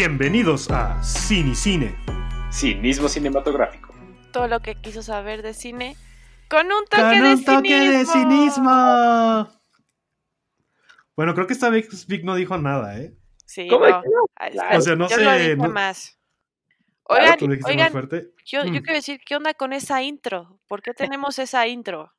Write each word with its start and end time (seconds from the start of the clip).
Bienvenidos 0.00 0.70
a 0.70 1.02
Cine 1.02 1.54
Cine. 1.54 1.94
Cinismo 2.50 3.06
cinematográfico. 3.06 3.94
Todo 4.32 4.48
lo 4.48 4.60
que 4.60 4.74
quiso 4.76 5.02
saber 5.02 5.42
de 5.42 5.52
cine 5.52 5.94
con 6.48 6.64
un 6.68 6.86
toque, 6.88 7.02
Con 7.02 7.20
de, 7.20 7.34
un 7.34 7.44
toque 7.44 7.74
de 7.90 8.06
cinismo. 8.06 9.46
Bueno, 11.14 11.34
creo 11.34 11.46
que 11.46 11.52
esta 11.52 11.68
vez 11.68 12.06
Vic 12.06 12.24
no 12.24 12.34
dijo 12.34 12.56
nada, 12.56 12.98
¿eh? 12.98 13.14
Sí, 13.44 13.68
¿Cómo 13.68 13.86
no. 13.86 14.02
Ah, 14.36 14.48
Claro. 14.48 14.78
O 14.78 14.80
sea, 14.80 14.96
no 14.96 15.06
yo 15.06 15.16
sé, 15.16 15.22
lo 15.22 15.32
dije 15.32 15.56
no- 15.56 15.68
más. 15.68 16.18
Claro, 17.04 17.36
Oigan, 17.36 17.58
más 17.60 17.70
oigan, 17.70 17.92
yo 18.46 18.64
Mm. 18.64 18.70
quiero 18.70 18.94
decir, 18.94 19.20
¿qué 19.26 19.36
onda 19.36 19.52
con 19.52 19.74
esa 19.74 20.02
intro? 20.02 20.58
¿Por 20.66 20.80
qué 20.80 20.94
tenemos 21.12 21.38
esa 21.38 21.66
intro? 21.66 22.10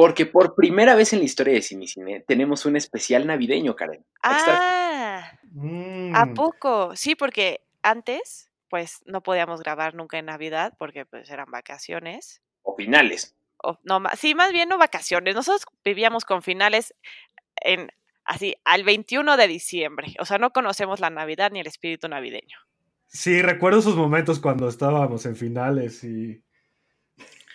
Porque 0.00 0.24
por 0.24 0.54
primera 0.54 0.94
vez 0.94 1.12
en 1.12 1.18
la 1.18 1.26
historia 1.26 1.52
de 1.52 1.60
Cinicine 1.60 2.20
tenemos 2.20 2.64
un 2.64 2.76
especial 2.76 3.26
navideño, 3.26 3.76
Karen. 3.76 4.02
Ah, 4.22 5.30
Mm. 5.52 6.14
¿a 6.14 6.32
poco? 6.34 6.96
Sí, 6.96 7.14
porque 7.14 7.60
antes, 7.82 8.50
pues, 8.70 9.02
no 9.04 9.22
podíamos 9.22 9.60
grabar 9.60 9.94
nunca 9.94 10.18
en 10.18 10.26
Navidad 10.26 10.74
porque, 10.78 11.04
pues, 11.04 11.28
eran 11.28 11.50
vacaciones. 11.50 12.40
O 12.62 12.74
finales. 12.76 13.36
O, 13.62 13.78
no, 13.82 14.02
sí, 14.16 14.34
más 14.34 14.52
bien 14.52 14.70
no 14.70 14.78
vacaciones. 14.78 15.34
Nosotros 15.34 15.66
vivíamos 15.84 16.24
con 16.24 16.42
finales 16.42 16.94
en 17.56 17.90
así 18.24 18.54
al 18.64 18.84
21 18.84 19.36
de 19.36 19.48
diciembre. 19.48 20.14
O 20.18 20.24
sea, 20.24 20.38
no 20.38 20.50
conocemos 20.50 21.00
la 21.00 21.10
Navidad 21.10 21.50
ni 21.50 21.60
el 21.60 21.66
espíritu 21.66 22.08
navideño. 22.08 22.56
Sí, 23.06 23.42
recuerdo 23.42 23.80
esos 23.80 23.96
momentos 23.96 24.40
cuando 24.40 24.66
estábamos 24.66 25.26
en 25.26 25.36
finales 25.36 26.04
y. 26.04 26.42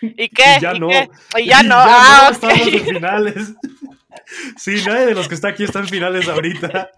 ¿Y 0.02 0.28
qué? 0.28 0.58
ya 0.60 0.74
¿Y 0.74 0.80
no. 0.80 0.88
qué? 0.88 1.08
Y 1.38 1.46
ya 1.46 1.62
no. 1.64 1.74
ah, 1.78 2.26
ok. 2.28 2.32
estábamos 2.34 2.66
en 2.68 2.80
finales. 2.84 3.54
Sí, 4.56 4.82
nadie 4.84 5.06
de 5.06 5.14
los 5.14 5.28
que 5.28 5.36
está 5.36 5.48
aquí 5.48 5.62
está 5.62 5.78
en 5.78 5.86
finales 5.88 6.26
ahorita. 6.26 6.90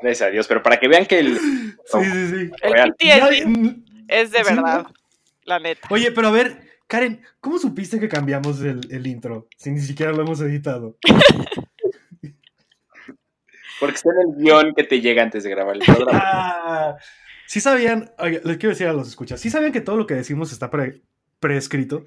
Gracias 0.00 0.26
a 0.28 0.30
Dios. 0.30 0.46
Pero 0.48 0.62
para 0.62 0.78
que 0.80 0.88
vean 0.88 1.04
que 1.04 1.18
el. 1.18 1.38
Sí, 1.38 2.02
sí, 2.02 2.28
sí. 2.28 2.50
El 2.62 2.72
Real. 2.72 2.94
PTSD 2.94 3.20
Nadie- 3.20 3.82
es 4.08 4.30
de 4.30 4.42
verdad, 4.42 4.82
¿no? 4.84 4.94
la 5.44 5.58
neta. 5.58 5.86
Oye, 5.90 6.12
pero 6.12 6.28
a 6.28 6.30
ver, 6.30 6.62
Karen, 6.86 7.20
¿cómo 7.40 7.58
supiste 7.58 8.00
que 8.00 8.08
cambiamos 8.08 8.60
el, 8.62 8.80
el 8.90 9.06
intro? 9.06 9.48
Si 9.58 9.70
ni 9.70 9.80
siquiera 9.80 10.12
lo 10.12 10.22
hemos 10.22 10.40
editado. 10.40 10.96
Porque 13.78 13.96
está 13.96 14.10
en 14.10 14.30
el 14.30 14.36
guion 14.42 14.74
que 14.74 14.84
te 14.84 15.00
llega 15.00 15.22
antes 15.22 15.44
de 15.44 15.50
grabar 15.50 15.76
el 15.76 15.82
programa. 15.82 16.20
Ah, 16.22 16.96
sí 17.46 17.60
sabían, 17.60 18.10
les 18.44 18.56
quiero 18.58 18.70
decir 18.70 18.86
a 18.86 18.92
los 18.92 19.08
escuchas, 19.08 19.40
sí 19.40 19.50
sabían 19.50 19.72
que 19.72 19.80
todo 19.80 19.96
lo 19.96 20.06
que 20.06 20.14
decimos 20.14 20.52
está 20.52 20.70
pre- 20.70 21.02
preescrito. 21.40 22.04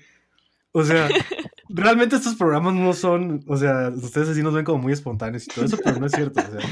O 0.72 0.84
sea, 0.84 1.08
realmente 1.70 2.16
estos 2.16 2.36
programas 2.36 2.73
no 2.76 2.94
son, 2.94 3.44
o 3.48 3.58
sea, 3.58 3.89
ustedes 3.94 4.30
así 4.30 4.42
nos 4.42 4.53
ven 4.53 4.66
como 4.66 4.81
muy 4.84 4.94
espontáneos 4.94 5.44
y 5.45 5.48
todo 5.48 5.66
eso, 5.66 5.78
pero 5.84 5.98
no 6.00 6.06
es 6.06 6.12
cierto. 6.14 6.39
O 6.42 6.59
sea, 6.59 6.70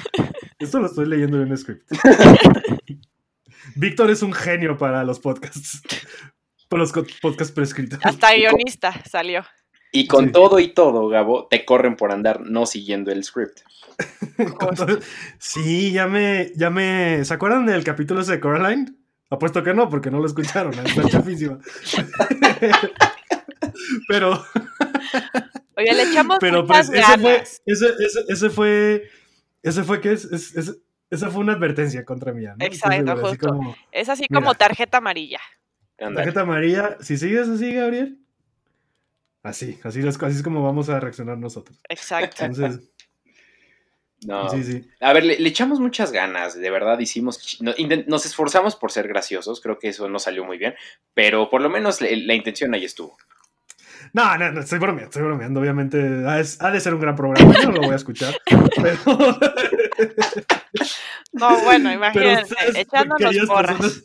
esto 0.60 0.80
lo 0.80 0.86
estoy 0.88 1.08
leyendo 1.08 1.42
en 1.42 1.50
un 1.52 1.58
script. 1.58 1.92
Víctor 3.76 4.10
es 4.10 4.22
un 4.24 4.34
genio 4.34 4.78
para 4.78 5.04
los 5.04 5.20
podcasts. 5.20 5.82
Para 6.70 6.82
los 6.84 6.92
podcasts 7.22 7.52
prescritos. 7.54 8.00
Hasta 8.04 8.34
guionista 8.34 8.94
salió. 9.10 9.44
Y 9.92 10.08
con 10.08 10.28
Sí. 10.28 10.32
todo 10.32 10.60
y 10.60 10.70
todo, 10.74 11.10
Gabo, 11.10 11.48
te 11.50 11.66
corren 11.66 11.96
por 11.98 12.12
andar 12.14 12.42
no 12.42 12.66
siguiendo 12.66 13.12
el 13.12 13.24
script. 13.26 13.60
Todo- 14.78 15.00
Sí, 15.38 15.92
ya 15.92 16.08
me, 16.08 16.52
ya 16.56 16.70
me. 16.70 17.24
¿Se 17.26 17.34
acuerdan 17.34 17.66
del 17.66 17.84
capítulo 17.84 18.22
ese 18.22 18.32
de 18.34 18.40
Coraline? 18.40 18.96
Apuesto 19.32 19.64
que 19.64 19.74
no, 19.74 19.90
porque 19.90 20.12
no 20.12 20.20
lo 20.20 20.28
escucharon, 20.28 20.74
está 20.74 21.04
chafísima. 21.10 21.58
Pero, 24.08 24.44
Oye, 25.78 25.94
le 25.94 26.04
echamos 26.04 26.38
pero 26.40 26.64
muchas 26.64 26.88
pues, 26.90 27.00
ese 27.00 27.18
fue, 27.20 27.32
ganas. 27.34 27.62
ese, 27.66 27.86
ese, 28.00 28.20
ese 28.28 28.50
fue, 28.50 29.10
ese 29.64 29.84
fue 29.84 30.02
que 30.02 30.12
es, 30.14 30.26
es- 30.26 30.56
es- 30.56 30.78
esa 31.10 31.30
fue 31.30 31.42
una 31.42 31.54
advertencia 31.54 32.06
contra 32.06 32.32
mía, 32.34 32.56
¿no? 32.58 32.66
Exacto, 32.66 32.96
Entonces, 32.96 33.26
así 33.26 33.38
justo. 33.38 33.48
como, 33.50 33.76
Es 33.92 34.10
así 34.10 34.26
Mira. 34.30 34.42
como 34.42 34.56
tarjeta 34.56 34.98
amarilla. 35.00 35.40
Tarjeta 35.98 36.42
amarilla, 36.42 36.98
si 37.02 37.18
sigues 37.18 37.48
así, 37.50 37.74
Gabriel, 37.74 38.18
así, 39.44 39.78
así 39.84 40.00
es, 40.00 40.22
así 40.24 40.38
es 40.38 40.44
como 40.44 40.64
vamos 40.64 40.90
a 40.90 41.00
reaccionar 41.00 41.38
nosotros. 41.38 41.78
Exacto. 41.90 42.46
Entonces, 42.46 42.90
No. 44.26 44.50
sí, 44.50 44.64
sí. 44.64 44.88
A 45.00 45.14
ver, 45.14 45.24
le, 45.26 45.40
le 45.40 45.50
echamos 45.50 45.80
muchas 45.80 46.12
ganas, 46.12 46.56
de 46.56 46.70
verdad 46.70 47.00
hicimos, 47.00 47.58
no- 47.62 47.74
nos 48.08 48.26
esforzamos 48.26 48.76
por 48.76 48.92
ser 48.92 49.08
graciosos, 49.08 49.62
creo 49.62 49.80
que 49.80 49.88
eso 49.90 50.08
no 50.10 50.20
salió 50.20 50.46
muy 50.46 50.58
bien, 50.60 50.76
pero 51.16 51.50
por 51.50 51.62
lo 51.62 51.70
menos 51.70 52.02
le- 52.02 52.16
la 52.18 52.36
intención 52.36 52.74
ahí 52.76 52.86
estuvo. 52.86 53.18
No, 54.14 54.38
no, 54.38 54.52
no, 54.52 54.60
estoy 54.62 54.78
bromeando, 54.80 55.10
estoy 55.10 55.24
bromeando. 55.24 55.60
Obviamente 55.60 55.98
ha 55.98 56.36
de, 56.38 56.48
ha 56.60 56.72
de 56.72 56.80
ser 56.80 56.94
un 56.94 57.00
gran 57.02 57.16
programa, 57.16 57.54
yo 57.62 57.70
no 57.70 57.78
lo 57.78 57.82
voy 57.84 57.94
a 57.94 57.96
escuchar. 57.96 58.36
Pero, 58.76 59.00
No, 61.34 61.60
bueno, 61.64 61.92
imagínense, 61.94 62.56
echándonos 62.76 63.36
porras. 63.48 64.04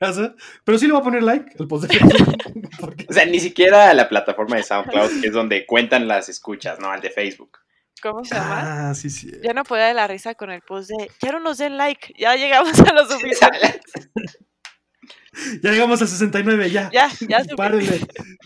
casa. 0.00 0.34
Pero 0.64 0.78
sí 0.78 0.86
le 0.86 0.92
voy 0.92 1.00
a 1.00 1.04
poner 1.04 1.22
like 1.22 1.52
al 1.58 1.66
post 1.68 1.84
de 1.90 1.98
Facebook. 1.98 2.36
porque- 2.80 3.06
O 3.08 3.12
sea, 3.12 3.24
ni 3.24 3.40
siquiera 3.40 3.90
a 3.90 3.94
la 3.94 4.08
plataforma 4.08 4.56
de 4.56 4.62
SoundCloud, 4.62 5.20
que 5.20 5.28
es 5.28 5.32
donde 5.32 5.66
cuentan 5.66 6.06
las 6.08 6.28
escuchas, 6.28 6.78
¿no? 6.80 6.90
Al 6.90 7.00
de 7.00 7.10
Facebook. 7.10 7.58
¿Cómo 8.02 8.24
se 8.24 8.34
llama? 8.34 8.90
Ah, 8.90 8.94
sí, 8.94 9.10
sí. 9.10 9.30
Ya 9.42 9.52
no 9.52 9.64
podía 9.64 9.86
de 9.86 9.94
la 9.94 10.06
risa 10.06 10.34
con 10.34 10.50
el 10.50 10.62
post 10.62 10.90
de 10.90 11.10
ya 11.22 11.32
no 11.32 11.40
nos 11.40 11.58
den 11.58 11.76
like, 11.76 12.14
ya 12.18 12.34
llegamos 12.36 12.78
a 12.80 12.92
lo 12.92 13.04
suficiente. 13.08 13.80
Ya 15.62 15.70
llegamos 15.70 16.02
a 16.02 16.06
69, 16.06 16.70
ya. 16.70 16.90
Ya, 16.92 17.08
ya. 17.28 17.44
Párenle, 17.56 18.00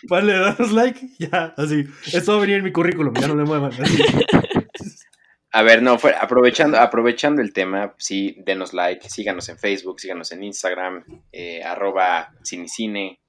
párenle, 0.09 0.39
danos 0.39 0.73
like. 0.73 1.01
Ya, 1.19 1.55
así. 1.57 1.85
Esto 2.13 2.33
va 2.33 2.39
a 2.39 2.41
venir 2.43 2.57
en 2.57 2.65
mi 2.65 2.73
currículum, 2.73 3.15
ya 3.15 3.29
no 3.29 3.35
le 3.35 3.45
muevan. 3.45 3.73
así. 3.73 4.03
A 5.53 5.63
ver, 5.63 5.83
no, 5.83 5.99
fue- 5.99 6.15
aprovechando, 6.15 6.79
aprovechando 6.79 7.41
el 7.41 7.53
tema, 7.55 7.95
sí, 7.99 8.37
denos 8.45 8.75
like, 8.75 9.09
síganos 9.09 9.49
en 9.49 9.59
Facebook, 9.59 10.01
síganos 10.01 10.33
en 10.33 10.43
Instagram, 10.45 11.05
eh, 11.31 11.63
arroba 11.63 12.35
cinicine, 12.45 13.21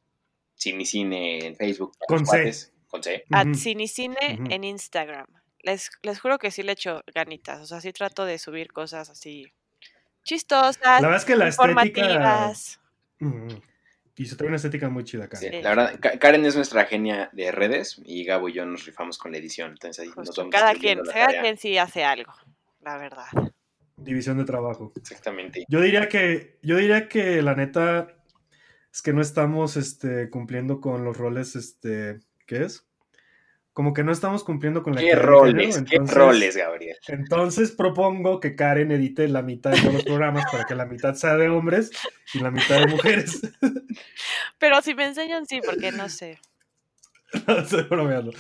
cinicine 0.55 1.45
en 1.47 1.55
Facebook. 1.55 1.94
Con 2.07 2.19
los 2.19 2.29
C. 2.29 2.35
cuates, 2.38 2.73
Con 2.88 3.03
C. 3.03 3.23
At. 3.31 3.53
Cinicine 3.55 4.16
en 4.50 4.63
Instagram. 4.63 5.28
Les, 5.63 5.90
les 6.03 6.19
juro 6.19 6.38
que 6.38 6.51
sí 6.51 6.62
le 6.62 6.74
echo 6.74 7.01
ganitas. 7.16 7.59
O 7.62 7.66
sea, 7.66 7.81
sí 7.81 7.91
trato 7.94 8.25
de 8.25 8.38
subir 8.38 8.72
cosas 8.72 9.09
así 9.09 9.51
chistosas, 10.24 10.78
La 10.81 11.01
verdad 11.01 11.18
es 11.18 11.25
que 11.25 11.35
la 11.35 11.47
estética. 11.50 11.69
informativas. 11.72 12.79
Mm, 13.19 13.47
Y 14.16 14.25
se 14.25 14.35
trae 14.35 14.47
una 14.47 14.57
estética 14.57 14.90
muy 14.90 15.03
chida 15.03 15.25
acá. 15.25 15.38
Sí. 15.38 15.50
La 15.62 15.69
verdad, 15.69 16.00
Ka- 16.00 16.19
Karen 16.19 16.46
es 16.46 16.56
nuestra 16.56 16.85
genia 16.85 17.29
de 17.34 17.52
redes 17.52 18.00
y 18.06 18.23
Gabo 18.25 18.47
y 18.50 18.53
yo 18.53 18.66
nos 18.66 18.85
rifamos 18.85 19.18
con 19.18 19.31
la 19.31 19.40
edición. 19.40 19.72
Entonces 19.72 20.03
ahí 20.03 20.12
nos 20.16 20.35
vamos 20.35 20.52
cada 20.52 20.73
quien, 20.75 21.00
cada 21.00 21.25
tarea. 21.28 21.41
quien 21.41 21.57
sí 21.57 21.78
hace 21.78 22.03
algo, 22.03 22.31
la 22.81 22.97
verdad. 22.97 23.25
División 23.97 24.38
de 24.38 24.46
trabajo. 24.46 24.91
Exactamente. 24.96 25.66
Yo 25.68 25.81
diría 25.81 26.07
que, 26.09 26.57
yo 26.62 26.78
diría 26.78 27.07
que 27.09 27.41
la 27.41 27.56
neta 27.56 28.13
es 28.91 29.02
que 29.02 29.13
no 29.13 29.22
estamos 29.22 29.78
este, 29.78 30.29
cumpliendo 30.29 30.79
con 30.79 31.03
los 31.06 31.18
roles, 31.18 31.56
este, 31.56 32.19
¿qué 32.46 32.63
es? 32.63 32.85
Como 33.73 33.94
que 33.94 34.03
no 34.03 34.11
estamos 34.11 34.44
cumpliendo 34.44 34.84
con 34.84 34.94
la 34.94 35.01
¿Qué 35.01 35.16
roles? 35.16 35.75
género, 35.75 36.06
¿Qué 36.06 36.11
roles, 36.13 36.56
Gabriel? 36.56 36.95
Entonces 37.07 37.72
propongo 37.72 38.39
que 38.39 38.56
Karen 38.56 38.91
edite 38.91 39.28
la 39.28 39.41
mitad 39.41 39.72
de 39.72 39.79
todos 39.81 39.94
los 39.95 40.03
programas 40.03 40.45
para 40.51 40.66
que 40.66 40.75
la 40.75 40.85
mitad 40.85 41.16
sea 41.16 41.35
de 41.38 41.50
hombres 41.50 41.89
y 42.35 42.39
la 42.39 42.51
mitad 42.51 42.79
de 42.79 42.88
mujeres. 42.88 43.41
Pero 44.59 44.81
si 44.84 44.94
me 44.94 45.06
enseñan, 45.06 45.47
sí, 45.47 45.59
porque 45.66 45.91
no 45.91 46.07
sé. 46.09 46.39
No, 47.47 47.57
Estoy 47.57 47.81
bromeando. 47.89 48.31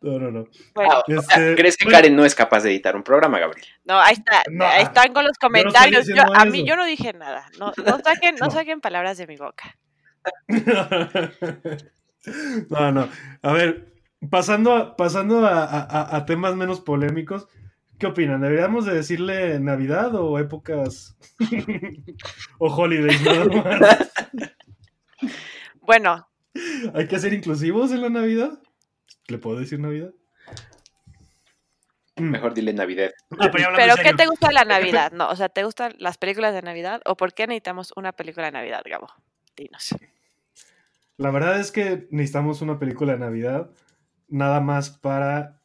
No, 0.00 0.18
no, 0.18 0.30
no. 0.30 0.46
Bueno, 0.74 0.92
Ah, 0.94 1.02
o 1.06 1.20
sea, 1.22 1.36
Este, 1.36 1.54
¿Crees 1.56 1.76
que 1.76 1.84
bueno. 1.84 1.98
Karen 1.98 2.16
no 2.16 2.24
es 2.24 2.34
capaz 2.34 2.62
de 2.62 2.70
editar 2.70 2.96
un 2.96 3.02
programa, 3.02 3.38
Gabriel? 3.38 3.66
no, 3.84 4.00
ahí 4.00 4.14
está, 4.14 4.42
No, 4.50 4.64
ahí 4.66 4.84
están 4.84 5.12
con 5.12 5.24
los 5.24 5.36
yo 5.38 5.48
no 5.50 5.58
estoy 5.58 5.72
comentarios. 5.72 6.06
Yo 6.06 6.22
a 6.34 6.44
mí, 6.46 6.64
yo 6.66 6.76
no 6.76 6.86
dije 6.86 7.12
nada. 7.12 7.44
No, 7.58 7.74
no 7.84 7.98
saquen, 8.02 8.36
no 8.36 8.46
No. 8.46 8.50
saquen 8.50 8.80
palabras 8.80 9.18
de 9.18 9.26
mi 9.26 9.36
boca. 9.36 9.76
No, 12.70 12.92
no. 12.92 13.08
A 13.42 13.52
ver, 13.52 13.86
pasando 14.30 14.74
a, 14.74 14.96
pasando 14.96 15.46
a, 15.46 15.64
a- 15.64 16.16
a 16.16 16.26
temas 16.26 16.56
menos 16.56 16.80
polémicos, 16.80 17.48
¿qué 17.98 18.06
opinan? 18.06 18.40
¿Deberíamos 18.40 18.84
de 18.86 18.94
decirle 18.94 19.58
Navidad 19.60 20.14
o 20.14 20.38
épocas 20.38 21.16
o 22.58 22.74
holidays 22.74 23.22
más? 23.22 24.10
Bueno, 25.82 26.28
¿Hay 26.94 27.06
que 27.06 27.18
ser 27.18 27.32
inclusivos 27.32 27.92
en 27.92 28.02
la 28.02 28.08
Navidad? 28.10 28.58
¿Le 29.28 29.38
puedo 29.38 29.58
decir 29.60 29.78
Navidad? 29.78 30.10
Mm. 32.16 32.30
Mejor 32.30 32.52
dile 32.54 32.72
Navidad. 32.72 33.10
Ah, 33.38 33.48
pero 33.52 33.68
pero 33.76 33.94
¿qué 33.96 34.12
te 34.12 34.26
gusta 34.26 34.50
la 34.50 34.64
Navidad? 34.64 35.12
No, 35.12 35.28
o 35.28 35.36
sea, 35.36 35.48
¿te 35.48 35.62
gustan 35.64 35.94
las 35.98 36.18
películas 36.18 36.52
de 36.54 36.62
Navidad? 36.62 37.00
¿O 37.04 37.16
por 37.16 37.32
qué 37.32 37.46
necesitamos 37.46 37.92
una 37.96 38.12
película 38.12 38.46
de 38.46 38.52
Navidad, 38.52 38.82
Gabo? 38.84 39.08
Dinos. 39.56 39.94
La 41.16 41.30
verdad 41.30 41.60
es 41.60 41.70
que 41.70 42.08
necesitamos 42.10 42.60
una 42.60 42.78
película 42.78 43.12
de 43.12 43.18
Navidad 43.20 43.70
nada 44.28 44.60
más 44.60 44.90
para 44.90 45.60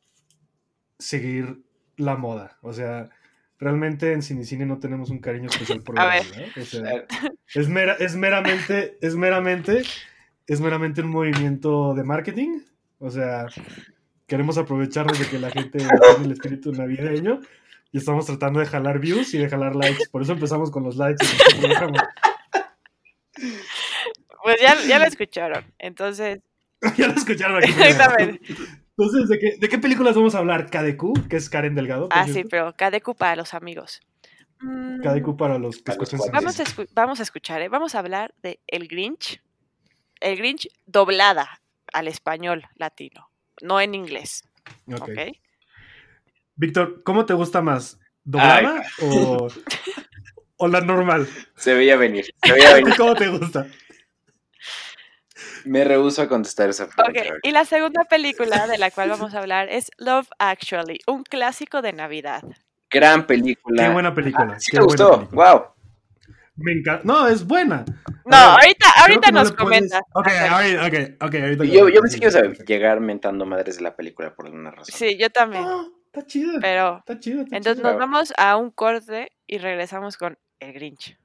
seguir 0.99 1.63
la 1.97 2.15
moda. 2.15 2.57
O 2.61 2.73
sea, 2.73 3.09
realmente 3.59 4.13
en 4.13 4.21
Cinicine 4.21 4.65
no 4.65 4.79
tenemos 4.79 5.09
un 5.09 5.19
cariño 5.19 5.49
especial 5.49 5.81
por 5.81 5.95
la 5.97 6.03
A 6.03 6.07
ver. 6.15 6.25
Navidad. 6.31 6.47
O 6.57 6.65
sea, 6.65 7.05
es, 7.55 7.69
mera- 7.69 7.97
es 7.99 8.15
meramente, 8.15 8.97
es 9.01 9.15
meramente, 9.15 9.83
es 10.47 10.59
meramente 10.61 11.01
un 11.01 11.09
movimiento 11.09 11.93
de 11.93 12.03
marketing. 12.03 12.59
O 12.99 13.09
sea, 13.09 13.47
queremos 14.27 14.57
aprovecharnos 14.57 15.19
de 15.19 15.27
que 15.27 15.39
la 15.39 15.51
gente 15.51 15.77
tiene 15.79 16.25
el 16.25 16.31
espíritu 16.31 16.71
navideño 16.71 17.41
y 17.91 17.97
estamos 17.97 18.25
tratando 18.25 18.59
de 18.59 18.65
jalar 18.65 18.99
views 18.99 19.33
y 19.33 19.37
de 19.39 19.49
jalar 19.49 19.75
likes. 19.75 20.05
Por 20.11 20.21
eso 20.21 20.31
empezamos 20.33 20.71
con 20.71 20.83
los 20.83 20.95
likes. 20.95 21.25
en 21.57 21.71
este. 21.71 21.85
Pues 24.43 24.57
ya, 24.61 24.75
ya 24.87 24.99
lo 24.99 25.05
escucharon. 25.05 25.63
Entonces, 25.79 26.39
ya 26.97 27.07
lo 27.07 27.13
escucharon 27.13 27.57
aquí. 27.57 27.71
Exactamente. 27.71 28.41
Entonces, 28.97 29.27
¿de 29.29 29.39
qué, 29.39 29.57
¿de 29.59 29.69
qué 29.69 29.77
películas 29.79 30.15
vamos 30.15 30.35
a 30.35 30.39
hablar? 30.39 30.69
KDQ, 30.69 31.27
que 31.27 31.37
es 31.37 31.49
Karen 31.49 31.73
Delgado. 31.75 32.09
ah, 32.11 32.27
sí, 32.27 32.43
pero 32.43 32.73
KDQ 32.73 33.15
para 33.17 33.35
los 33.35 33.53
amigos. 33.53 34.01
Mm, 34.59 35.01
KDQ 35.01 35.35
para 35.37 35.57
los 35.57 35.79
que 35.81 35.91
escuchan. 35.91 36.19
Vamos 36.31 36.59
a, 36.59 36.63
escu- 36.63 36.87
vamos 36.93 37.19
a 37.19 37.23
escuchar, 37.23 37.61
¿eh? 37.61 37.69
vamos 37.69 37.95
a 37.95 37.99
hablar 37.99 38.33
de 38.43 38.59
El 38.67 38.87
Grinch. 38.87 39.41
El 40.19 40.37
Grinch 40.37 40.67
doblada 40.85 41.59
al 41.91 42.07
español 42.07 42.63
latino, 42.75 43.29
no 43.61 43.81
en 43.81 43.95
inglés. 43.95 44.43
Ok. 44.87 45.01
¿ok? 45.01 45.09
Víctor, 46.55 47.01
¿cómo 47.03 47.25
te 47.25 47.33
gusta 47.33 47.61
más? 47.61 47.99
¿Doblada 48.23 48.83
o, 49.01 49.47
o 50.57 50.67
la 50.67 50.81
normal? 50.81 51.27
Se 51.55 51.73
veía 51.73 51.97
venir. 51.97 52.33
Se 52.43 52.53
veía 52.53 52.73
venir. 52.75 52.93
¿Cómo 52.95 53.15
te 53.15 53.27
gusta? 53.27 53.67
Me 55.65 55.83
rehuso 55.83 56.21
a 56.21 56.27
contestar 56.27 56.69
esa 56.69 56.87
pregunta. 56.87 57.21
Ok, 57.21 57.39
y 57.43 57.51
la 57.51 57.65
segunda 57.65 58.03
película 58.05 58.67
de 58.67 58.77
la 58.77 58.91
cual 58.91 59.09
vamos 59.09 59.33
a 59.33 59.39
hablar 59.39 59.69
es 59.69 59.89
Love 59.97 60.27
Actually, 60.39 60.99
un 61.07 61.23
clásico 61.23 61.81
de 61.81 61.93
Navidad. 61.93 62.43
Gran 62.89 63.25
película. 63.25 63.83
Qué 63.87 63.89
buena 63.93 64.13
película. 64.13 64.53
Ah, 64.55 64.59
sí 64.59 64.71
qué 64.71 64.77
te 64.77 64.83
buena 64.83 65.03
gustó. 65.05 65.17
película. 65.19 65.51
Wow. 65.53 65.63
Me 66.55 66.71
encanta. 66.73 67.01
No, 67.03 67.27
es 67.27 67.45
buena. 67.47 67.83
No, 68.25 68.37
ver, 68.37 68.39
ahorita, 68.39 68.85
ahorita 69.01 69.27
que 69.27 69.31
no 69.31 69.39
nos 69.39 69.49
le 69.49 69.55
puedes- 69.57 69.67
comentas. 69.91 70.01
Ok, 70.13 70.27
ahorita, 70.27 70.85
ok, 70.85 71.27
ok, 71.27 71.35
ahorita. 71.41 71.63
Yo, 71.65 71.89
yo 71.89 72.01
pensé 72.01 72.19
que 72.19 72.25
ibas 72.25 72.35
a 72.35 72.41
llegar 72.63 72.99
mentando 72.99 73.45
madres 73.47 73.77
de 73.77 73.81
la 73.81 73.95
película 73.95 74.35
por 74.35 74.45
alguna 74.45 74.69
razón. 74.71 74.93
Sí, 74.95 75.17
yo 75.17 75.29
también. 75.31 75.63
No, 75.63 75.87
está 76.05 76.25
chida. 76.27 76.59
Pero 76.61 76.97
Está 76.99 77.13
está 77.13 77.57
entonces 77.57 77.83
nos 77.83 77.97
vamos 77.97 78.33
a 78.37 78.55
un 78.57 78.69
corte 78.69 79.31
y 79.47 79.57
regresamos 79.57 80.15
con 80.17 80.37
El 80.59 80.73
Grinch. 80.73 81.17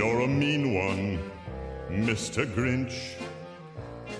You're 0.00 0.20
a 0.20 0.26
mean 0.26 0.72
one, 0.72 1.18
Mr. 1.90 2.46
Grinch. 2.46 3.20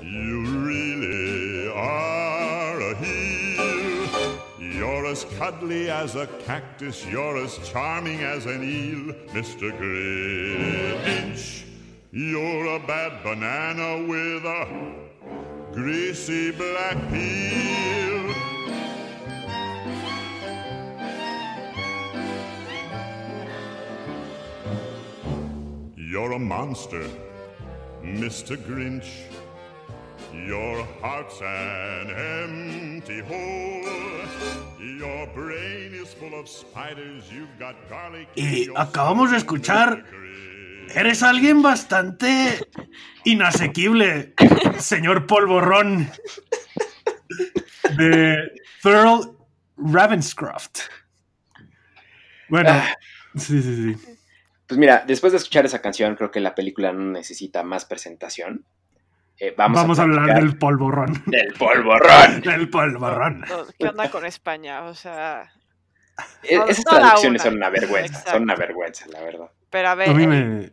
You 0.02 0.44
really 0.68 1.72
are 1.72 2.80
a 2.82 2.94
heel. 2.96 4.42
You're 4.58 5.06
as 5.06 5.24
cuddly 5.38 5.88
as 5.88 6.16
a 6.16 6.26
cactus, 6.44 7.06
you're 7.06 7.38
as 7.38 7.56
charming 7.66 8.20
as 8.20 8.44
an 8.44 8.62
eel, 8.62 9.14
Mr. 9.32 9.72
Grinch. 9.80 11.64
You're 12.12 12.76
a 12.76 12.86
bad 12.86 13.22
banana 13.22 14.06
with 14.06 14.44
a 14.44 15.72
greasy 15.72 16.50
black 16.50 16.98
peel. 17.10 17.99
You're 26.20 26.32
a 26.34 26.38
monster, 26.38 27.08
Mr. 28.04 28.54
Grinch. 28.58 29.08
Your 30.46 30.84
heart's 31.00 31.40
an 31.40 32.10
empty 32.44 33.20
hole. 33.20 33.88
Your 34.78 35.26
brain 35.28 35.94
is 35.94 36.12
full 36.12 36.38
of 36.38 36.46
spiders. 36.46 37.24
You've 37.32 37.58
got 37.58 37.74
garlic. 37.88 38.28
in 38.36 38.44
Y 38.44 38.68
acabamos 38.76 39.30
de 39.30 39.38
escuchar-. 39.38 40.04
Eres 40.94 41.22
alguien 41.22 41.62
bastante 41.62 42.66
inasequible, 43.24 44.34
señor 44.78 45.26
polvorrón. 45.26 46.06
De 47.96 48.36
Thurl 48.82 49.38
Ravenscroft. 49.78 50.80
Bueno, 52.50 52.68
Ah. 52.72 52.94
sí, 53.36 53.62
sí, 53.62 53.94
sí. 53.96 54.16
Pues 54.70 54.78
mira, 54.78 55.02
después 55.04 55.32
de 55.32 55.38
escuchar 55.38 55.66
esa 55.66 55.82
canción, 55.82 56.14
creo 56.14 56.30
que 56.30 56.38
la 56.38 56.54
película 56.54 56.92
no 56.92 57.10
necesita 57.10 57.64
más 57.64 57.84
presentación. 57.84 58.64
Eh, 59.36 59.52
vamos, 59.56 59.80
Vamos, 59.80 59.98
a, 59.98 60.02
hablar 60.02 60.36
del 60.40 60.56
polvorrón. 60.58 61.24
del 61.26 61.54
polvorrón. 61.54 62.40
Del 62.44 62.70
polvorrón. 62.70 63.40
No, 63.48 63.64
¿Qué 63.76 63.88
onda 63.88 64.08
con 64.12 64.24
España? 64.24 64.84
O 64.84 64.94
sea, 64.94 65.50
E- 66.44 66.54
Esas 66.68 66.84
traducciones 66.84 67.42
una. 67.42 67.50
son 67.50 67.56
una 67.56 67.70
vergüenza, 67.70 68.06
Exacto. 68.18 68.30
son 68.30 68.42
una 68.44 68.54
vergüenza, 68.54 69.06
la 69.08 69.20
verdad. 69.22 69.50
pero 69.70 69.88
a 69.88 69.94
ver, 69.96 70.10
A 70.10 70.14
mí 70.14 70.22
el, 70.22 70.28
me. 70.28 70.72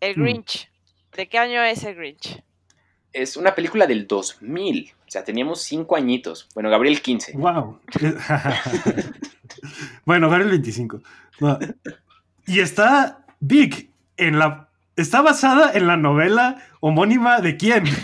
el 0.00 0.16
Mm. 0.16 0.22
Grinch. 0.22 0.70
¿De 1.14 1.28
qué 1.28 1.36
año 1.38 1.62
es 1.64 1.84
el 1.84 1.94
Grinch? 1.96 2.42
Es 3.12 3.36
una 3.36 3.54
película 3.54 3.86
del 3.86 4.06
2000, 4.06 4.90
o 5.06 5.10
sea, 5.10 5.22
teníamos 5.22 5.60
cinco 5.60 5.96
añitos. 5.96 6.48
Bueno, 6.54 6.70
Gabriel 6.70 7.02
15. 7.02 7.32
Wow. 7.36 7.78
bueno, 10.06 10.30
ver 10.30 10.40
el 10.42 10.48
25. 10.48 11.02
No. 11.40 11.58
Y 12.46 12.60
está 12.60 13.24
Vic 13.40 13.88
en 14.16 14.38
la. 14.38 14.68
Está 14.96 15.22
basada 15.22 15.72
en 15.72 15.86
la 15.86 15.96
novela 15.96 16.62
homónima 16.80 17.40
de 17.40 17.56
quién? 17.56 17.84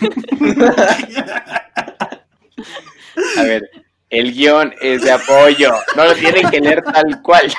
A 3.37 3.43
ver, 3.43 3.69
el 4.11 4.32
guion 4.32 4.75
es 4.81 5.02
de 5.02 5.12
apoyo, 5.12 5.73
no 5.96 6.05
lo 6.05 6.14
tienen 6.14 6.49
que 6.50 6.61
leer 6.61 6.82
tal 6.82 7.20
cual. 7.23 7.52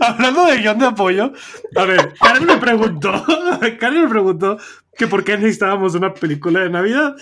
Hablando 0.00 0.46
de 0.46 0.58
guion 0.58 0.78
de 0.78 0.86
apoyo, 0.86 1.32
a 1.76 1.84
ver, 1.84 2.14
Karen 2.14 2.46
me 2.46 2.56
preguntó, 2.56 3.24
Karen 3.80 4.02
me 4.02 4.08
preguntó 4.08 4.58
que 4.96 5.06
por 5.06 5.24
qué 5.24 5.36
necesitábamos 5.36 5.94
una 5.94 6.14
película 6.14 6.60
de 6.60 6.70
Navidad. 6.70 7.16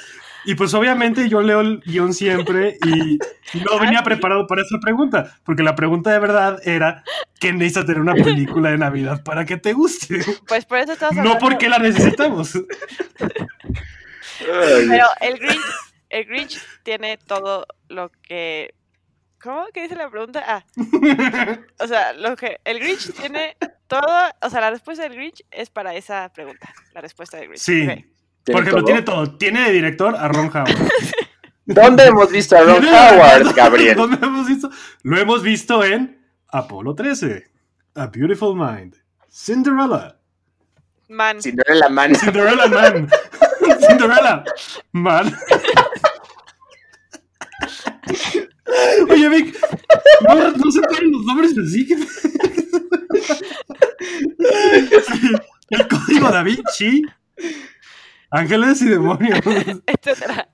Y 0.44 0.54
pues 0.56 0.74
obviamente 0.74 1.28
yo 1.28 1.40
leo 1.40 1.60
el 1.60 1.80
guion 1.80 2.12
siempre 2.14 2.76
y 2.84 3.18
no 3.64 3.78
venía 3.78 4.02
preparado 4.02 4.46
para 4.46 4.62
esa 4.62 4.78
pregunta, 4.80 5.36
porque 5.44 5.62
la 5.62 5.74
pregunta 5.76 6.10
de 6.10 6.18
verdad 6.18 6.58
era 6.64 7.04
¿qué 7.38 7.52
necesitas 7.52 7.86
tener 7.86 8.00
una 8.00 8.14
película 8.14 8.70
de 8.70 8.78
Navidad 8.78 9.22
para 9.22 9.44
que 9.44 9.56
te 9.56 9.72
guste? 9.72 10.20
Pues 10.48 10.64
por 10.64 10.78
eso 10.78 10.92
estamos 10.92 11.14
No 11.16 11.20
hablando. 11.22 11.40
porque 11.40 11.68
la 11.68 11.78
necesitamos. 11.78 12.52
Pero 14.38 15.06
el 15.20 15.38
Grinch, 15.38 15.60
el 16.10 16.24
Grinch 16.26 16.60
tiene 16.82 17.16
todo 17.18 17.66
lo 17.88 18.10
que. 18.10 18.74
¿Cómo? 19.40 19.66
¿Qué 19.74 19.82
dice 19.82 19.96
la 19.96 20.08
pregunta? 20.10 20.42
Ah, 20.46 20.64
o 21.80 21.86
sea, 21.86 22.12
lo 22.12 22.36
que. 22.36 22.58
El 22.64 22.78
Grinch 22.80 23.12
tiene 23.14 23.56
todo. 23.88 24.06
O 24.40 24.50
sea, 24.50 24.60
la 24.60 24.70
respuesta 24.70 25.02
del 25.04 25.14
Grinch 25.14 25.42
es 25.50 25.70
para 25.70 25.94
esa 25.94 26.28
pregunta. 26.32 26.72
La 26.94 27.00
respuesta 27.00 27.36
del 27.38 27.48
Grinch. 27.48 27.60
Sí. 27.60 28.11
¿Tiene 28.44 28.60
Por 28.60 28.62
ejemplo, 28.62 28.80
todo? 28.80 28.84
tiene 28.86 29.02
todo. 29.02 29.36
Tiene 29.36 29.62
de 29.66 29.72
director 29.72 30.16
a 30.16 30.28
Ron 30.28 30.46
Howard. 30.48 30.88
¿Dónde 31.64 32.06
hemos 32.06 32.30
visto 32.30 32.56
a 32.56 32.62
Ron 32.62 32.84
Howard, 32.84 33.54
Gabriel? 33.54 33.96
¿Dónde 33.96 34.18
hemos 34.24 34.46
visto? 34.48 34.70
Lo 35.02 35.18
hemos 35.18 35.42
visto 35.42 35.84
en 35.84 36.20
Apolo 36.48 36.94
13, 36.94 37.44
A 37.94 38.06
Beautiful 38.08 38.56
Mind, 38.56 38.96
Cinderella, 39.30 40.16
Man. 41.08 41.40
Cinderella 41.40 41.88
Man. 41.88 42.14
Cinderella 42.16 42.66
Man, 42.66 43.08
Cinderella 43.88 44.44
Man. 44.92 45.36
Oye, 49.10 49.28
Vic, 49.28 49.56
no, 50.28 50.50
no 50.50 50.70
se 50.72 50.80
ponen 50.80 51.12
los 51.12 51.22
nombres 51.24 51.52
así. 51.58 51.86
El 55.70 55.88
código 55.88 56.28
da 56.30 56.42
Vinci, 56.42 57.02
Ángeles 58.32 58.82
y 58.82 58.88
demonios. 58.88 59.38
etcétera. 59.86 60.48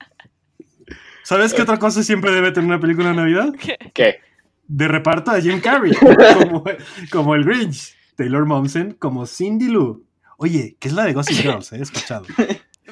¿Sabes 1.23 1.53
qué 1.53 1.61
otra 1.61 1.79
cosa 1.79 2.03
siempre 2.03 2.31
debe 2.31 2.51
tener 2.51 2.67
una 2.69 2.79
película 2.79 3.09
de 3.09 3.15
Navidad? 3.15 3.53
¿Qué? 3.93 4.21
de 4.69 4.87
reparto 4.87 5.31
a 5.31 5.41
Jim 5.41 5.59
Carrey 5.59 5.91
como, 5.93 6.63
como 7.11 7.35
el 7.35 7.43
Grinch, 7.43 7.95
Taylor 8.15 8.45
Momsen 8.45 8.91
como 8.93 9.25
Cindy 9.25 9.67
Lou. 9.67 10.05
Oye, 10.37 10.77
¿qué 10.79 10.87
es 10.87 10.93
la 10.93 11.05
de 11.05 11.13
Gossip 11.13 11.37
Girls? 11.37 11.73
eh? 11.73 11.77
He 11.77 11.81
escuchado. 11.81 12.25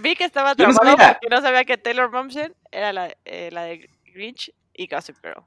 Vi 0.01 0.15
que 0.15 0.25
estaba 0.25 0.56
Yo 0.56 0.67
no 0.67 0.74
porque 0.74 1.29
no 1.29 1.41
sabía 1.41 1.63
que 1.65 1.77
Taylor 1.77 2.12
Momsen 2.12 2.53
era 2.72 2.91
la, 2.94 3.15
eh, 3.25 3.50
la 3.51 3.63
de 3.63 3.89
Grinch 4.13 4.51
y 4.74 4.88
Gossip 4.88 5.17
Girl. 5.22 5.44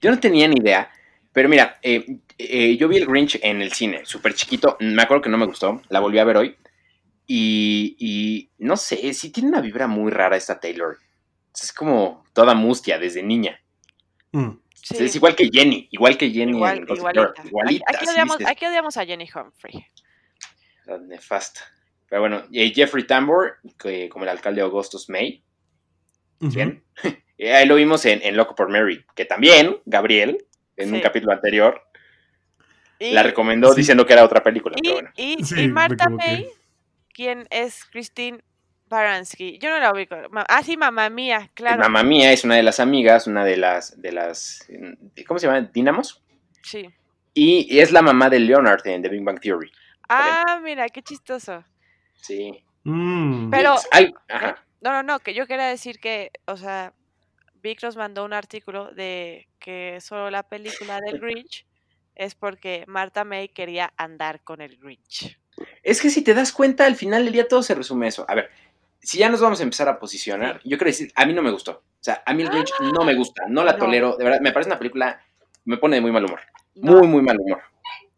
Yo 0.00 0.10
no 0.10 0.20
tenía 0.20 0.46
ni 0.48 0.56
idea, 0.56 0.90
pero 1.32 1.48
mira, 1.48 1.78
eh, 1.82 2.18
eh, 2.38 2.76
yo 2.76 2.88
vi 2.88 2.98
el 2.98 3.06
Grinch 3.06 3.38
en 3.42 3.62
el 3.62 3.72
cine, 3.72 4.02
súper 4.04 4.34
chiquito, 4.34 4.76
me 4.80 5.02
acuerdo 5.02 5.22
que 5.22 5.30
no 5.30 5.38
me 5.38 5.46
gustó, 5.46 5.82
la 5.88 6.00
volví 6.00 6.18
a 6.18 6.24
ver 6.24 6.36
hoy, 6.36 6.56
y, 7.32 7.94
y 8.00 8.50
no 8.58 8.76
sé, 8.76 9.14
sí 9.14 9.30
tiene 9.30 9.50
una 9.50 9.60
vibra 9.60 9.86
muy 9.86 10.10
rara 10.10 10.36
esta 10.36 10.58
Taylor. 10.58 10.98
Es 11.54 11.72
como 11.72 12.24
toda 12.32 12.54
mustia 12.54 12.98
desde 12.98 13.22
niña. 13.22 13.62
Mm. 14.32 14.50
Sí, 14.74 14.96
Es 15.04 15.14
igual 15.14 15.36
que 15.36 15.48
Jenny, 15.52 15.86
igual 15.92 16.18
que 16.18 16.28
Jenny 16.30 16.56
igual, 16.56 16.78
en 16.78 16.96
igualita. 16.96 17.32
Igualita, 17.44 17.84
Aquí, 17.88 18.08
odiamos, 18.08 18.36
aquí 18.44 18.66
odiamos 18.66 18.96
a 18.96 19.06
Jenny 19.06 19.28
Humphrey. 19.32 19.86
está 20.80 20.98
nefasta. 20.98 21.60
Pero 22.08 22.22
bueno, 22.22 22.42
y 22.50 22.74
Jeffrey 22.74 23.06
Tambor, 23.06 23.58
que, 23.78 24.08
como 24.08 24.24
el 24.24 24.30
alcalde 24.30 24.62
Augustus 24.62 25.08
May. 25.08 25.44
Y 26.40 27.46
ahí 27.46 27.66
lo 27.66 27.76
vimos 27.76 28.04
en, 28.06 28.20
en 28.24 28.36
Loco 28.36 28.56
por 28.56 28.68
Mary, 28.70 29.04
que 29.14 29.24
también, 29.24 29.76
Gabriel, 29.84 30.44
en 30.76 30.92
un 30.94 31.00
capítulo 31.00 31.32
anterior, 31.32 31.80
Y, 32.98 33.12
la 33.12 33.22
recomendó 33.22 33.70
Sí. 33.72 33.82
diciendo 33.82 34.04
que 34.04 34.14
era 34.14 34.24
otra 34.24 34.42
película, 34.42 34.74
y, 34.78 34.82
pero 34.82 34.94
bueno. 34.94 35.10
y- 35.16 35.44
Sí, 35.44 35.54
y 35.60 35.66
me 35.68 35.72
Marta. 35.74 36.08
May, 36.08 36.48
quien 37.20 37.46
es 37.50 37.84
Christine 37.84 38.42
Baranski. 38.86 39.58
Yo 39.58 39.68
no 39.68 39.78
la 39.78 39.92
ubico. 39.92 40.16
Ah, 40.48 40.62
sí, 40.62 40.78
mamá 40.78 41.10
mía, 41.10 41.50
claro. 41.52 41.82
Mamá 41.82 42.02
mía 42.02 42.32
es 42.32 42.44
una 42.44 42.56
de 42.56 42.62
las 42.62 42.80
amigas, 42.80 43.26
una 43.26 43.44
de 43.44 43.58
las, 43.58 44.00
de 44.00 44.10
las, 44.10 44.66
¿cómo 45.26 45.38
se 45.38 45.46
llama? 45.46 45.60
Dinamos. 45.60 46.22
Sí. 46.62 46.88
Y, 47.34 47.78
es 47.78 47.92
la 47.92 48.00
mamá 48.00 48.30
de 48.30 48.40
Leonard 48.40 48.86
en 48.86 49.02
The 49.02 49.10
Big 49.10 49.22
Bang 49.22 49.38
Theory. 49.38 49.70
Ah, 50.08 50.60
mira, 50.64 50.88
qué 50.88 51.02
chistoso. 51.02 51.62
Sí. 52.14 52.64
Mm. 52.84 53.50
Pero- 53.50 53.74
Ay, 53.92 54.14
ajá. 54.26 54.64
No, 54.80 54.90
no, 54.92 55.02
no, 55.02 55.18
que 55.18 55.34
yo 55.34 55.46
quería 55.46 55.66
decir 55.66 56.00
que, 56.00 56.30
o 56.46 56.56
sea, 56.56 56.94
Vic 57.62 57.82
nos 57.82 57.98
mandó 57.98 58.24
un 58.24 58.32
artículo 58.32 58.92
de 58.92 59.46
que 59.58 60.00
solo 60.00 60.30
la 60.30 60.42
película 60.42 60.98
del 61.00 61.20
Grinch 61.20 61.66
es 62.14 62.34
porque 62.34 62.84
Marta 62.86 63.24
May 63.24 63.50
quería 63.50 63.92
andar 63.98 64.42
con 64.42 64.62
el 64.62 64.78
Grinch. 64.78 65.38
Es 65.82 66.00
que 66.00 66.10
si 66.10 66.22
te 66.22 66.34
das 66.34 66.52
cuenta, 66.52 66.86
al 66.86 66.96
final 66.96 67.24
del 67.24 67.32
día 67.32 67.48
todo 67.48 67.62
se 67.62 67.74
resume 67.74 68.06
a 68.06 68.08
eso. 68.10 68.24
A 68.28 68.34
ver, 68.34 68.50
si 69.00 69.18
ya 69.18 69.28
nos 69.28 69.40
vamos 69.40 69.60
a 69.60 69.62
empezar 69.62 69.88
a 69.88 69.98
posicionar, 69.98 70.60
yo 70.64 70.76
quiero 70.76 70.86
decir, 70.86 71.10
a 71.14 71.24
mí 71.26 71.32
no 71.32 71.42
me 71.42 71.50
gustó. 71.50 71.72
O 71.72 72.02
sea, 72.02 72.22
a 72.26 72.34
mí 72.34 72.42
el 72.42 72.50
Grinch 72.50 72.72
no 72.94 73.04
me 73.04 73.14
gusta, 73.14 73.44
no 73.48 73.64
la 73.64 73.72
No. 73.72 73.78
tolero. 73.78 74.16
De 74.16 74.24
verdad, 74.24 74.40
me 74.40 74.52
parece 74.52 74.68
una 74.70 74.78
película, 74.78 75.20
me 75.64 75.76
pone 75.78 75.96
de 75.96 76.02
muy 76.02 76.12
mal 76.12 76.24
humor. 76.24 76.40
No, 76.74 76.92
Muy, 76.98 77.08
muy 77.08 77.22
mal 77.22 77.36
humor. 77.38 77.60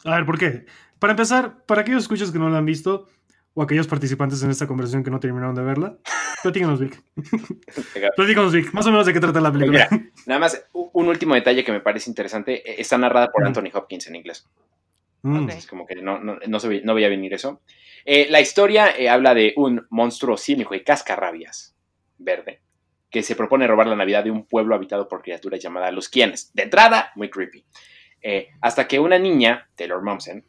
A 0.04 0.16
ver, 0.16 0.26
¿por 0.26 0.38
qué? 0.38 0.66
Para 0.98 1.12
empezar, 1.12 1.64
para 1.66 1.80
aquellos 1.82 2.02
escuchas 2.02 2.30
que 2.30 2.38
no 2.38 2.48
la 2.50 2.58
han 2.58 2.66
visto, 2.66 3.08
o 3.54 3.62
aquellos 3.62 3.86
participantes 3.86 4.42
en 4.42 4.50
esta 4.50 4.66
conversación 4.66 5.02
que 5.04 5.10
no 5.10 5.20
terminaron 5.20 5.54
de 5.54 5.62
verla, 5.62 5.98
platícanos, 6.42 6.80
Vic. 6.80 7.02
platícanos, 8.16 8.52
Vic. 8.52 8.72
Más 8.72 8.86
o 8.86 8.90
menos 8.90 9.06
de 9.06 9.12
qué 9.12 9.20
trata 9.20 9.40
la 9.40 9.52
película. 9.52 9.88
Mira, 9.90 10.10
nada 10.26 10.40
más, 10.40 10.64
un 10.72 11.08
último 11.08 11.34
detalle 11.34 11.64
que 11.64 11.72
me 11.72 11.80
parece 11.80 12.08
interesante. 12.10 12.68
eh, 12.70 12.76
Está 12.80 12.98
narrada 12.98 13.30
por. 13.30 13.44
Anthony 13.46 13.70
Hopkins 13.74 14.06
en 14.06 14.16
inglés. 14.16 14.46
Mm. 15.22 15.44
Ok. 15.44 15.50
Es 15.50 15.66
como 15.66 15.86
que 15.86 15.96
no, 15.96 16.18
no, 16.18 16.38
no, 16.46 16.60
se 16.60 16.82
no 16.82 16.94
veía 16.94 17.08
venir 17.08 17.34
eso. 17.34 17.62
Eh, 18.04 18.26
la 18.30 18.40
historia 18.40 18.96
eh, 18.96 19.08
habla 19.08 19.34
de 19.34 19.54
un 19.56 19.86
monstruo 19.90 20.36
cínico 20.36 20.74
y 20.74 20.82
cascarrabias 20.82 21.76
verde 22.18 22.60
que 23.10 23.22
se 23.22 23.36
propone 23.36 23.66
robar 23.66 23.86
la 23.86 23.96
Navidad 23.96 24.24
de 24.24 24.30
un 24.30 24.46
pueblo 24.46 24.74
habitado 24.74 25.06
por 25.06 25.22
criaturas 25.22 25.60
llamadas 25.60 25.92
los 25.92 26.08
quienes. 26.08 26.52
De 26.54 26.62
entrada, 26.62 27.12
muy 27.14 27.28
creepy. 27.28 27.64
Eh, 28.22 28.48
hasta 28.60 28.88
que 28.88 28.98
una 28.98 29.18
niña, 29.18 29.68
Taylor 29.74 30.02
Momsen, 30.02 30.46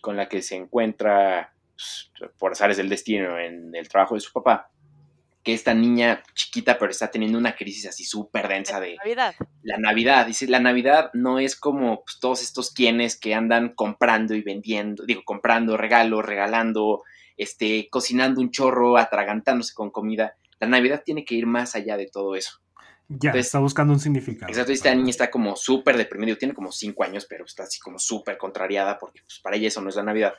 con 0.00 0.16
la 0.16 0.28
que 0.28 0.42
se 0.42 0.56
encuentra 0.56 1.54
pues, 1.76 2.10
por 2.36 2.52
azares 2.52 2.76
del 2.76 2.88
destino 2.88 3.38
en 3.38 3.74
el 3.76 3.88
trabajo 3.88 4.16
de 4.16 4.20
su 4.20 4.32
papá, 4.32 4.71
que 5.42 5.54
esta 5.54 5.74
niña 5.74 6.22
chiquita 6.34 6.78
pero 6.78 6.90
está 6.90 7.10
teniendo 7.10 7.38
una 7.38 7.56
crisis 7.56 7.86
así 7.86 8.04
súper 8.04 8.48
densa 8.48 8.80
de, 8.80 8.96
Navidad. 8.96 9.34
la 9.62 9.78
Navidad. 9.78 10.26
Dice, 10.26 10.46
la 10.46 10.60
Navidad 10.60 11.10
no 11.14 11.38
es 11.38 11.56
como 11.56 12.04
pues, 12.04 12.18
todos 12.20 12.42
estos 12.42 12.70
quienes 12.72 13.18
que 13.18 13.34
andan 13.34 13.70
comprando 13.74 14.34
y 14.34 14.42
vendiendo, 14.42 15.04
digo, 15.04 15.22
comprando 15.24 15.76
regalos, 15.76 16.24
regalando, 16.24 17.02
este, 17.36 17.88
cocinando 17.90 18.40
un 18.40 18.50
chorro, 18.50 18.96
atragantándose 18.96 19.74
con 19.74 19.90
comida. 19.90 20.36
La 20.60 20.68
Navidad 20.68 21.02
tiene 21.04 21.24
que 21.24 21.34
ir 21.34 21.46
más 21.46 21.74
allá 21.74 21.96
de 21.96 22.06
todo 22.06 22.36
eso. 22.36 22.60
Ya, 23.08 23.30
Entonces- 23.30 23.46
está 23.46 23.58
buscando 23.58 23.92
un 23.92 24.00
significado. 24.00 24.50
Exacto, 24.50 24.72
esta 24.72 24.94
niña 24.94 25.10
está 25.10 25.30
como 25.30 25.56
súper 25.56 25.96
deprimida, 25.96 26.36
tiene 26.36 26.54
como 26.54 26.70
cinco 26.70 27.02
años, 27.02 27.26
pero 27.28 27.44
está 27.44 27.64
así 27.64 27.80
como 27.80 27.98
súper 27.98 28.38
contrariada 28.38 28.98
porque 28.98 29.22
pues, 29.22 29.40
para 29.40 29.56
ella 29.56 29.68
eso 29.68 29.82
no 29.82 29.88
es 29.88 29.96
la 29.96 30.04
Navidad. 30.04 30.34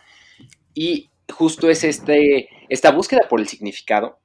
Y 0.74 1.12
justo 1.30 1.70
es 1.70 1.84
este, 1.84 2.48
esta 2.70 2.92
búsqueda 2.92 3.28
por 3.30 3.42
el 3.42 3.48
significado 3.48 4.23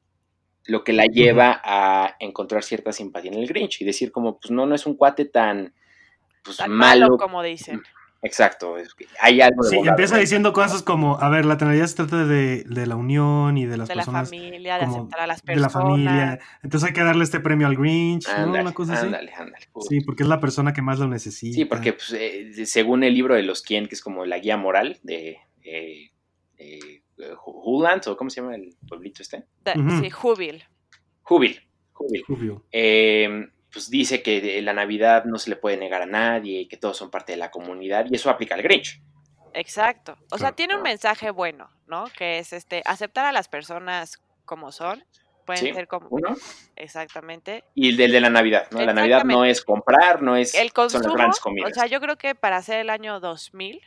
lo 0.69 0.85
que 0.85 0.93
la 0.93 1.07
lleva 1.07 1.61
a 1.65 2.15
encontrar 2.21 2.63
cierta 2.63 2.93
simpatía 2.93 3.33
en 3.33 3.39
el 3.39 3.49
Grinch 3.49 3.81
y 3.81 3.85
decir 3.85 4.13
como, 4.13 4.39
pues 4.39 4.51
no, 4.53 4.67
no 4.67 4.75
es 4.75 4.87
un 4.87 4.95
cuate 4.97 5.25
tan, 5.25 5.75
pues, 6.45 6.59
Tan 6.59 6.71
malo, 6.71 7.07
malo. 7.07 7.17
como 7.19 7.43
dicen. 7.43 7.83
Exacto, 8.21 8.75
hay 9.21 9.41
algo 9.41 9.63
de 9.63 9.71
Sí, 9.71 9.77
empieza 9.79 10.19
diciendo 10.19 10.53
cosas 10.53 10.83
como, 10.83 11.21
a 11.21 11.29
ver, 11.29 11.45
la 11.45 11.55
Navidad 11.55 11.87
se 11.87 11.95
trata 11.95 12.25
de, 12.25 12.65
de 12.65 12.87
la 12.87 12.97
unión 12.97 13.57
y 13.57 13.65
de 13.65 13.77
las 13.77 13.87
De 13.89 13.95
la 13.95 14.01
personas, 14.01 14.29
familia, 14.29 14.77
de 14.79 14.85
aceptar 14.87 15.21
a 15.21 15.27
las 15.29 15.43
de 15.43 15.55
la 15.57 15.63
personas. 15.69 15.73
familia. 15.73 16.39
Entonces 16.65 16.89
hay 16.89 16.95
que 16.95 17.05
darle 17.05 17.23
este 17.25 17.39
premio 17.39 17.69
al 17.69 17.77
Grinch, 17.77 18.27
¿no? 18.27 18.35
Ándale, 18.35 18.61
Una 18.63 18.73
cosa 18.75 18.95
así. 18.95 19.07
ándale, 19.07 19.33
ándale. 19.33 19.69
Sí, 19.89 20.01
porque 20.01 20.25
es 20.25 20.29
la 20.29 20.41
persona 20.41 20.73
que 20.73 20.83
más 20.83 20.99
lo 20.99 21.07
necesita. 21.07 21.55
Sí, 21.55 21.65
porque 21.65 21.93
pues, 21.93 22.13
eh, 22.13 22.67
según 22.67 23.05
el 23.05 23.15
libro 23.15 23.37
de 23.37 23.43
los 23.45 23.63
quien, 23.63 23.87
que 23.87 23.95
es 23.95 24.03
como 24.03 24.27
la 24.27 24.39
guía 24.41 24.57
moral 24.57 24.99
de 25.05 25.39
eh, 25.63 26.11
eh, 26.59 26.98
Huland, 27.45 28.07
o 28.09 28.17
cómo 28.17 28.31
se 28.31 28.41
llama 28.41 28.55
el 28.57 28.77
pueblito 28.89 29.23
este. 29.23 29.45
Sí, 30.01 30.11
Jubil. 30.11 30.65
Jubil, 31.23 31.61
Jubil. 31.93 32.25
Eh, 32.73 33.49
pues 33.73 33.91
dice 33.91 34.23
que 34.23 34.63
la 34.63 34.73
Navidad 34.73 35.25
no 35.25 35.39
se 35.39 35.51
le 35.51 35.57
puede 35.57 35.77
negar 35.77 36.03
a 36.03 36.07
nadie, 36.07 36.69
que 36.69 36.77
todos 36.77 36.97
son 36.97 37.11
parte 37.11 37.33
de 37.33 37.39
la 37.39 37.51
comunidad, 37.51 38.07
y 38.11 38.15
eso 38.15 38.31
aplica 38.31 38.55
al 38.55 38.63
Grinch. 38.63 39.03
Exacto. 39.53 40.17
O 40.31 40.39
sea, 40.39 40.53
tiene 40.53 40.77
un 40.77 40.83
mensaje 40.83 41.31
bueno, 41.31 41.69
¿no? 41.87 42.05
Que 42.17 42.39
es 42.39 42.53
este 42.53 42.83
aceptar 42.85 43.25
a 43.27 43.33
las 43.33 43.49
personas 43.49 44.19
como 44.45 44.73
son. 44.73 45.05
Pueden 45.45 45.65
Sí, 45.65 45.73
ser 45.73 45.89
como 45.89 46.09
Uno, 46.11 46.37
exactamente. 46.77 47.65
y 47.75 47.89
el 47.89 47.97
de, 47.97 48.09
de 48.09 48.21
la 48.21 48.29
Navidad, 48.29 48.69
¿no? 48.71 48.81
La 48.83 48.93
Navidad 48.93 49.25
no 49.25 49.47
es 49.47 49.63
comprar, 49.65 50.21
no 50.23 50.37
es 50.37 50.55
El 50.55 50.69
son 50.75 50.85
las 50.85 50.93
consumo, 50.93 51.15
grandes 51.15 51.39
o 51.39 51.43
comidas. 51.43 51.73
sea, 51.75 51.87
yo 51.87 52.01
creo 52.01 52.17
que 52.17 52.35
para 52.35 52.59
hacer 52.59 52.81
el 52.81 52.91
año 52.91 53.19
2000 53.19 53.81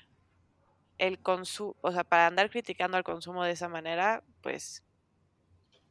el 1.02 1.20
consumo, 1.20 1.76
o 1.82 1.92
sea, 1.92 2.04
para 2.04 2.28
andar 2.28 2.52
criticando 2.52 2.96
al 2.96 3.04
consumo 3.04 3.44
de 3.44 3.52
esa 3.52 3.68
manera, 3.68 4.24
pues 4.42 4.84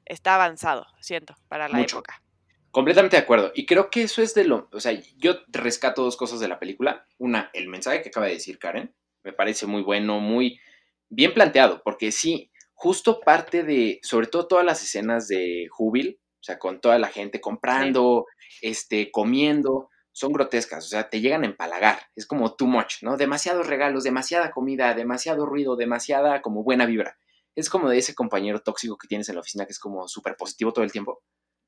está 0.07 0.37
avanzado, 0.37 0.87
siento, 1.01 1.35
para 1.49 1.69
la 1.69 1.79
Mucho. 1.79 1.97
época. 1.97 2.23
Completamente 2.71 3.17
de 3.17 3.23
acuerdo. 3.23 3.51
Y 3.57 3.67
creo 3.67 3.91
que 3.91 4.03
eso 4.03 4.23
es 4.23 4.35
de 4.35 4.45
lo. 4.45 4.69
O 4.73 4.79
sea, 4.79 4.93
yo 5.19 5.41
rescato 5.49 6.05
dos 6.05 6.17
cosas 6.17 6.39
de 6.39 6.47
la 6.47 6.61
película. 6.61 7.09
Una, 7.19 7.51
el 7.55 7.67
mensaje 7.67 8.03
que 8.03 8.11
acaba 8.11 8.27
de 8.27 8.35
decir 8.35 8.61
Karen. 8.61 8.95
Me 9.25 9.33
parece 9.33 9.67
muy 9.67 9.83
bueno, 9.83 10.21
muy 10.21 10.61
bien 11.09 11.35
planteado. 11.35 11.83
Porque 11.83 12.13
sí, 12.13 12.53
justo 12.73 13.19
parte 13.19 13.65
de. 13.65 13.99
Sobre 14.03 14.29
todo 14.29 14.47
todas 14.47 14.65
las 14.65 14.81
escenas 14.85 15.27
de 15.27 15.67
Jubil. 15.69 16.21
O 16.39 16.45
sea, 16.45 16.61
con 16.61 16.81
toda 16.81 17.01
la 17.01 17.09
gente 17.09 17.41
comprando, 17.41 18.27
este, 18.63 19.11
comiendo. 19.11 19.91
Son 20.13 20.33
grotescas. 20.33 20.85
O 20.85 20.89
sea, 20.89 21.09
te 21.09 21.21
llegan 21.21 21.43
a 21.43 21.47
empalagar. 21.47 21.99
Es 22.17 22.27
como 22.27 22.55
too 22.57 22.67
much, 22.67 23.03
¿no? 23.03 23.17
Demasiados 23.17 23.67
regalos, 23.67 24.05
demasiada 24.05 24.51
comida, 24.51 24.95
demasiado 24.95 25.47
ruido, 25.47 25.77
demasiada 25.77 26.43
como 26.43 26.63
buena 26.65 26.87
vibra. 26.87 27.19
Es 27.55 27.69
como 27.71 27.89
de 27.89 27.99
ese 27.99 28.15
compañero 28.15 28.61
tóxico 28.61 28.97
que 28.97 29.09
tienes 29.09 29.29
en 29.29 29.35
la 29.37 29.41
oficina 29.41 29.67
que 29.67 29.73
es 29.73 29.79
como 29.79 30.07
súper 30.09 30.37
positivo 30.37 30.73
todo 30.73 30.85
el 30.85 30.93
tiempo 30.93 31.23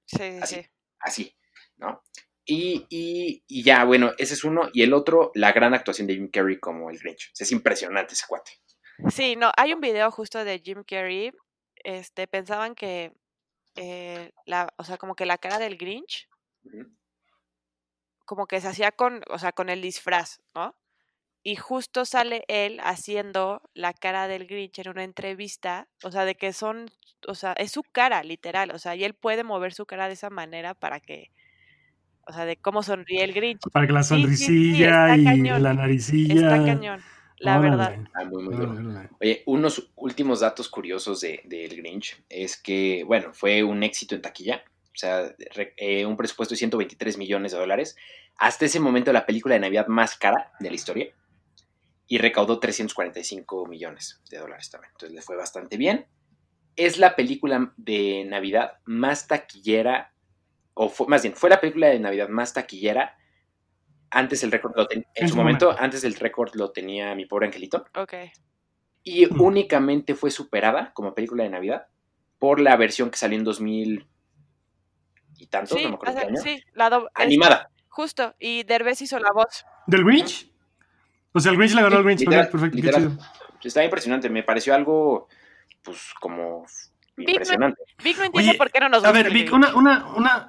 Sí, 0.06 0.18
sí, 0.18 0.38
Así. 0.40 0.54
sí. 0.56 0.70
así, 1.00 1.36
¿no? 1.76 2.02
Y, 2.44 2.86
y- 2.90 3.44
y 3.46 3.62
ya, 3.62 3.84
bueno, 3.84 4.12
ese 4.18 4.34
es 4.34 4.42
uno. 4.44 4.68
Y 4.72 4.82
el 4.82 4.92
otro, 4.94 5.30
la 5.34 5.52
gran 5.52 5.74
actuación 5.74 6.06
de 6.08 6.14
Jim 6.14 6.28
Carrey 6.30 6.58
como 6.58 6.90
el 6.90 6.98
Grinch. 6.98 7.30
Es 7.38 7.52
impresionante 7.52 8.14
ese 8.14 8.26
cuate. 8.28 8.52
Sí, 9.10 9.36
no, 9.36 9.52
hay 9.56 9.72
un 9.72 9.80
video 9.80 10.10
justo 10.10 10.44
de 10.44 10.58
Jim 10.58 10.82
Carrey. 10.84 11.32
Este, 11.84 12.26
pensaban 12.26 12.74
que 12.74 13.12
eh, 13.76 14.32
la, 14.46 14.68
o 14.76 14.84
sea, 14.84 14.98
como 14.98 15.14
que 15.14 15.24
la 15.26 15.38
cara 15.38 15.58
del 15.58 15.76
Grinch. 15.76 16.28
Como 18.32 18.46
que 18.46 18.62
se 18.62 18.68
hacía 18.68 18.92
con, 18.92 19.20
o 19.28 19.38
sea, 19.38 19.52
con 19.52 19.68
el 19.68 19.82
disfraz, 19.82 20.40
¿no? 20.54 20.74
Y 21.42 21.56
justo 21.56 22.06
sale 22.06 22.44
él 22.48 22.80
haciendo 22.82 23.60
la 23.74 23.92
cara 23.92 24.26
del 24.26 24.46
Grinch 24.46 24.78
en 24.78 24.88
una 24.88 25.04
entrevista, 25.04 25.86
o 26.02 26.10
sea, 26.10 26.24
de 26.24 26.34
que 26.34 26.54
son, 26.54 26.90
o 27.28 27.34
sea, 27.34 27.52
es 27.52 27.72
su 27.72 27.82
cara, 27.82 28.22
literal, 28.22 28.70
o 28.70 28.78
sea, 28.78 28.96
y 28.96 29.04
él 29.04 29.12
puede 29.12 29.44
mover 29.44 29.74
su 29.74 29.84
cara 29.84 30.06
de 30.06 30.14
esa 30.14 30.30
manera 30.30 30.72
para 30.72 30.98
que, 30.98 31.30
o 32.26 32.32
sea, 32.32 32.46
de 32.46 32.56
cómo 32.56 32.82
sonríe 32.82 33.22
el 33.22 33.34
Grinch. 33.34 33.60
Para 33.70 33.86
que 33.86 33.92
la 33.92 34.02
Sí, 34.02 34.14
sí, 34.28 34.36
sí, 34.36 34.86
sonrisilla 34.86 35.16
y 35.16 35.24
cañón. 35.24 35.62
la 35.62 35.74
naricilla. 35.74 36.34
Está 36.34 36.64
cañón, 36.64 37.04
la 37.38 37.58
Órale, 37.58 37.70
verdad. 37.76 37.98
Ah, 38.14 38.24
muy, 38.24 38.44
muy 38.44 38.54
órale. 38.54 39.10
Oye, 39.20 39.42
unos 39.46 39.92
últimos 39.96 40.40
datos 40.40 40.68
curiosos 40.70 41.20
de, 41.20 41.42
de 41.44 41.64
El 41.66 41.76
Grinch 41.76 42.22
es 42.28 42.56
que, 42.56 43.04
bueno, 43.04 43.34
fue 43.34 43.62
un 43.62 43.82
éxito 43.82 44.14
en 44.14 44.22
taquilla. 44.22 44.64
O 44.94 44.96
sea, 44.96 45.34
re- 45.54 45.74
eh, 45.76 46.04
un 46.06 46.16
presupuesto 46.16 46.52
de 46.54 46.58
123 46.58 47.16
millones 47.18 47.52
de 47.52 47.58
dólares. 47.58 47.96
Hasta 48.36 48.64
ese 48.66 48.80
momento, 48.80 49.12
la 49.12 49.24
película 49.26 49.54
de 49.54 49.60
Navidad 49.60 49.86
más 49.86 50.16
cara 50.16 50.52
de 50.60 50.68
la 50.68 50.74
historia. 50.74 51.14
Y 52.06 52.18
recaudó 52.18 52.58
345 52.58 53.66
millones 53.66 54.20
de 54.30 54.38
dólares 54.38 54.70
también. 54.70 54.90
Entonces 54.92 55.14
le 55.14 55.22
fue 55.22 55.36
bastante 55.36 55.76
bien. 55.76 56.06
Es 56.76 56.98
la 56.98 57.16
película 57.16 57.72
de 57.76 58.24
Navidad 58.26 58.78
más 58.84 59.26
taquillera, 59.28 60.12
o 60.74 60.88
fue, 60.88 61.06
más 61.06 61.22
bien, 61.22 61.34
fue 61.34 61.48
la 61.50 61.60
película 61.60 61.88
de 61.88 61.98
Navidad 62.00 62.28
más 62.28 62.52
taquillera. 62.52 63.16
Antes 64.10 64.42
el 64.42 64.52
récord 64.52 64.76
lo 64.76 64.86
ten- 64.86 65.06
en, 65.14 65.22
En 65.24 65.28
su 65.28 65.32
su 65.34 65.38
momento, 65.38 65.66
momento. 65.66 65.84
antes 65.84 66.04
el 66.04 66.14
récord 66.14 66.54
lo 66.54 66.70
tenía 66.70 67.14
mi 67.14 67.24
pobre 67.24 67.46
angelito 67.46 67.86
Ok. 67.96 68.14
y 69.02 69.26
Mm. 69.26 69.40
únicamente 69.40 70.14
fue 70.14 70.30
superada 70.30 70.92
como 70.92 71.14
película 71.14 71.44
de 71.44 71.50
Navidad 71.50 71.86
por 72.38 72.60
la 72.60 72.76
versión 72.76 73.10
que 73.10 73.16
salió 73.16 73.38
en 73.38 73.44
2000 73.44 74.06
y 75.42 75.46
tantos, 75.48 75.76
Sí, 75.76 75.82
no 75.84 75.90
me 75.90 75.94
acuerdo 75.96 76.14
qué 76.14 76.20
o 76.20 76.22
sea, 76.22 76.28
año. 76.30 76.40
sí, 76.42 76.62
la 76.74 76.88
do- 76.88 77.08
es- 77.18 77.24
Animada. 77.26 77.68
justo, 77.88 78.34
y 78.38 78.62
Derbez 78.62 79.02
hizo 79.02 79.18
la 79.18 79.30
voz. 79.34 79.64
¿Del 79.88 80.04
Grinch? 80.04 80.48
O 81.32 81.40
sea, 81.40 81.50
el 81.50 81.58
Grinch 81.58 81.74
le 81.74 81.82
ganó 81.82 81.96
al 81.96 82.04
Grinch. 82.04 82.20
literal, 82.20 82.48
perfecto, 82.48 82.76
qué 82.76 82.82
literal. 82.82 83.08
chido. 83.18 83.26
Está 83.64 83.84
impresionante, 83.84 84.28
me 84.30 84.42
pareció 84.44 84.74
algo, 84.74 85.28
pues, 85.82 85.98
como 86.20 86.64
impresionante. 87.16 87.82
Vic 88.02 88.18
no 88.18 88.24
entiende 88.24 88.54
por 88.54 88.70
qué 88.70 88.80
no 88.80 88.88
nos 88.88 89.04
A 89.04 89.12
ver, 89.12 89.30
Vic, 89.30 89.52
una, 89.52 89.74
una, 89.74 90.06
una, 90.16 90.48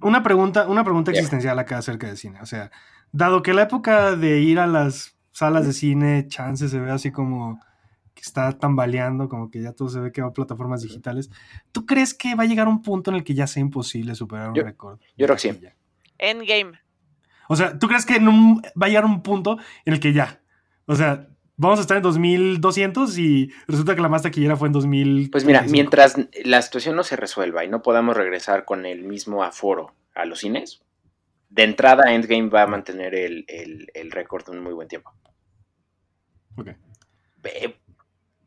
una 0.00 0.22
pregunta, 0.22 0.66
una 0.66 0.82
pregunta 0.84 1.12
Ya. 1.12 1.18
existencial 1.18 1.58
acá 1.58 1.78
acerca 1.78 2.06
de 2.08 2.16
cine. 2.16 2.40
O 2.40 2.46
sea, 2.46 2.70
dado 3.12 3.42
que 3.42 3.52
la 3.54 3.62
época 3.62 4.16
de 4.16 4.38
ir 4.40 4.58
a 4.58 4.66
las 4.66 5.16
salas 5.32 5.66
de 5.66 5.72
cine, 5.72 6.26
chance 6.28 6.68
se 6.68 6.78
ve 6.80 6.90
así 6.90 7.10
como 7.12 7.60
que 8.14 8.20
está 8.22 8.52
tambaleando, 8.58 9.28
como 9.28 9.50
que 9.50 9.62
ya 9.62 9.72
todo 9.72 9.88
se 9.88 10.00
ve 10.00 10.12
que 10.12 10.20
va 10.22 10.28
a 10.28 10.32
plataformas 10.32 10.82
digitales. 10.82 11.30
¿Tú 11.72 11.86
crees 11.86 12.12
que 12.14 12.34
va 12.34 12.42
a 12.42 12.46
llegar 12.46 12.68
un 12.68 12.82
punto 12.82 13.10
en 13.10 13.16
el 13.16 13.24
que 13.24 13.34
ya 13.34 13.46
sea 13.46 13.60
imposible 13.60 14.14
superar 14.14 14.50
un 14.50 14.54
récord? 14.56 14.98
yo 15.16 15.26
creo 15.26 15.36
que 15.36 15.40
sí. 15.40 15.60
Endgame. 16.18 16.78
O 17.48 17.56
sea, 17.56 17.78
¿tú 17.78 17.88
crees 17.88 18.06
que 18.06 18.16
en 18.16 18.28
un- 18.28 18.62
va 18.80 18.86
a 18.86 18.88
llegar 18.88 19.04
un 19.04 19.22
punto 19.22 19.58
en 19.84 19.94
el 19.94 20.00
que 20.00 20.12
ya? 20.12 20.40
O 20.86 20.94
sea, 20.94 21.28
vamos 21.56 21.78
a 21.78 21.82
estar 21.82 21.96
en 21.96 22.02
2200 22.02 23.18
y 23.18 23.50
resulta 23.66 23.94
que 23.94 24.00
la 24.02 24.08
más 24.08 24.22
taquillera 24.22 24.56
fue 24.56 24.68
en 24.68 24.72
2000. 24.72 25.30
Pues 25.30 25.44
mira, 25.44 25.62
mientras 25.62 26.16
la 26.44 26.62
situación 26.62 26.96
no 26.96 27.04
se 27.04 27.16
resuelva 27.16 27.64
y 27.64 27.68
no 27.68 27.82
podamos 27.82 28.16
regresar 28.16 28.64
con 28.64 28.86
el 28.86 29.04
mismo 29.04 29.42
aforo 29.42 29.94
a 30.14 30.24
los 30.24 30.40
cines, 30.40 30.82
de 31.50 31.64
entrada 31.64 32.14
Endgame 32.14 32.48
va 32.48 32.62
a 32.62 32.66
mantener 32.66 33.14
el, 33.14 33.44
el- 33.48 33.88
el 33.94 34.10
récord 34.10 34.48
un 34.50 34.60
muy 34.62 34.72
buen 34.72 34.88
tiempo. 34.88 35.12
Ok. 36.56 36.68
Eh, 37.44 37.74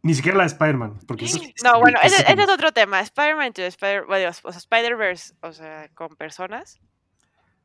Ni 0.06 0.14
siquiera 0.14 0.38
la 0.38 0.44
de 0.44 0.50
Spider-Man. 0.50 1.00
Porque 1.08 1.26
eso- 1.26 1.40
No, 1.64 1.80
bueno, 1.80 1.98
ese, 2.04 2.24
es 2.32 2.50
otro 2.50 2.72
tema. 2.72 3.00
Spider-Man 3.02 3.54
to 3.54 3.64
Spider, 3.64 4.06
bueno, 4.06 4.30
o 4.30 4.52
sea, 4.52 4.60
Spider-Verse, 4.60 5.34
o 5.42 5.52
sea, 5.52 5.90
con 5.96 6.16
personas. 6.16 6.80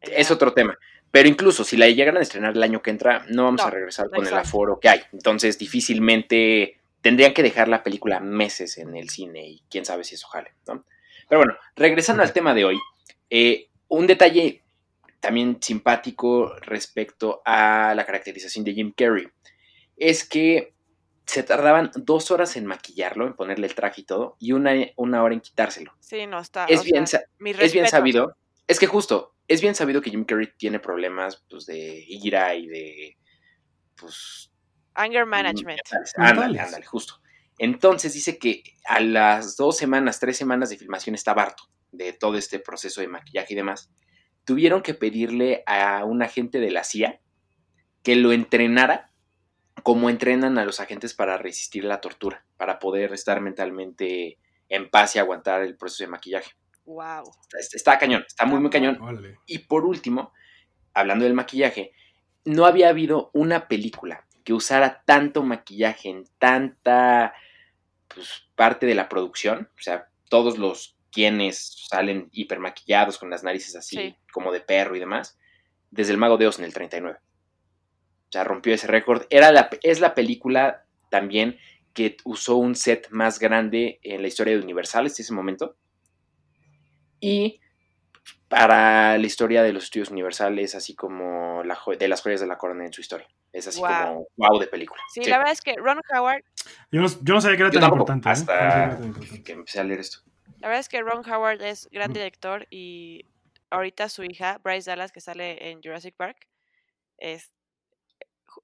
Es 0.01 0.31
Eh, 0.31 0.33
otro 0.33 0.55
tema. 0.55 0.75
Pero 1.11 1.29
incluso 1.29 1.65
si 1.65 1.77
la 1.77 1.87
llegan 1.89 2.17
a 2.17 2.21
estrenar 2.21 2.55
el 2.57 2.63
año 2.63 2.81
que 2.81 2.89
entra, 2.89 3.27
no 3.29 3.45
vamos 3.45 3.61
No, 3.61 3.67
a 3.67 3.71
regresar 3.71 4.09
con 4.09 4.27
el 4.27 4.33
aforo 4.33 4.81
que 4.81 4.89
hay. 4.89 5.03
Entonces, 5.13 5.59
difícilmente 5.59 6.81
tendrían 7.03 7.35
que 7.35 7.43
dejar 7.43 7.69
la 7.69 7.83
película 7.83 8.21
meses 8.21 8.79
en 8.79 8.97
el 8.97 9.11
cine 9.11 9.47
y 9.47 9.63
quién 9.71 9.85
sabe 9.85 10.05
si 10.05 10.15
eso 10.15 10.29
jale, 10.29 10.55
¿no? 10.67 10.85
Pero 11.29 11.41
bueno, 11.41 11.55
regresando 11.77 12.23
al 12.23 12.33
tema 12.33 12.55
de 12.55 12.65
hoy, 12.65 12.79
eh, 13.29 13.69
un 13.89 14.07
detalle 14.07 14.63
también 15.21 15.59
simpático 15.61 16.55
respecto 16.63 17.43
a 17.45 17.93
la 17.95 18.07
caracterización 18.07 18.65
de 18.65 18.73
Jim 18.73 18.93
Carrey 18.97 19.29
es 19.99 20.27
que 20.27 20.73
se 21.27 21.43
tardaban 21.43 21.91
dos 21.95 22.31
horas 22.31 22.57
en 22.57 22.67
maquillarlo, 22.67 23.27
en 23.27 23.35
ponerle 23.35 23.67
el 23.67 23.75
traje 23.75 24.01
y 24.03 24.05
todo, 24.05 24.37
y 24.39 24.53
una, 24.53 24.73
una 24.97 25.23
hora 25.23 25.35
en 25.35 25.41
quitárselo. 25.41 25.93
Sí, 26.01 26.27
no 26.27 26.41
está. 26.41 26.65
Es 26.67 26.83
bien, 26.85 27.07
sea, 27.07 27.23
mi 27.39 27.51
es 27.51 27.73
bien 27.73 27.87
sabido, 27.87 28.37
es 28.67 28.79
que 28.79 28.87
justo, 28.87 29.35
es 29.47 29.61
bien 29.61 29.75
sabido 29.75 30.01
que 30.01 30.11
Jim 30.11 30.25
Carrey 30.25 30.49
tiene 30.57 30.81
problemas 30.81 31.45
pues, 31.49 31.67
de 31.67 32.05
ira 32.09 32.55
y 32.55 32.67
de, 32.67 33.17
pues, 33.97 34.51
Anger 34.95 35.27
management. 35.27 35.81
Ándale, 36.17 36.61
ándale, 36.61 36.85
justo. 36.85 37.21
Entonces 37.59 38.15
dice 38.15 38.39
que 38.39 38.63
a 38.87 39.01
las 39.01 39.57
dos 39.57 39.77
semanas, 39.77 40.19
tres 40.19 40.37
semanas 40.37 40.71
de 40.71 40.77
filmación 40.77 41.15
estaba 41.15 41.43
harto 41.43 41.65
de 41.93 42.13
todo 42.13 42.37
este 42.37 42.59
proceso 42.59 43.01
de 43.01 43.09
maquillaje 43.09 43.53
y 43.53 43.57
demás. 43.57 43.91
Tuvieron 44.45 44.83
que 44.83 44.95
pedirle 44.95 45.63
a 45.67 46.05
un 46.05 46.23
agente 46.23 46.59
de 46.59 46.71
la 46.71 46.85
CIA 46.85 47.21
que 48.03 48.17
lo 48.17 48.33
entrenara 48.33 49.10
como 49.83 50.11
entrenan 50.11 50.59
a 50.59 50.65
los 50.65 50.81
agentes 50.81 51.15
para 51.15 51.37
resistir 51.37 51.85
la 51.85 52.01
tortura, 52.01 52.45
para 52.57 52.79
poder 52.79 53.13
estar 53.13 53.41
mentalmente 53.41 54.39
en 54.69 54.91
paz 54.91 55.17
y 55.17 55.19
aguantar 55.19 55.63
el 55.63 55.77
proceso 55.77 56.05
de 56.05 56.11
maquillaje. 56.11 56.53
Wow. 56.85 57.25
Está, 57.59 57.77
está 57.77 57.99
cañón, 57.99 58.25
está 58.27 58.47
muy, 58.47 58.61
muy 58.61 58.71
cañón. 58.71 58.99
Y 59.47 59.59
por 59.61 59.85
último, 59.85 60.33
hablando 60.95 61.25
del 61.25 61.35
maquillaje, 61.35 61.93
no 62.45 62.65
había 62.67 62.89
habido 62.89 63.31
una 63.33 63.69
película 63.69 64.25
que 64.45 64.53
usara 64.55 65.03
tanto 65.05 65.43
maquillaje 65.43 66.09
en 66.09 66.25
tanta 66.39 67.35
pues, 68.09 68.49
parte 68.57 68.87
de 68.87 68.95
la 68.95 69.09
producción. 69.09 69.69
O 69.79 69.83
sea, 69.83 70.09
todos 70.29 70.59
los 70.59 70.97
quienes 71.13 71.87
salen 71.89 72.29
hipermaquillados 72.33 73.19
con 73.19 73.31
las 73.31 73.43
narices 73.43 73.75
así 73.77 73.97
Sí. 73.97 74.17
como 74.33 74.53
de 74.53 74.61
perro 74.61 74.95
y 74.97 75.01
demás, 75.01 75.39
desde 75.91 76.13
El 76.13 76.19
Mago 76.19 76.39
de 76.39 76.47
Oz 76.47 76.59
en 76.59 76.65
el 76.65 76.73
39. 76.73 77.19
O 78.31 78.33
sea, 78.33 78.45
rompió 78.45 78.73
ese 78.73 78.87
récord. 78.87 79.27
Era 79.29 79.51
la, 79.51 79.69
es 79.83 79.99
la 80.01 80.15
película 80.15 80.85
también 81.11 81.59
que 81.93 82.17
usó 82.25 82.57
un 82.57 82.77
set 82.77 83.09
más 83.11 83.41
grande 83.41 83.99
en 84.05 84.23
la 84.23 84.29
historia 84.29 84.55
de 84.57 84.63
Universal 84.63 85.07
hasta 85.07 85.23
ese 85.23 85.33
momento. 85.35 85.77
Y 87.19 87.61
para 88.49 89.19
la 89.19 89.27
historia 89.27 89.63
de 89.65 89.73
los 89.73 89.85
estudios 89.85 90.11
Universal 90.11 90.59
es 90.61 90.75
así 90.77 90.95
como 90.95 91.63
la 91.65 91.77
de 91.99 92.09
las 92.09 92.21
joyas 92.23 92.41
de 92.41 92.47
la 92.47 92.57
corona 92.57 92.85
en 92.87 92.93
su 92.93 93.01
historia. 93.01 93.27
Es 93.53 93.67
así 93.67 93.81
como 93.81 94.29
wow 94.37 94.59
de 94.61 94.69
película. 94.69 95.03
Sí, 95.13 95.25
Sí, 95.25 95.31
la 95.31 95.39
verdad 95.39 95.53
es 95.53 95.61
que 95.61 95.75
Ron 95.77 96.01
Howard, 96.15 96.45
Yo 96.93 97.01
no, 97.01 97.09
yo 97.09 97.35
no 97.35 97.41
sabía 97.41 97.57
que 97.57 97.63
era 97.65 97.71
tan 97.73 97.83
importante. 97.85 98.29
¿eh? 98.29 98.33
hasta- 98.33 98.99
que 99.45 99.53
empecé 99.53 99.81
a 99.81 99.85
leer 99.85 100.01
esto. 100.01 100.19
la 100.61 100.69
verdad 100.69 100.81
es 100.81 100.89
que 100.89 101.01
Ron 101.01 101.29
Howard 101.29 101.61
es 101.63 101.89
gran 101.91 102.13
director 102.13 102.67
y 102.71 103.25
ahorita 103.71 104.09
su 104.09 104.23
hija, 104.23 104.61
Bryce 104.63 104.89
Dallas, 104.91 105.11
que 105.11 105.21
sale 105.21 105.71
en 105.71 105.81
Jurassic 105.83 106.15
Park, 106.17 106.49
es, 107.19 107.51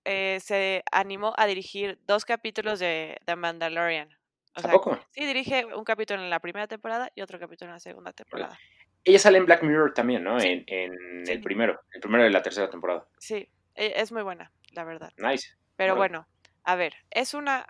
eh, 0.07 0.38
se 0.40 0.83
animó 0.90 1.35
a 1.37 1.47
dirigir 1.47 1.99
dos 2.07 2.25
capítulos 2.25 2.79
de 2.79 3.19
The 3.27 3.37
Mandalorian. 3.37 4.09
O 4.55 4.61
¿A 4.61 4.62
sea, 4.62 4.71
poco? 4.73 4.99
sí, 5.11 5.27
dirige 5.27 5.64
un 5.66 5.85
capítulo 5.85 6.23
en 6.23 6.31
la 6.31 6.40
primera 6.40 6.66
temporada 6.66 7.11
y 7.14 7.21
otro 7.21 7.38
capítulo 7.38 7.71
en 7.71 7.75
la 7.75 7.81
segunda 7.81 8.12
temporada. 8.12 8.59
Ella 9.05 9.19
sale 9.19 9.38
en 9.38 9.45
Black 9.47 9.62
Mirror 9.62 9.92
también, 9.95 10.25
¿no? 10.25 10.40
Sí. 10.40 10.49
En, 10.49 10.64
en 10.69 11.27
Sí. 11.27 11.33
el 11.33 11.42
primero, 11.42 11.81
el 11.92 12.01
primero 12.01 12.25
de 12.25 12.31
la 12.31 12.42
tercera 12.42 12.71
temporada. 12.71 13.07
Sí, 13.19 13.49
e- 13.75 13.92
es 13.97 14.11
muy 14.12 14.23
buena, 14.23 14.51
la 14.73 14.85
verdad. 14.85 15.12
Nice. 15.19 15.51
Pero 15.77 15.95
bueno, 15.97 16.27
a 16.64 16.75
ver, 16.77 16.95
¿es 17.11 17.35
una 17.35 17.66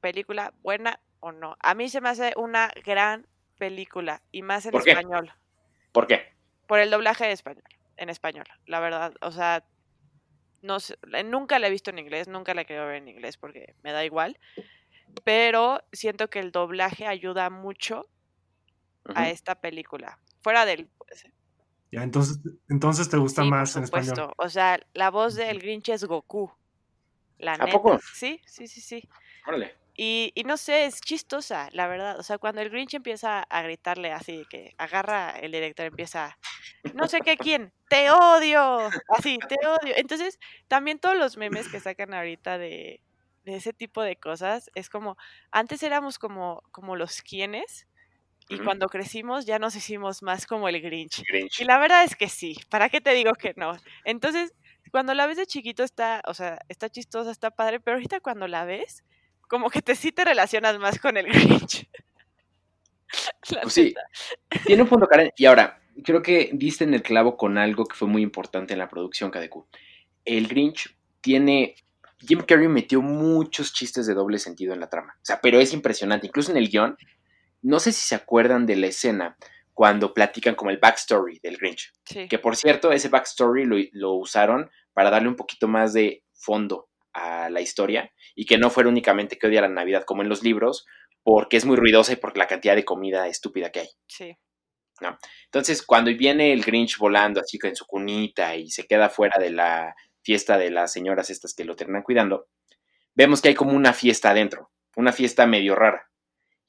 película 0.00 0.52
buena 0.62 1.00
o 1.20 1.32
no? 1.32 1.56
A 1.60 1.74
mí 1.74 1.88
se 1.88 2.00
me 2.00 2.08
hace 2.10 2.32
una 2.36 2.70
gran 2.84 3.26
película 3.58 4.22
y 4.32 4.42
más 4.42 4.66
en 4.66 4.72
¿Por 4.72 4.84
qué? 4.84 4.90
español, 4.90 5.32
¿Por 5.92 6.06
qué? 6.06 6.32
por 6.66 6.78
el 6.80 6.90
doblaje 6.90 7.26
de 7.26 7.32
español, 7.32 7.64
en 7.96 8.10
español, 8.10 8.44
la 8.66 8.80
verdad. 8.80 9.14
O 9.22 9.30
sea, 9.32 9.64
no 10.66 10.80
sé, 10.80 10.98
eh, 11.12 11.22
nunca 11.22 11.58
la 11.58 11.68
he 11.68 11.70
visto 11.70 11.90
en 11.90 11.98
inglés, 11.98 12.28
nunca 12.28 12.52
la 12.54 12.64
quiero 12.64 12.86
ver 12.86 12.96
en 12.96 13.08
inglés 13.08 13.36
porque 13.36 13.74
me 13.82 13.92
da 13.92 14.04
igual, 14.04 14.38
pero 15.24 15.80
siento 15.92 16.28
que 16.28 16.40
el 16.40 16.52
doblaje 16.52 17.06
ayuda 17.06 17.48
mucho 17.50 18.08
a 19.14 19.30
esta 19.30 19.54
película. 19.60 20.18
Fuera 20.42 20.66
del 20.66 20.88
pues, 20.98 21.26
Ya, 21.92 22.02
entonces, 22.02 22.40
entonces 22.68 23.08
te 23.08 23.16
gusta 23.16 23.42
Sí, 23.42 23.48
por 23.48 23.58
más 23.58 23.76
en 23.76 23.84
español. 23.84 24.16
supuesto. 24.16 24.34
O 24.38 24.48
sea, 24.48 24.80
la 24.94 25.10
voz 25.10 25.34
del 25.36 25.60
Grinch 25.60 25.88
es 25.90 26.04
Goku. 26.04 26.52
La 27.38 27.54
¿A 27.54 27.58
neta. 27.58 27.72
poco? 27.72 27.98
Sí, 28.14 28.40
sí, 28.46 28.66
sí, 28.66 28.80
sí. 28.80 29.08
Órale. 29.46 29.74
Y, 29.96 30.32
y 30.34 30.44
no 30.44 30.56
sé, 30.56 30.86
es 30.86 31.00
chistosa, 31.00 31.68
la 31.72 31.86
verdad. 31.86 32.18
O 32.18 32.22
sea, 32.22 32.38
cuando 32.38 32.60
el 32.60 32.70
Grinch 32.70 32.94
empieza 32.94 33.42
a 33.42 33.62
gritarle 33.62 34.12
así, 34.12 34.44
que 34.50 34.74
agarra 34.78 35.30
el 35.30 35.52
director, 35.52 35.86
empieza, 35.86 36.38
no 36.94 37.08
sé 37.08 37.20
qué 37.20 37.36
quién, 37.36 37.72
te 37.88 38.10
odio, 38.10 38.90
así, 39.16 39.38
te 39.48 39.56
odio. 39.66 39.94
Entonces, 39.96 40.38
también 40.68 40.98
todos 40.98 41.16
los 41.16 41.36
memes 41.36 41.68
que 41.68 41.80
sacan 41.80 42.12
ahorita 42.12 42.58
de, 42.58 43.00
de 43.44 43.56
ese 43.56 43.72
tipo 43.72 44.02
de 44.02 44.16
cosas, 44.16 44.70
es 44.74 44.90
como, 44.90 45.16
antes 45.50 45.82
éramos 45.82 46.18
como, 46.18 46.62
como 46.72 46.96
los 46.96 47.22
quienes, 47.22 47.86
y 48.48 48.58
cuando 48.58 48.86
crecimos 48.86 49.44
ya 49.44 49.58
nos 49.58 49.74
hicimos 49.74 50.22
más 50.22 50.46
como 50.46 50.68
el 50.68 50.80
Grinch. 50.80 51.24
Grinch. 51.24 51.60
Y 51.60 51.64
la 51.64 51.78
verdad 51.78 52.04
es 52.04 52.14
que 52.14 52.28
sí, 52.28 52.56
¿para 52.68 52.88
qué 52.88 53.00
te 53.00 53.12
digo 53.12 53.32
que 53.32 53.54
no? 53.56 53.76
Entonces, 54.04 54.52
cuando 54.92 55.14
la 55.14 55.26
ves 55.26 55.36
de 55.36 55.46
chiquito 55.46 55.82
está, 55.82 56.22
o 56.26 56.34
sea, 56.34 56.58
está 56.68 56.88
chistosa, 56.88 57.30
está 57.30 57.50
padre, 57.50 57.80
pero 57.80 57.96
ahorita 57.96 58.20
cuando 58.20 58.46
la 58.46 58.64
ves, 58.64 59.04
como 59.48 59.70
que 59.70 59.82
te 59.82 59.94
sí 59.94 60.12
te 60.12 60.24
relacionas 60.24 60.78
más 60.78 60.98
con 60.98 61.16
el 61.16 61.26
Grinch. 61.32 61.88
Pues 63.62 63.72
sí, 63.72 63.94
tiene 64.64 64.82
un 64.82 64.88
fondo 64.88 65.06
Karen. 65.06 65.30
Y 65.36 65.46
ahora, 65.46 65.80
creo 66.04 66.22
que 66.22 66.50
diste 66.52 66.84
en 66.84 66.94
el 66.94 67.02
clavo 67.02 67.36
con 67.36 67.58
algo 67.58 67.84
que 67.86 67.96
fue 67.96 68.08
muy 68.08 68.22
importante 68.22 68.72
en 68.72 68.78
la 68.78 68.88
producción, 68.88 69.30
KDQ. 69.30 69.64
El 70.24 70.48
Grinch 70.48 70.96
tiene. 71.20 71.76
Jim 72.18 72.40
Carrey 72.46 72.66
metió 72.66 73.02
muchos 73.02 73.74
chistes 73.74 74.06
de 74.06 74.14
doble 74.14 74.38
sentido 74.38 74.72
en 74.72 74.80
la 74.80 74.88
trama. 74.88 75.14
O 75.16 75.24
sea, 75.24 75.38
pero 75.40 75.60
es 75.60 75.74
impresionante. 75.74 76.26
Incluso 76.26 76.50
en 76.50 76.56
el 76.56 76.70
guion, 76.70 76.96
no 77.62 77.78
sé 77.78 77.92
si 77.92 78.08
se 78.08 78.14
acuerdan 78.14 78.64
de 78.64 78.76
la 78.76 78.86
escena 78.86 79.36
cuando 79.74 80.14
platican 80.14 80.54
como 80.54 80.70
el 80.70 80.78
backstory 80.78 81.38
del 81.42 81.58
Grinch. 81.58 81.92
Sí, 82.06 82.26
Que 82.26 82.38
por 82.38 82.56
cierto, 82.56 82.90
ese 82.90 83.10
backstory 83.10 83.66
lo, 83.66 83.76
lo 83.92 84.14
usaron 84.14 84.70
para 84.94 85.10
darle 85.10 85.28
un 85.28 85.36
poquito 85.36 85.68
más 85.68 85.92
de 85.92 86.24
fondo 86.32 86.88
a 87.16 87.48
la 87.50 87.60
historia 87.60 88.12
y 88.34 88.46
que 88.46 88.58
no 88.58 88.70
fuera 88.70 88.88
únicamente 88.88 89.38
que 89.38 89.46
odia 89.46 89.62
la 89.62 89.68
Navidad 89.68 90.04
como 90.04 90.22
en 90.22 90.28
los 90.28 90.42
libros, 90.42 90.86
porque 91.22 91.56
es 91.56 91.64
muy 91.64 91.76
ruidosa 91.76 92.12
y 92.12 92.16
por 92.16 92.36
la 92.36 92.46
cantidad 92.46 92.76
de 92.76 92.84
comida 92.84 93.26
estúpida 93.26 93.70
que 93.70 93.80
hay. 93.80 93.88
sí. 94.06 94.36
Entonces, 95.44 95.82
cuando 95.82 96.10
viene 96.16 96.52
el 96.52 96.64
Grinch 96.64 96.96
volando 96.96 97.40
así 97.40 97.58
en 97.62 97.76
su 97.76 97.86
cunita 97.86 98.56
y 98.56 98.70
se 98.70 98.86
queda 98.86 99.10
fuera 99.10 99.38
de 99.38 99.50
la 99.50 99.94
fiesta 100.22 100.56
de 100.56 100.70
las 100.70 100.92
señoras 100.92 101.28
estas 101.28 101.54
que 101.54 101.64
lo 101.64 101.76
terminan 101.76 102.02
cuidando, 102.02 102.48
vemos 103.14 103.42
que 103.42 103.48
hay 103.48 103.54
como 103.54 103.72
una 103.72 103.92
fiesta 103.92 104.30
adentro, 104.30 104.70
una 104.96 105.12
fiesta 105.12 105.46
medio 105.46 105.74
rara. 105.74 106.10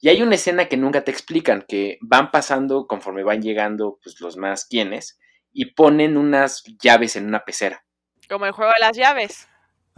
Y 0.00 0.10
hay 0.10 0.22
una 0.22 0.36
escena 0.36 0.68
que 0.68 0.76
nunca 0.76 1.04
te 1.04 1.10
explican, 1.10 1.64
que 1.66 1.98
van 2.00 2.30
pasando 2.30 2.86
conforme 2.86 3.24
van 3.24 3.42
llegando 3.42 3.98
pues, 4.02 4.20
los 4.20 4.36
más 4.36 4.66
quienes 4.66 5.18
y 5.52 5.72
ponen 5.72 6.16
unas 6.16 6.62
llaves 6.80 7.16
en 7.16 7.26
una 7.26 7.44
pecera. 7.44 7.84
Como 8.28 8.46
el 8.46 8.52
juego 8.52 8.72
de 8.72 8.80
las 8.80 8.96
llaves. 8.96 9.48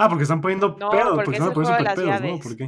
Ah, 0.02 0.08
porque 0.08 0.22
están 0.22 0.40
poniendo 0.40 0.76
No, 0.78 0.90
pedos, 0.90 1.08
porque 1.10 1.24
porque 1.24 1.30
es 1.30 1.42
están 1.44 1.48
el 1.48 1.54
poniendo 1.54 1.54
juego 1.54 1.70
de 1.70 1.78
super 1.78 1.84
las 1.84 1.94
pedos, 2.20 2.32
¿no? 2.32 2.40
¿Por 2.42 2.56
qué? 2.56 2.64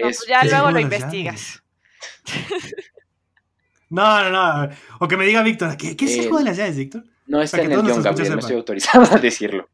No, 0.00 0.08
Es- 0.08 0.16
pues 0.18 0.28
ya 0.28 0.40
es 0.42 0.50
luego 0.52 0.70
lo 0.70 0.80
investigas. 0.80 1.62
No, 3.90 4.22
no, 4.24 4.30
no. 4.66 4.74
O 5.00 5.08
que 5.08 5.16
me 5.16 5.24
diga 5.26 5.42
Víctor, 5.42 5.76
¿qué, 5.76 5.96
qué 5.96 6.04
es 6.04 6.12
el 6.14 6.18
Eh, 6.20 6.22
juego 6.24 6.38
de 6.38 6.44
las 6.44 6.56
llaves, 6.56 6.76
Víctor? 6.76 7.04
No 7.26 7.40
está 7.42 7.60
en 7.60 7.72
el 7.72 7.82
guion, 7.82 8.02
Gabriel, 8.02 8.32
no 8.34 8.38
estoy 8.38 8.56
autorizado 8.56 9.04
a 9.14 9.18
decirlo. 9.18 9.68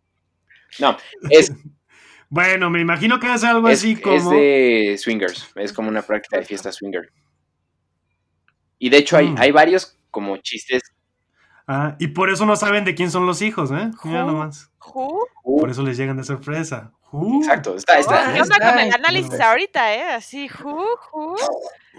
No, 0.79 0.97
es, 1.31 1.53
Bueno, 2.31 2.69
me 2.71 2.81
imagino 2.81 3.21
que 3.21 3.33
es 3.33 3.45
algo 3.45 3.69
Es, 3.69 3.79
así 3.81 3.93
es 3.93 4.01
como. 4.01 4.31
de 4.33 4.97
swingers, 4.99 5.51
es 5.57 5.73
como 5.73 5.89
una 5.89 6.03
práctica 6.03 6.39
de 6.39 6.45
fiesta 6.45 6.73
swinger. 6.73 7.13
Y 8.79 8.89
de 8.89 8.97
hecho 8.99 9.17
hay, 9.17 9.29
Mm. 9.31 9.37
hay 9.39 9.51
varios 9.53 9.99
como 10.11 10.37
chistes. 10.39 10.83
Ah, 11.67 11.97
y 11.99 12.09
por 12.09 12.31
eso 12.31 12.45
no 12.47 12.57
saben 12.57 12.85
de 12.85 12.95
quién 12.95 13.11
son 13.11 13.27
los 13.27 13.41
hijos, 13.43 13.71
¿eh? 13.71 13.91
Mira 14.05 14.25
nomás. 14.25 14.71
Who? 14.95 15.27
Por 15.43 15.71
eso 15.71 15.83
les 15.83 15.97
llegan 15.97 16.17
de 16.19 16.25
sorpresa. 16.25 16.93
Uh, 17.11 17.39
exacto, 17.41 17.77
está, 17.77 17.99
está, 17.99 18.33
¿Qué 18.35 18.43
onda 18.43 18.57
está- 18.57 18.71
con 18.73 18.79
el 18.81 18.93
análisis 18.93 19.33
está- 19.33 19.51
ahorita, 19.51 19.95
eh? 19.95 20.03
Así, 20.15 20.49
who, 20.63 20.85
who. 21.13 21.37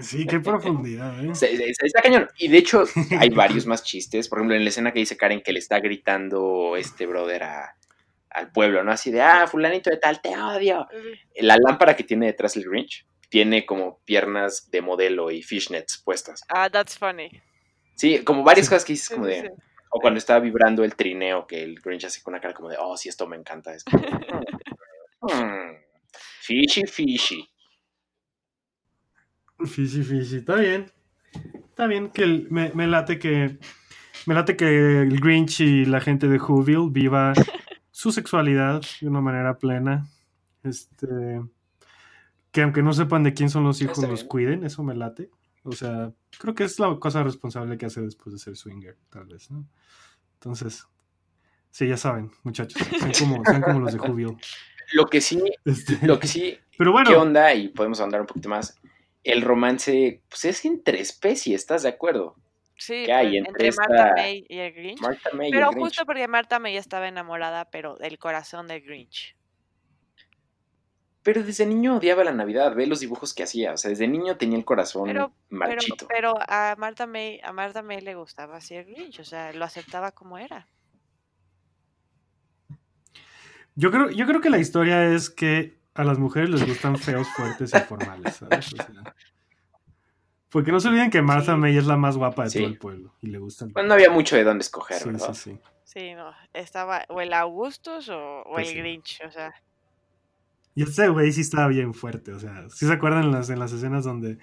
Sí, 0.01 0.25
qué 0.28 0.39
profundidad, 0.41 1.23
¿eh? 1.23 1.34
Se- 1.34 1.56
se- 1.56 1.73
se- 1.73 1.86
Está 1.88 2.01
cañón. 2.01 2.28
Y 2.38 2.49
de 2.49 2.58
hecho, 2.58 2.84
hay 3.19 3.30
varios 3.30 3.65
más 3.65 3.82
chistes. 3.84 4.28
Por 4.28 4.39
ejemplo, 4.39 4.56
en 4.56 4.63
la 4.63 4.69
escena 4.69 4.91
que 4.91 4.99
dice 4.99 5.15
Karen 5.17 5.41
que 5.41 5.54
le 5.54 5.60
está 5.60 5.80
gritando 5.80 6.75
este 6.75 7.06
brother 7.08 7.43
a- 7.43 7.75
al 8.30 8.51
pueblo, 8.51 8.84
¿no? 8.84 8.91
Así 8.91 9.10
de, 9.10 9.21
ah, 9.21 9.47
fulanito 9.47 9.89
de 9.89 9.97
tal, 9.97 10.21
te 10.21 10.38
odio. 10.38 10.86
La 11.38 11.56
lámpara 11.58 11.95
que 11.95 12.04
tiene 12.04 12.25
detrás 12.28 12.58
el 12.58 12.65
Grinch 12.69 13.08
tiene 13.30 13.65
como 13.65 13.99
piernas 14.04 14.69
de 14.69 14.82
modelo 14.82 15.32
y 15.32 15.41
fishnets 15.41 16.01
puestas. 16.04 16.43
Ah, 16.49 16.69
that's 16.69 16.97
funny. 16.97 17.41
Sí, 17.95 18.23
como 18.23 18.43
varias 18.43 18.65
Sí. 18.67 18.69
cosas 18.71 18.86
que 18.86 18.93
dices 18.93 19.10
como 19.10 19.25
de... 19.25 19.41
sí. 19.41 19.47
O 19.89 19.99
cuando 20.01 20.17
está 20.17 20.39
vibrando 20.39 20.84
el 20.84 20.95
trineo, 20.95 21.47
que 21.47 21.63
el 21.63 21.79
Grinch 21.79 22.03
hace 22.05 22.21
con 22.21 22.34
una 22.34 22.41
cara 22.41 22.53
como 22.53 22.67
de, 22.69 22.75
oh, 22.77 22.97
sí, 22.97 23.08
esto 23.08 23.27
me 23.27 23.38
encanta. 23.38 23.73
Es 23.73 23.84
como, 23.86 24.03
"Mm, 25.21 25.75
fishy, 26.41 26.86
fishy. 26.86 27.47
Fishy, 29.65 30.03
fishy, 30.03 30.38
está 30.38 30.55
bien. 30.55 30.91
Está 31.69 31.88
bien 31.88 32.10
que 32.10 32.23
el- 32.23 32.47
me, 32.51 32.71
me 32.73 32.88
late 32.88 33.19
que. 33.19 33.58
Me 34.25 34.34
late 34.34 34.58
que 34.58 35.01
el 35.01 35.19
Grinch 35.21 35.62
y 35.62 35.86
la 35.86 36.01
gente 36.01 36.27
de 36.27 36.39
Whoville 36.39 36.89
viva 36.91 37.34
su 37.91 38.12
sexualidad 38.12 38.81
de 38.99 39.08
una 39.08 39.21
manera 39.21 39.58
plena. 39.58 40.08
Este. 40.63 41.41
Que 42.51 42.62
aunque 42.63 42.81
no 42.81 42.91
sepan 42.93 43.23
de 43.23 43.34
quién 43.34 43.49
son 43.49 43.63
los 43.63 43.81
hijos, 43.81 43.99
los 44.08 44.23
cuiden, 44.23 44.65
eso 44.65 44.84
me 44.84 44.95
late. 44.95 45.29
O 45.65 45.71
sea, 45.71 46.13
creo 46.39 46.54
que 46.54 46.63
es 46.63 46.80
la 46.80 46.95
cosa 46.99 47.23
responsable 47.23 47.78
que 47.78 47.88
hace 47.88 48.01
después 48.01 48.34
de 48.34 48.39
ser 48.39 48.56
swinger, 48.56 48.97
tal 49.10 49.25
vez, 49.25 49.49
¿no? 49.49 49.67
Entonces, 50.36 50.88
sí, 51.71 51.88
ya 51.88 51.97
saben, 51.97 52.32
muchachos, 52.43 52.82
sean 52.99 53.12
como, 53.19 53.43
sean 53.43 53.62
como 53.62 53.80
los 53.80 53.93
de 53.93 53.99
Whoville. 53.99 54.38
Lo 54.93 55.08
que 55.08 55.19
sí, 55.21 55.41
Este, 55.65 56.06
lo 56.06 56.19
que 56.19 56.28
sí, 56.28 56.58
pero 56.78 56.91
bueno, 56.91 57.10
¿qué 57.10 57.15
onda? 57.15 57.54
Y 57.56 57.69
podemos 57.69 57.99
ahondar 57.99 58.21
un 58.21 58.28
poquito 58.28 58.49
más. 58.49 58.80
El 59.23 59.41
romance, 59.41 60.21
pues 60.30 60.45
es 60.45 60.63
entre 60.65 61.01
especies, 61.01 61.62
¿estás 61.62 61.82
de 61.82 61.89
acuerdo? 61.89 62.36
Sí, 62.78 63.04
¿Qué 63.06 63.13
hay 63.13 63.38
entre 63.38 63.69
entre 63.69 63.71
Marta 63.71 64.13
May 64.15 64.45
y 64.47 64.60
el 64.60 64.73
Grinch. 64.73 65.01
Martha 65.01 65.30
May 65.34 65.47
y 65.47 65.51
Pero 65.51 65.69
el 65.69 65.73
Grinch. 65.73 65.88
justo 65.88 66.06
porque 66.06 66.28
Marta 66.28 66.60
May 66.60 66.78
estaba 66.78 67.08
enamorada, 67.08 67.65
pero 67.71 67.95
del 67.95 68.19
corazón 68.19 68.67
del 68.67 68.82
Grinch. 68.82 69.35
Pero 71.25 71.41
desde 71.43 71.65
niño 71.65 71.95
odiaba 71.97 72.23
la 72.23 72.31
Navidad, 72.33 72.75
ve 72.75 72.85
los 72.85 72.99
dibujos 72.99 73.33
que 73.33 73.41
hacía. 73.41 73.73
O 73.73 73.77
sea, 73.77 73.89
desde 73.89 74.07
niño 74.07 74.38
tenía 74.38 74.59
el 74.59 74.63
corazón 74.63 75.05
Pero- 75.07 75.33
marchito. 75.49 76.07
pero 76.07 76.35
a 76.47 76.75
Marta 76.77 77.07
May, 77.07 77.39
a 77.43 77.51
Marta 77.51 77.81
May 77.81 77.99
le 78.01 78.13
gustaba 78.13 78.57
así 78.57 78.75
el 78.75 78.85
Grinch, 78.85 79.19
o 79.21 79.23
sea, 79.25 79.51
lo 79.51 79.65
aceptaba 79.65 80.11
como 80.11 80.38
era. 80.38 80.67
Yo 83.75 83.91
creo, 83.91 84.09
yo 84.09 84.25
creo 84.25 84.39
que 84.39 84.49
la 84.49 84.57
historia 84.59 85.03
es 85.13 85.29
que 85.29 85.77
a 85.95 86.03
las 86.03 86.17
mujeres 86.19 86.49
les 86.49 86.65
gustan 86.65 86.97
feos, 86.97 87.27
fuertes 87.35 87.73
y 87.73 87.79
formales, 87.79 88.35
¿sabes? 88.35 88.73
O 88.73 88.75
sea, 88.77 89.15
porque 90.49 90.71
no 90.71 90.79
se 90.79 90.88
olviden 90.89 91.09
que 91.09 91.21
Martha 91.21 91.53
Sí. 91.53 91.57
May 91.59 91.75
es 91.77 91.85
la 91.85 91.97
más 91.97 92.15
guapa 92.17 92.43
de 92.45 92.49
Sí. 92.51 92.59
todo 92.59 92.67
el 92.67 92.77
pueblo 92.77 93.13
y 93.21 93.27
le 93.27 93.39
gustan. 93.39 93.69
Bueno, 93.73 93.89
no 93.89 93.93
había 93.95 94.09
mucho 94.09 94.35
de 94.35 94.43
dónde 94.43 94.61
escoger, 94.61 94.97
sí, 94.97 95.09
¿verdad? 95.09 95.33
sí, 95.33 95.51
sí. 95.51 95.59
Sí, 95.83 96.13
no, 96.13 96.31
estaba 96.53 97.03
o 97.09 97.19
el 97.21 97.33
Augustus 97.33 98.09
o, 98.09 98.41
o 98.41 98.53
Pues 98.53 98.67
el 98.69 98.73
sí. 98.73 98.79
Grinch, 98.79 99.21
o 99.27 99.31
sea, 99.31 99.53
Y 100.75 100.83
este 100.83 101.07
güey 101.07 101.31
sí 101.31 101.41
estaba 101.41 101.67
bien 101.69 101.93
fuerte, 101.93 102.33
o 102.33 102.39
sea, 102.39 102.69
¿sí 102.69 102.85
se 102.85 102.91
acuerdan 102.91 103.23
en 103.23 103.31
las, 103.31 103.49
en 103.49 103.59
las 103.59 103.71
escenas 103.71 104.03
donde 104.03 104.38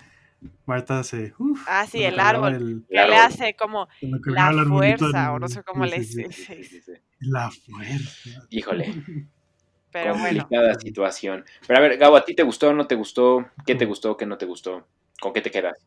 Marta 0.65 1.03
se... 1.05 1.35
uf, 1.39 1.63
ah, 1.69 1.87
sí, 1.87 2.03
el 2.03 2.19
árbol, 2.19 2.55
el- 2.55 2.85
que 2.89 2.95
le 3.07 3.17
hace 3.17 3.55
como 3.55 3.87
la 4.01 4.51
fuerza, 4.67 5.33
o 5.33 5.39
no 5.39 5.47
sé 5.49 5.63
cómo 5.63 5.85
sí, 5.85 5.91
le 5.91 5.99
dice, 5.99 6.33
Sí, 6.33 6.65
sí, 6.65 6.81
sí. 6.81 6.93
La 7.21 7.51
fuerza. 7.51 8.47
Híjole, 8.49 8.87
pero 9.93 10.15
bueno, 10.15 10.41
complicada 10.41 10.75
situación. 10.81 11.45
Pero 11.67 11.79
a 11.79 11.83
ver, 11.83 11.99
Gabo, 11.99 12.17
¿a 12.17 12.25
ti 12.25 12.35
te 12.35 12.43
gustó 12.43 12.71
o 12.71 12.73
no 12.73 12.87
te 12.87 12.95
gustó? 12.95 13.47
¿Qué 13.67 13.75
te 13.75 13.85
gustó, 13.85 14.17
qué 14.17 14.25
no 14.25 14.39
te 14.39 14.47
gustó? 14.47 14.89
¿Con 15.21 15.35
qué 15.35 15.43
te 15.43 15.51
quedas? 15.51 15.87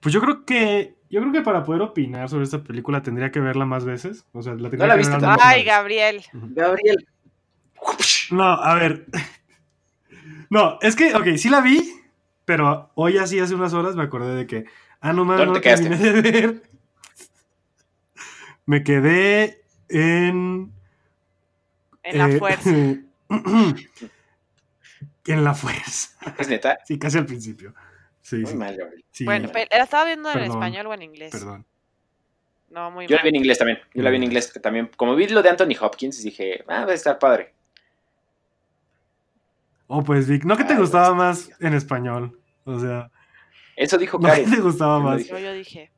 Pues 0.00 0.12
yo 0.12 0.20
creo 0.20 0.44
que 0.44 0.96
yo 1.10 1.20
creo 1.20 1.32
que 1.32 1.42
para 1.42 1.62
poder 1.62 1.82
opinar 1.82 2.28
sobre 2.28 2.44
esta 2.44 2.64
película 2.64 3.02
tendría 3.02 3.30
que 3.30 3.38
verla 3.38 3.66
más 3.66 3.84
veces. 3.84 4.26
O 4.32 4.42
sea, 4.42 4.54
la 4.54 4.70
tendría 4.70 4.88
la 4.88 4.94
que 4.94 4.98
viste 4.98 5.16
ver 5.18 5.38
ay. 5.40 5.64
Gabriel. 5.64 6.22
Gabriel. 6.32 7.06
No, 8.30 8.44
a 8.44 8.74
ver. 8.74 9.06
No, 10.48 10.78
es 10.80 10.96
que, 10.96 11.14
ok, 11.14 11.36
sí 11.36 11.48
la 11.48 11.60
vi, 11.60 11.92
pero 12.44 12.90
hoy 12.94 13.18
así 13.18 13.38
hace 13.38 13.54
unas 13.54 13.72
horas 13.74 13.96
me 13.96 14.02
acordé 14.02 14.34
de 14.34 14.46
que, 14.46 14.64
ah, 15.00 15.12
no 15.12 15.24
mames, 15.24 15.46
¿Dónde 15.46 15.60
no 15.60 15.62
te 15.62 15.82
terminé 15.82 16.12
de 16.12 16.22
ver. 16.22 16.62
Me 18.66 18.84
quedé 18.84 19.62
en... 19.88 20.72
en 22.02 22.18
la 22.18 22.28
eh, 22.28 22.38
fuerza. 22.38 22.70
en 25.26 25.44
la 25.44 25.54
fuerza. 25.54 26.10
¿Es 26.38 26.48
neta? 26.48 26.78
Sí, 26.84 26.98
casi 26.98 27.18
al 27.18 27.26
principio. 27.26 27.74
Sí, 28.20 28.36
Muy 28.36 28.46
sí. 28.46 28.56
mal, 28.56 28.76
Gabriel. 28.76 29.04
sí, 29.10 29.24
bueno, 29.24 29.50
pero, 29.52 29.68
¿la 29.70 29.84
estaba 29.84 30.04
viendo 30.04 30.28
en 30.30 30.34
Perdón, 30.34 30.50
español 30.50 30.86
o 30.86 30.94
en 30.94 31.02
inglés? 31.02 31.32
perdón. 31.32 31.66
No, 32.70 32.90
muy 32.90 33.06
Yo 33.06 33.16
la 33.16 33.22
vi 33.22 33.28
en 33.28 33.36
inglés 33.36 33.58
también. 33.58 33.78
Yo 33.92 34.02
la 34.02 34.10
vi 34.10 34.16
en 34.16 34.22
inglés 34.24 34.52
también. 34.62 34.90
Como 34.96 35.14
vi 35.14 35.28
lo 35.28 35.42
de 35.42 35.50
Anthony 35.50 35.76
Hopkins, 35.78 36.22
dije, 36.22 36.64
ah, 36.68 36.86
va 36.86 36.92
a 36.92 36.94
estar 36.94 37.18
padre. 37.18 37.52
Oh, 39.94 40.02
pues 40.02 40.26
Vic, 40.26 40.44
¿no 40.44 40.56
que 40.56 40.64
te 40.64 40.72
Ay, 40.72 40.78
gustaba 40.78 41.12
más 41.14 41.50
en 41.60 41.74
español? 41.74 42.40
O 42.64 42.78
sea, 42.80 43.10
Eso 43.76 43.98
dijo 43.98 44.18
¿no 44.18 44.24
que 44.24 44.30
Karen. 44.44 44.50
te 44.50 44.60
gustaba 44.62 44.98
más? 45.00 45.18
dije. 45.18 45.42
Yo, 45.42 45.52
dije. 45.52 45.90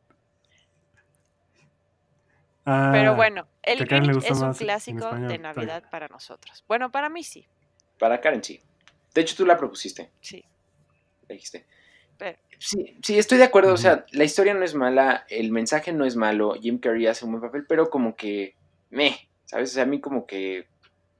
Ah, 2.66 2.90
Pero 2.92 3.14
bueno, 3.14 3.46
el 3.62 3.86
Karen 3.86 4.08
Grinch 4.08 4.24
es 4.24 4.40
un 4.40 4.52
clásico 4.54 5.14
de 5.14 5.34
está 5.34 5.38
Navidad 5.54 5.84
para 5.90 6.08
nosotros. 6.08 6.64
Bueno, 6.66 6.90
para 6.90 7.08
mí 7.08 7.22
sí, 7.22 7.46
Para 7.98 8.20
Karen, 8.20 8.42
sí. 8.42 8.60
De 9.14 9.20
hecho, 9.20 9.36
tú 9.36 9.46
la 9.46 9.56
propusiste. 9.56 10.10
sí. 10.20 10.44
la 11.28 11.34
dijiste. 11.34 11.64
Pero- 12.18 12.38
Sí, 12.58 12.96
sí, 13.02 13.18
estoy 13.18 13.38
de 13.38 13.44
acuerdo. 13.44 13.74
O 13.74 13.76
sea, 13.76 14.06
la 14.12 14.24
historia 14.24 14.54
no 14.54 14.64
es 14.64 14.74
mala, 14.74 15.24
el 15.28 15.50
mensaje 15.52 15.92
no 15.92 16.04
es 16.04 16.16
malo, 16.16 16.54
Jim 16.54 16.78
Carrey 16.78 17.06
hace 17.06 17.24
un 17.26 17.32
buen 17.32 17.42
papel, 17.42 17.64
pero 17.68 17.90
como 17.90 18.16
que 18.16 18.56
me, 18.90 19.28
¿sabes? 19.44 19.70
O 19.70 19.74
sea, 19.74 19.82
a 19.82 19.86
mí 19.86 20.00
como 20.00 20.24
que 20.26 20.66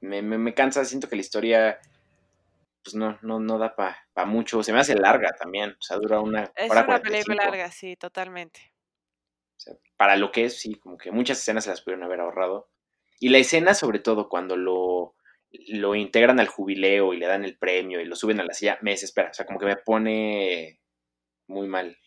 me, 0.01 0.21
me, 0.21 0.37
me 0.37 0.53
cansa, 0.53 0.83
siento 0.85 1.07
que 1.07 1.15
la 1.15 1.21
historia 1.21 1.79
pues 2.85 2.93
no, 2.93 3.17
no, 3.23 3.39
no 3.39 3.57
da 3.57 3.75
para 3.75 4.27
mucho. 4.27 4.61
Se 4.61 4.71
me 4.71 4.79
hace 4.79 4.95
larga 4.95 5.31
también. 5.31 5.71
O 5.71 5.81
sea, 5.81 5.97
dura 5.97 6.19
una 6.19 6.43
Es 6.55 6.69
hora 6.69 6.81
una 6.81 6.85
45. 6.85 7.03
película 7.03 7.45
larga, 7.45 7.71
sí, 7.71 7.95
totalmente. 7.95 8.73
O 9.57 9.59
sea, 9.59 9.73
para 9.97 10.15
lo 10.15 10.31
que 10.31 10.45
es, 10.45 10.59
sí, 10.59 10.75
como 10.75 10.95
que 10.95 11.11
muchas 11.11 11.39
escenas 11.39 11.63
se 11.63 11.71
las 11.71 11.81
pudieron 11.81 12.03
haber 12.03 12.19
ahorrado. 12.19 12.69
Y 13.19 13.29
la 13.29 13.39
escena, 13.39 13.73
sobre 13.73 13.97
todo, 13.97 14.29
cuando 14.29 14.55
lo, 14.55 15.15
lo 15.49 15.95
integran 15.95 16.39
al 16.39 16.47
jubileo 16.47 17.13
y 17.13 17.17
le 17.17 17.25
dan 17.25 17.43
el 17.43 17.57
premio 17.57 17.99
y 17.99 18.05
lo 18.05 18.15
suben 18.15 18.39
a 18.39 18.43
la 18.43 18.53
silla, 18.53 18.77
me 18.81 18.91
desespera. 18.91 19.31
O 19.31 19.33
sea, 19.33 19.47
como 19.47 19.57
que 19.57 19.65
me 19.65 19.77
pone 19.77 20.79
muy 21.47 21.67
mal 21.67 21.97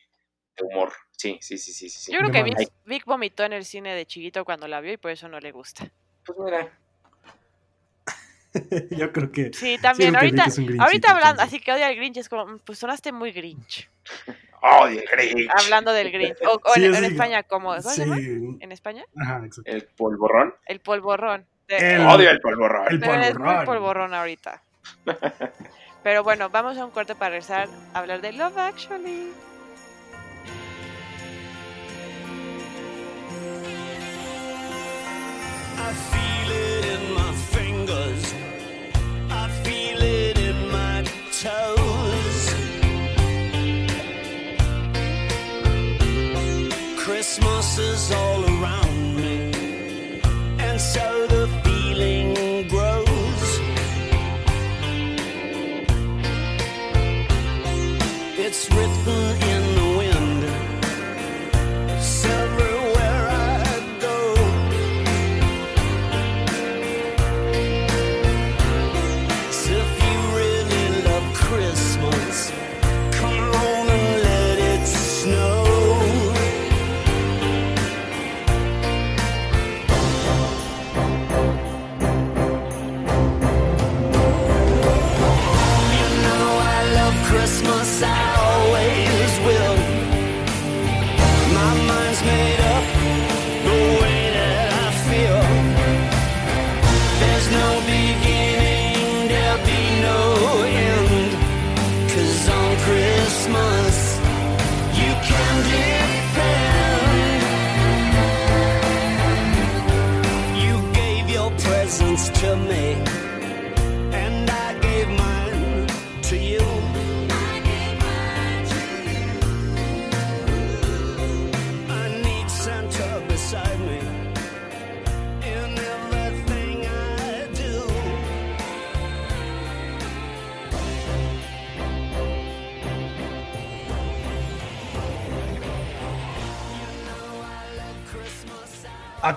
de 0.57 0.65
humor. 0.65 0.93
Sí, 1.11 1.39
sí, 1.41 1.59
sí, 1.59 1.73
sí, 1.73 1.91
sí. 1.91 2.13
Yo 2.13 2.21
creo 2.21 2.31
que. 2.31 2.45
Vic, 2.45 2.73
Vic 2.85 3.05
vomitó 3.05 3.43
en 3.43 3.53
el 3.53 3.65
cine 3.65 3.97
de 3.97 4.07
chiquito 4.07 4.45
cuando 4.45 4.69
la 4.69 4.81
vio 4.81 4.93
y 4.93 4.97
por 4.97 5.11
eso 5.11 5.29
no 5.29 5.41
le 5.41 5.51
gusta. 5.51 5.91
Pues 6.25 6.39
mira, 6.39 6.79
Yo 8.91 9.13
creo 9.13 9.31
que... 9.33 9.51
Sí, 9.53 9.79
también. 9.81 10.17
ahorita, 10.17 10.45
es 10.45 10.59
un 10.59 10.67
Grinchito, 10.67 10.85
ahorita 10.85 11.11
hablando, 11.13 11.43
así 11.43 11.61
que 11.61 11.73
odia 11.73 11.87
al 11.87 11.97
Grinch, 11.97 12.17
es 12.19 12.29
como, 12.29 12.47
mm, 12.47 12.59
pues 12.65 12.79
sonaste 12.79 13.13
muy 13.13 13.33
Grinch. 13.33 13.89
¡Odio 14.63 15.01
el 15.01 15.07
Grinch! 15.07 15.51
Hablando 15.57 15.93
del 15.93 16.11
Grinch. 16.11 16.37
O, 16.47 16.61
o 16.65 16.75
Sí, 16.75 16.85
en, 16.85 16.93
es 16.93 16.99
en 16.99 17.05
así, 17.05 17.13
España, 17.15 17.43
como, 17.45 17.75
¿cómo? 17.77 17.91
Sí. 17.91 18.03
¿En 18.61 18.73
España? 18.73 19.05
Ajá, 19.17 19.43
exacto. 19.45 19.71
El 19.71 19.85
polvorrón. 19.85 20.55
El 20.67 20.81
polvorrón. 20.81 21.47
El- 21.69 22.07
¡Odio 22.07 22.31
el 22.31 22.41
polvorrón! 22.41 22.87
el 22.91 23.23
es 23.23 23.39
muy 23.39 23.65
polvorrón 23.67 24.15
ahorita. 24.15 24.63
Pero 26.03 26.23
bueno, 26.25 26.49
vamos 26.49 26.79
a 26.79 26.85
un 26.85 26.91
corte 26.91 27.15
para 27.15 27.31
regresar 27.31 27.69
a 27.93 27.99
hablar 27.99 28.21
de 28.23 28.33
Love 28.33 28.57
Actually. 28.57 29.29
I 35.81 35.93
feel 36.11 36.51
it 36.51 36.85
in 37.01 37.15
my 37.15 37.33
fingers. 37.53 38.28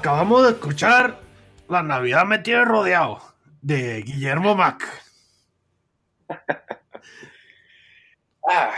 Acabamos 0.02 0.42
de 0.42 0.54
escuchar 0.54 1.22
La 1.70 1.84
Navidad 1.84 2.26
me 2.26 2.40
tiene 2.40 2.66
rodeado 2.66 3.22
de 3.62 4.02
Guillermo 4.02 4.56
Mac. 4.56 4.84
Ah, 8.50 8.74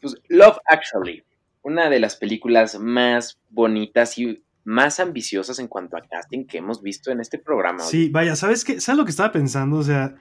pues 0.00 0.14
Love 0.28 0.58
Actually, 0.64 1.24
una 1.62 1.90
de 1.90 1.98
las 1.98 2.14
películas 2.14 2.78
más 2.78 3.40
bonitas 3.48 4.16
y 4.18 4.44
más 4.62 5.00
ambiciosas 5.00 5.58
en 5.58 5.66
cuanto 5.66 5.96
a 5.96 6.02
casting 6.02 6.46
que 6.46 6.58
hemos 6.58 6.80
visto 6.80 7.10
en 7.10 7.20
este 7.20 7.38
programa. 7.38 7.80
Sí, 7.80 8.08
vaya, 8.08 8.36
¿sabes 8.36 8.64
qué? 8.64 8.80
¿Sabes 8.80 8.98
lo 8.98 9.04
que 9.04 9.10
estaba 9.10 9.32
pensando? 9.32 9.76
O 9.78 9.82
sea, 9.82 10.14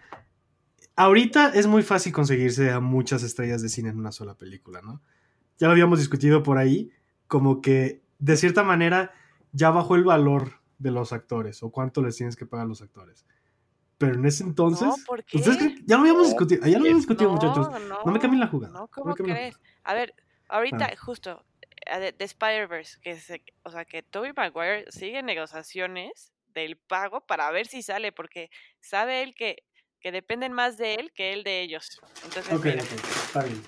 ahorita 0.96 1.50
es 1.54 1.68
muy 1.68 1.84
fácil 1.84 2.12
conseguirse 2.12 2.72
a 2.72 2.80
muchas 2.80 3.22
estrellas 3.22 3.62
de 3.62 3.70
cine 3.70 3.90
en 3.90 4.00
una 4.00 4.12
sola 4.12 4.34
película, 4.34 4.82
¿no? 4.82 5.04
Ya 5.60 5.68
lo 5.68 5.74
habíamos 5.74 6.00
discutido 6.00 6.42
por 6.42 6.58
ahí, 6.58 6.92
como 7.28 7.62
que 7.62 8.02
de 8.18 8.36
cierta 8.36 8.64
manera 8.64 9.14
ya 9.52 9.72
bajó 9.72 9.96
el 9.96 10.04
valor 10.04 10.54
de 10.78 10.92
los 10.92 11.12
actores 11.14 11.62
o 11.64 11.72
cuánto 11.72 12.02
les 12.02 12.16
tienes 12.16 12.36
que 12.36 12.46
pagar 12.46 12.66
a 12.66 12.70
los 12.70 12.82
actores. 12.82 13.26
Pero 13.98 14.14
en 14.16 14.26
ese 14.26 14.44
entonces, 14.44 14.88
No, 14.88 14.96
¿por 15.06 15.24
qué? 15.26 15.38
¿ustedes 15.38 15.58
creen 15.58 15.76
que- 15.76 15.84
ya 15.86 15.96
lo 15.96 16.02
habíamos 16.02 16.28
discutido, 16.28 16.62
ya 16.66 16.72
lo 16.72 16.78
habíamos 16.80 17.02
discutido, 17.02 17.30
no, 17.32 17.36
muchachos. 17.36 17.70
No, 17.90 18.04
No 18.06 18.12
me 18.12 18.20
cambien 18.20 18.40
la 18.40 18.48
jugada. 18.48 18.74
No, 18.80 18.88
¿cómo 18.88 19.10
la 19.10 19.16
crees? 19.16 19.60
A 19.84 19.94
ver, 19.94 20.14
ahorita, 20.48 20.90
Ah. 20.92 20.96
justo, 20.98 21.44
eh, 21.86 22.00
de, 22.00 22.12
de 22.14 22.26
Spider-Verse, 22.26 23.00
que 23.02 23.18
se, 23.20 23.44
o 23.64 23.72
sea, 23.72 23.84
que 23.84 24.02
Tobey 24.04 24.32
Maguire 24.36 24.86
sigue 24.90 25.20
en 25.20 25.26
negociaciones 25.26 26.32
del 26.54 26.78
pago 26.78 27.22
para 27.22 27.52
ver 27.52 27.68
si 27.68 27.82
sale, 27.82 28.12
porque 28.14 28.50
sabe 28.80 29.22
él 29.24 29.36
que, 29.36 29.64
que 30.00 30.12
dependen 30.14 30.54
más 30.54 30.78
de 30.78 30.96
él 30.96 31.12
que 31.14 31.34
él 31.34 31.44
de 31.44 31.62
ellos. 31.62 32.00
Entonces, 32.24 32.54
Ok, 32.54 32.66
mira, 32.66 32.84
ok, 32.84 32.92
está 33.26 33.44
bien. 33.44 33.62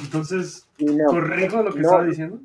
Entonces, 0.00 0.68
no, 0.78 1.06
¿corrijo 1.10 1.62
lo 1.62 1.72
que 1.72 1.80
no, 1.80 1.88
estaba 1.88 2.04
diciendo? 2.04 2.40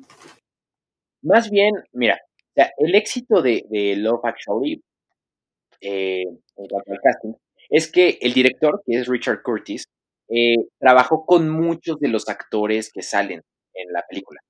Más 1.22 1.48
bien, 1.50 1.72
mira, 1.92 2.18
sea, 2.56 2.72
el 2.78 2.94
éxito 2.94 3.42
de, 3.42 3.64
de 3.68 3.96
Love 3.96 4.24
Actually, 4.24 4.82
eh, 5.80 6.22
en 6.22 6.66
cuanto 6.68 6.92
al 6.92 7.00
casting, 7.02 7.32
es 7.70 7.90
que 7.90 8.18
el 8.20 8.32
director, 8.32 8.82
que 8.86 8.98
es 8.98 9.08
Richard 9.08 9.42
Curtis, 9.42 9.86
eh, 10.28 10.56
trabajó 10.78 11.24
con 11.24 11.48
muchos 11.48 11.98
de 12.00 12.08
los 12.08 12.28
actores 12.28 12.90
que 12.92 13.02
salen 13.02 13.42
en 13.74 13.92
la 13.92 14.02
película. 14.08 14.40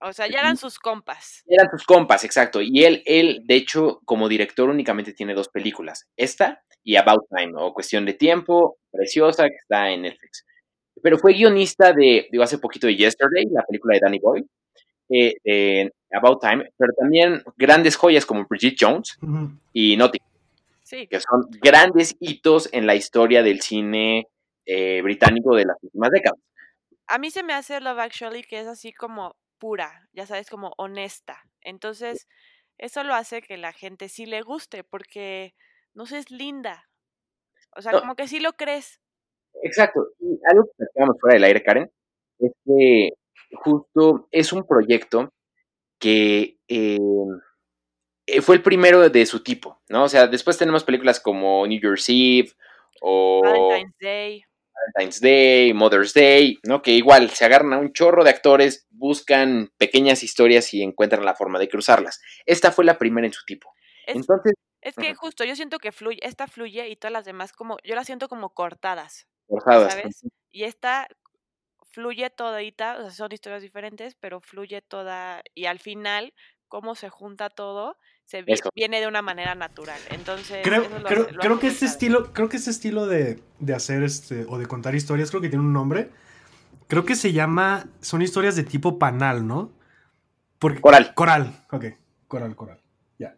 o 0.00 0.12
sea, 0.12 0.26
ya 0.26 0.40
eran 0.40 0.56
sus 0.56 0.78
compas. 0.78 1.42
Eran 1.46 1.70
sus 1.70 1.84
compas, 1.84 2.24
exacto. 2.24 2.60
Y 2.60 2.84
él, 2.84 3.02
él, 3.06 3.42
de 3.44 3.54
hecho, 3.54 4.00
como 4.04 4.28
director 4.28 4.68
únicamente 4.68 5.12
tiene 5.12 5.34
dos 5.34 5.48
películas. 5.48 6.08
Esta 6.16 6.62
y 6.82 6.96
About 6.96 7.26
Time, 7.34 7.52
o 7.56 7.72
Cuestión 7.72 8.04
de 8.04 8.14
Tiempo, 8.14 8.78
preciosa, 8.90 9.48
que 9.48 9.54
está 9.54 9.90
en 9.90 10.02
Netflix. 10.02 10.44
Pero 11.02 11.18
fue 11.18 11.32
guionista 11.32 11.92
de, 11.92 12.28
digo, 12.30 12.42
hace 12.42 12.58
poquito 12.58 12.86
de 12.86 12.96
Yesterday, 12.96 13.44
la 13.50 13.62
película 13.62 13.94
de 13.94 14.00
Danny 14.00 14.18
Boyle, 14.18 14.46
eh, 15.12 15.34
de 15.44 16.16
About 16.18 16.40
Time, 16.40 16.70
pero 16.76 16.92
también 16.94 17.42
grandes 17.56 17.96
joyas 17.96 18.26
como 18.26 18.44
Bridget 18.48 18.76
Jones 18.78 19.18
y 19.72 19.96
Notting, 19.96 20.22
Sí, 20.82 21.06
que 21.06 21.20
son 21.20 21.46
grandes 21.62 22.16
hitos 22.20 22.68
en 22.72 22.86
la 22.86 22.94
historia 22.94 23.42
del 23.42 23.62
cine 23.62 24.26
eh, 24.66 25.00
británico 25.02 25.56
de 25.56 25.64
las 25.64 25.76
últimas 25.82 26.10
décadas. 26.10 26.38
a 27.06 27.18
mí 27.18 27.30
se 27.30 27.42
me 27.42 27.52
hace 27.54 27.80
Love 27.80 27.98
Actually 27.98 28.42
que 28.42 28.60
es 28.60 28.66
así 28.66 28.92
como 28.92 29.36
pura, 29.58 30.08
ya 30.12 30.26
sabes, 30.26 30.50
como 30.50 30.72
honesta. 30.76 31.40
Entonces, 31.62 32.26
eso 32.78 33.04
lo 33.04 33.14
hace 33.14 33.42
que 33.42 33.56
la 33.56 33.72
gente 33.72 34.08
sí 34.08 34.26
le 34.26 34.42
guste, 34.42 34.82
porque 34.84 35.54
no 35.94 36.04
sé, 36.06 36.18
es 36.18 36.30
linda. 36.30 36.88
O 37.76 37.80
sea, 37.82 37.92
No. 37.92 38.00
como 38.00 38.14
que 38.16 38.28
sí 38.28 38.40
lo 38.40 38.52
crees. 38.54 39.00
Exacto. 39.62 40.08
Y 40.20 40.38
algo 40.50 40.64
que 40.64 40.72
platicábamos 40.78 41.16
fuera 41.20 41.34
del 41.34 41.44
aire, 41.44 41.62
Karen, 41.62 41.90
es 42.38 42.52
que 42.64 43.10
justo 43.52 44.28
es 44.30 44.52
un 44.52 44.66
proyecto 44.66 45.32
que 45.98 46.58
eh, 46.68 46.98
eh, 48.26 48.40
fue 48.40 48.56
el 48.56 48.62
primero 48.62 49.08
de 49.08 49.26
su 49.26 49.42
tipo, 49.42 49.80
¿no? 49.88 50.04
O 50.04 50.08
sea, 50.08 50.26
después 50.26 50.58
tenemos 50.58 50.84
películas 50.84 51.20
como 51.20 51.66
New 51.66 51.80
Year's 51.80 52.08
Eve 52.08 52.52
o 53.00 53.40
Valentine's 53.42 53.94
Day. 54.00 54.44
Valentine's 54.74 55.20
Day, 55.20 55.74
Mother's 55.74 56.14
Day, 56.14 56.58
¿no? 56.64 56.82
Que 56.82 56.92
igual 56.92 57.30
se 57.30 57.44
agarran 57.44 57.72
a 57.72 57.78
un 57.78 57.92
chorro 57.92 58.24
de 58.24 58.30
actores, 58.30 58.86
buscan 58.90 59.70
pequeñas 59.76 60.22
historias 60.22 60.72
y 60.74 60.82
encuentran 60.82 61.24
la 61.24 61.34
forma 61.34 61.58
de 61.58 61.68
cruzarlas. 61.68 62.20
Esta 62.46 62.72
fue 62.72 62.84
la 62.84 62.98
primera 62.98 63.26
en 63.26 63.32
su 63.32 63.44
tipo. 63.44 63.72
Es, 64.06 64.16
Entonces, 64.16 64.54
es 64.80 64.96
que 64.96 65.14
justo 65.14 65.44
yo 65.44 65.54
siento 65.54 65.78
que 65.78 65.92
fluye, 65.92 66.18
esta 66.22 66.46
fluye 66.48 66.88
y 66.88 66.96
todas 66.96 67.12
las 67.12 67.24
demás 67.24 67.52
como, 67.52 67.76
yo 67.84 67.94
las 67.94 68.06
siento 68.06 68.28
como 68.28 68.50
cortadas, 68.50 69.28
forzadas. 69.46 69.92
¿sabes? 69.92 70.22
Y 70.50 70.64
esta 70.64 71.06
fluye 71.92 72.28
todita, 72.30 72.96
o 72.98 73.02
sea, 73.02 73.10
son 73.10 73.32
historias 73.32 73.62
diferentes, 73.62 74.16
pero 74.18 74.40
fluye 74.40 74.82
toda 74.82 75.42
y 75.54 75.66
al 75.66 75.78
final 75.78 76.32
cómo 76.68 76.94
se 76.94 77.10
junta 77.10 77.50
todo 77.50 77.98
se 78.24 78.44
Eso. 78.46 78.70
viene 78.74 79.00
de 79.00 79.06
una 79.06 79.20
manera 79.20 79.54
natural. 79.54 80.00
Entonces, 80.10 80.60
Creo, 80.62 80.82
eso 80.82 80.98
lo 80.98 81.04
creo, 81.04 81.30
lo 81.30 81.38
creo 81.40 81.58
que 81.58 81.66
este 81.66 81.84
estilo, 81.84 82.32
creo 82.32 82.48
que 82.48 82.56
este 82.56 82.70
estilo 82.70 83.06
de, 83.06 83.42
de 83.58 83.74
hacer 83.74 84.02
este, 84.02 84.46
o 84.48 84.58
de 84.58 84.66
contar 84.66 84.94
historias, 84.94 85.30
creo 85.30 85.42
que 85.42 85.50
tiene 85.50 85.64
un 85.64 85.72
nombre. 85.72 86.10
Creo 86.88 87.04
que 87.04 87.14
se 87.14 87.32
llama, 87.32 87.86
son 88.00 88.22
historias 88.22 88.56
de 88.56 88.64
tipo 88.64 88.98
panal, 88.98 89.46
¿no? 89.46 89.72
Porque, 90.58 90.80
Coral. 90.80 91.12
Coral, 91.14 91.64
ok. 91.70 91.84
Coral, 92.26 92.56
coral. 92.56 92.80
Ya. 93.18 93.36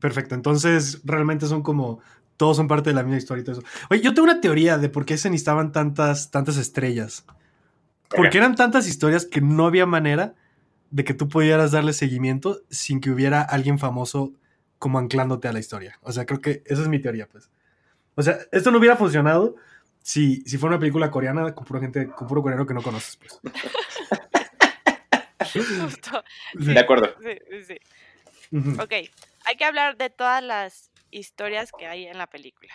Perfecto. 0.00 0.34
Entonces, 0.34 1.02
realmente 1.04 1.46
son 1.46 1.62
como, 1.62 2.00
todos 2.36 2.56
son 2.56 2.66
parte 2.66 2.90
de 2.90 2.94
la 2.94 3.02
misma 3.02 3.18
historia 3.18 3.42
y 3.42 3.44
todo 3.44 3.60
eso. 3.60 3.68
Oye, 3.90 4.00
yo 4.00 4.12
tengo 4.14 4.24
una 4.24 4.40
teoría 4.40 4.78
de 4.78 4.88
por 4.88 5.04
qué 5.04 5.18
se 5.18 5.30
necesitaban 5.30 5.70
tantas, 5.70 6.30
tantas 6.32 6.56
estrellas. 6.56 7.24
Porque 8.16 8.38
eran 8.38 8.56
tantas 8.56 8.88
historias 8.88 9.24
que 9.24 9.40
no 9.40 9.66
había 9.66 9.86
manera 9.86 10.34
de 10.90 11.04
que 11.04 11.14
tú 11.14 11.28
pudieras 11.28 11.70
darle 11.70 11.92
seguimiento 11.92 12.60
sin 12.70 13.00
que 13.00 13.10
hubiera 13.10 13.42
alguien 13.42 13.78
famoso 13.78 14.32
como 14.78 14.98
anclándote 14.98 15.46
a 15.46 15.52
la 15.52 15.60
historia. 15.60 15.98
O 16.02 16.12
sea, 16.12 16.26
creo 16.26 16.40
que 16.40 16.62
esa 16.66 16.82
es 16.82 16.88
mi 16.88 16.98
teoría, 16.98 17.28
pues. 17.28 17.50
O 18.16 18.22
sea, 18.22 18.38
esto 18.50 18.70
no 18.70 18.78
hubiera 18.78 18.96
funcionado 18.96 19.54
si, 20.02 20.42
si 20.42 20.58
fuera 20.58 20.74
una 20.74 20.80
película 20.80 21.10
coreana 21.10 21.54
con 21.54 21.64
pura 21.64 21.80
gente, 21.80 22.08
con 22.08 22.26
puro 22.26 22.42
coreano 22.42 22.66
que 22.66 22.74
no 22.74 22.82
conoces, 22.82 23.16
pues. 23.16 23.40
Justo. 25.52 26.24
Sí. 26.58 26.72
De 26.72 26.80
acuerdo. 26.80 27.14
Sí, 27.22 27.64
sí. 27.66 27.76
Ok, 28.80 28.92
hay 29.44 29.56
que 29.56 29.64
hablar 29.64 29.96
de 29.96 30.10
todas 30.10 30.42
las 30.42 30.90
historias 31.10 31.70
que 31.76 31.86
hay 31.86 32.06
en 32.06 32.18
la 32.18 32.26
película. 32.26 32.72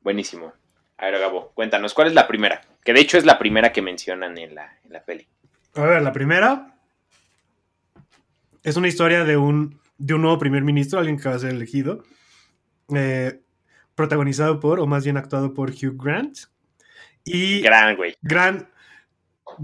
Buenísimo. 0.00 0.52
A 0.98 1.06
ver, 1.06 1.18
Gabo, 1.20 1.52
cuéntanos, 1.54 1.94
¿cuál 1.94 2.08
es 2.08 2.14
la 2.14 2.26
primera? 2.26 2.60
Que 2.84 2.92
de 2.92 3.00
hecho 3.00 3.18
es 3.18 3.24
la 3.24 3.38
primera 3.38 3.72
que 3.72 3.82
mencionan 3.82 4.36
en 4.38 4.54
la, 4.54 4.78
en 4.84 4.92
la 4.92 5.04
peli. 5.04 5.26
A 5.74 5.82
ver, 5.82 6.02
la 6.02 6.12
primera 6.12 6.74
es 8.62 8.76
una 8.76 8.88
historia 8.88 9.24
de 9.24 9.36
un, 9.36 9.80
de 9.98 10.14
un 10.14 10.22
nuevo 10.22 10.38
primer 10.38 10.62
ministro, 10.64 10.98
alguien 10.98 11.18
que 11.18 11.28
va 11.28 11.36
a 11.36 11.38
ser 11.38 11.50
elegido, 11.50 12.02
eh, 12.94 13.40
protagonizado 13.94 14.58
por, 14.60 14.80
o 14.80 14.86
más 14.86 15.04
bien 15.04 15.16
actuado 15.16 15.54
por 15.54 15.70
Hugh 15.70 15.96
Grant. 16.02 16.38
Y 17.24 17.60
Gran, 17.60 17.94
güey. 17.96 18.14
gran, 18.22 18.68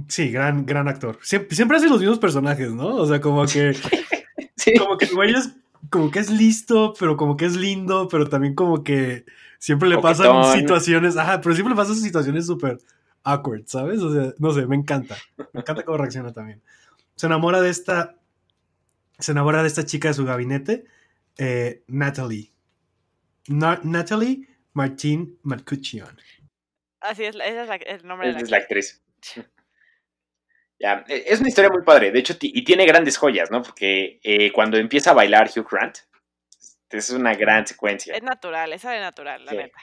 sí, 0.09 0.31
gran, 0.31 0.67
gran 0.67 0.87
actor. 0.89 1.19
Siempre, 1.23 1.57
siempre 1.57 1.79
hace 1.79 1.89
los 1.89 2.01
mismos 2.01 2.19
personajes, 2.19 2.71
¿no? 2.73 2.95
O 2.97 3.07
sea, 3.07 3.21
como 3.21 3.45
que, 3.47 3.75
Sí. 4.57 4.75
como 4.79 4.97
que 4.99 5.07
el 5.07 5.15
güey 5.15 5.35
es, 5.35 5.51
como 5.91 6.11
que 6.11 6.21
es 6.21 6.31
listo, 6.31 6.95
pero 6.99 7.17
como 7.17 7.37
que 7.37 7.47
es 7.47 7.57
lindo, 7.57 8.07
pero 8.09 8.29
también 8.29 8.55
como 8.55 8.85
que 8.85 9.25
siempre 9.65 9.89
le 9.89 9.97
pasan 9.99 10.53
situaciones, 10.53 11.17
ajá, 11.17 11.41
pero 11.41 11.55
siempre 11.55 11.75
le 11.75 11.81
pasan 11.81 11.97
situaciones 11.97 12.47
súper 12.47 12.79
awkward, 13.23 13.63
¿sabes? 13.67 14.01
O 14.03 14.13
sea, 14.13 14.35
no 14.39 14.53
sé, 14.53 14.67
me 14.67 14.77
encanta. 14.77 15.17
Me 15.55 15.61
encanta 15.61 15.83
cómo 15.85 15.97
reacciona 15.97 16.33
también. 16.35 16.61
Se 17.17 17.27
enamora 17.27 17.63
de 17.63 17.71
esta, 17.71 18.17
se 19.19 19.33
enamora 19.33 19.63
de 19.63 19.69
esta 19.69 19.87
chica 19.87 20.09
de 20.09 20.15
su 20.15 20.27
gabinete, 20.27 20.85
eh, 21.39 21.83
Natalie. 21.87 22.53
Na- 23.49 23.81
Natalie 23.83 24.47
Martin 24.75 25.39
Marcuccion. 25.43 26.15
Así 27.01 27.25
es, 27.25 27.35
la- 27.35 27.47
ese 27.47 27.63
es 27.63 27.69
la- 27.69 27.77
el 27.77 28.07
nombre 28.07 28.29
de 28.29 28.35
la 28.35 28.41
es 28.41 28.51
la 28.51 28.59
actriz. 28.59 29.03
Ya, 30.79 31.05
e- 31.09 31.25
es 31.29 31.39
una 31.41 31.49
historia 31.49 31.71
muy 31.71 31.83
padre. 31.83 32.11
De 32.11 32.19
hecho, 32.19 32.35
y 32.41 32.63
tiene 32.65 32.85
grandes 32.85 33.17
joyas, 33.17 33.51
¿no? 33.51 33.63
Porque 33.63 34.19
eh, 34.23 34.53
cuando 34.53 34.77
empieza 34.77 35.11
a 35.13 35.15
bailar 35.15 35.49
Hugh 35.55 35.67
Grant, 35.71 35.99
es 36.99 37.11
una 37.11 37.35
gran 37.35 37.67
secuencia. 37.67 38.15
Es 38.15 38.23
natural, 38.23 38.73
esa 38.73 38.93
de 38.93 39.01
natural, 39.01 39.45
la 39.45 39.51
Sí. 39.53 39.57
neta. 39.57 39.79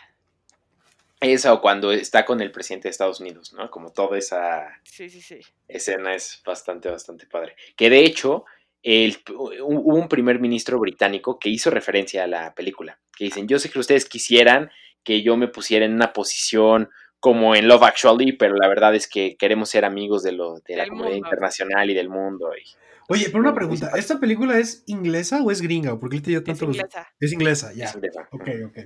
Esa 1.19 1.53
o 1.53 1.61
cuando 1.61 1.91
está 1.91 2.25
con 2.25 2.41
el 2.41 2.51
presidente 2.51 2.87
de 2.87 2.91
Estados 2.91 3.19
Unidos, 3.19 3.53
¿no? 3.53 3.69
Como 3.69 3.91
toda 3.91 4.17
esa 4.17 4.79
Sí, 4.83 5.07
sí, 5.07 5.21
sí. 5.21 5.39
escena 5.67 6.15
es 6.15 6.41
bastante, 6.43 6.89
bastante 6.89 7.27
padre. 7.27 7.55
Que 7.75 7.91
de 7.91 7.99
hecho, 8.03 8.45
el- 8.81 9.17
hubo 9.29 9.95
un 9.95 10.07
primer 10.09 10.39
ministro 10.39 10.79
británico 10.79 11.37
que 11.37 11.49
hizo 11.49 11.69
referencia 11.69 12.23
a 12.23 12.27
la 12.27 12.55
película, 12.55 12.97
que 13.15 13.25
dicen, 13.25 13.47
yo 13.47 13.59
sé 13.59 13.69
que 13.69 13.77
ustedes 13.77 14.05
quisieran 14.05 14.71
que 15.03 15.21
yo 15.21 15.37
me 15.37 15.47
pusiera 15.47 15.85
en 15.85 15.93
una 15.93 16.11
posición 16.11 16.89
como 17.19 17.53
en 17.55 17.67
Love 17.67 17.83
Actually, 17.83 18.31
pero 18.33 18.55
la 18.55 18.67
verdad 18.67 18.95
es 18.95 19.07
que 19.07 19.35
queremos 19.37 19.69
ser 19.69 19.85
amigos 19.85 20.23
de, 20.23 20.31
lo, 20.31 20.55
de 20.61 20.75
la 20.75 20.83
Del 20.83 20.89
comunidad 20.89 21.11
mundo. 21.13 21.27
internacional 21.27 21.89
y 21.91 21.93
del 21.93 22.09
mundo. 22.09 22.49
y- 22.57 22.63
Oye, 23.11 23.25
pero 23.29 23.39
una 23.39 23.53
pregunta, 23.53 23.91
¿esta 23.95 24.19
película 24.19 24.57
es 24.57 24.83
inglesa 24.87 25.41
o 25.43 25.51
es 25.51 25.61
gringa? 25.61 25.99
¿Por 25.99 26.09
qué 26.09 26.15
le 26.17 26.21
te 26.21 26.29
dio 26.31 26.39
Es 26.39 26.45
tanto 26.45 26.65
los- 26.67 26.75
inglesa. 26.77 27.07
Es 27.19 27.33
inglesa, 27.33 27.73
ya. 27.73 27.85
es 27.85 27.95
un 27.95 28.01
tema. 28.01 28.27
Ok, 28.31 28.49
ok. 28.65 28.77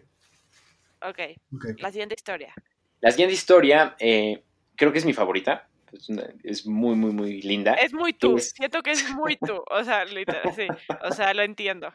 Ok, 1.08 1.20
ok. 1.54 1.66
la 1.80 1.92
siguiente 1.92 2.16
historia. 2.16 2.54
La 3.02 3.12
siguiente 3.12 3.34
historia, 3.36 3.96
eh, 4.00 4.44
creo 4.76 4.92
que 4.92 4.98
es 4.98 5.06
mi 5.06 5.14
favorita. 5.14 5.70
Es, 5.92 6.10
una- 6.10 6.28
es 6.44 6.66
muy, 6.66 6.96
muy, 6.96 7.12
muy 7.12 7.42
linda. 7.42 7.74
Es 7.76 7.94
muy 7.94 8.14
tú, 8.14 8.38
Es- 8.38 8.52
siento 8.52 8.82
que 8.82 8.92
es 8.92 9.10
muy 9.14 9.38
tú. 9.38 9.64
O 9.70 9.84
sea, 9.84 10.04
literal, 10.06 10.54
sí. 10.56 10.68
O 11.04 11.12
sea, 11.14 11.34
lo 11.34 11.44
entiendo. 11.44 11.92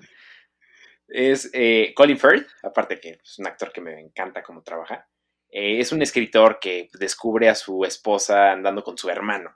Es 1.08 1.50
eh, 1.52 1.92
Colin 1.96 2.18
Firth, 2.18 2.46
aparte 2.62 3.00
que 3.00 3.18
es 3.22 3.38
un 3.38 3.46
actor 3.46 3.72
que 3.72 3.80
me 3.80 4.00
encanta 4.00 4.42
cómo 4.42 4.62
trabaja. 4.62 5.08
Eh, 5.50 5.80
es 5.80 5.90
un 5.90 6.00
escritor 6.02 6.58
que 6.60 6.88
descubre 6.98 7.48
a 7.48 7.56
su 7.56 7.84
esposa 7.84 8.52
andando 8.52 8.84
con 8.84 8.96
su 8.96 9.10
hermano. 9.10 9.50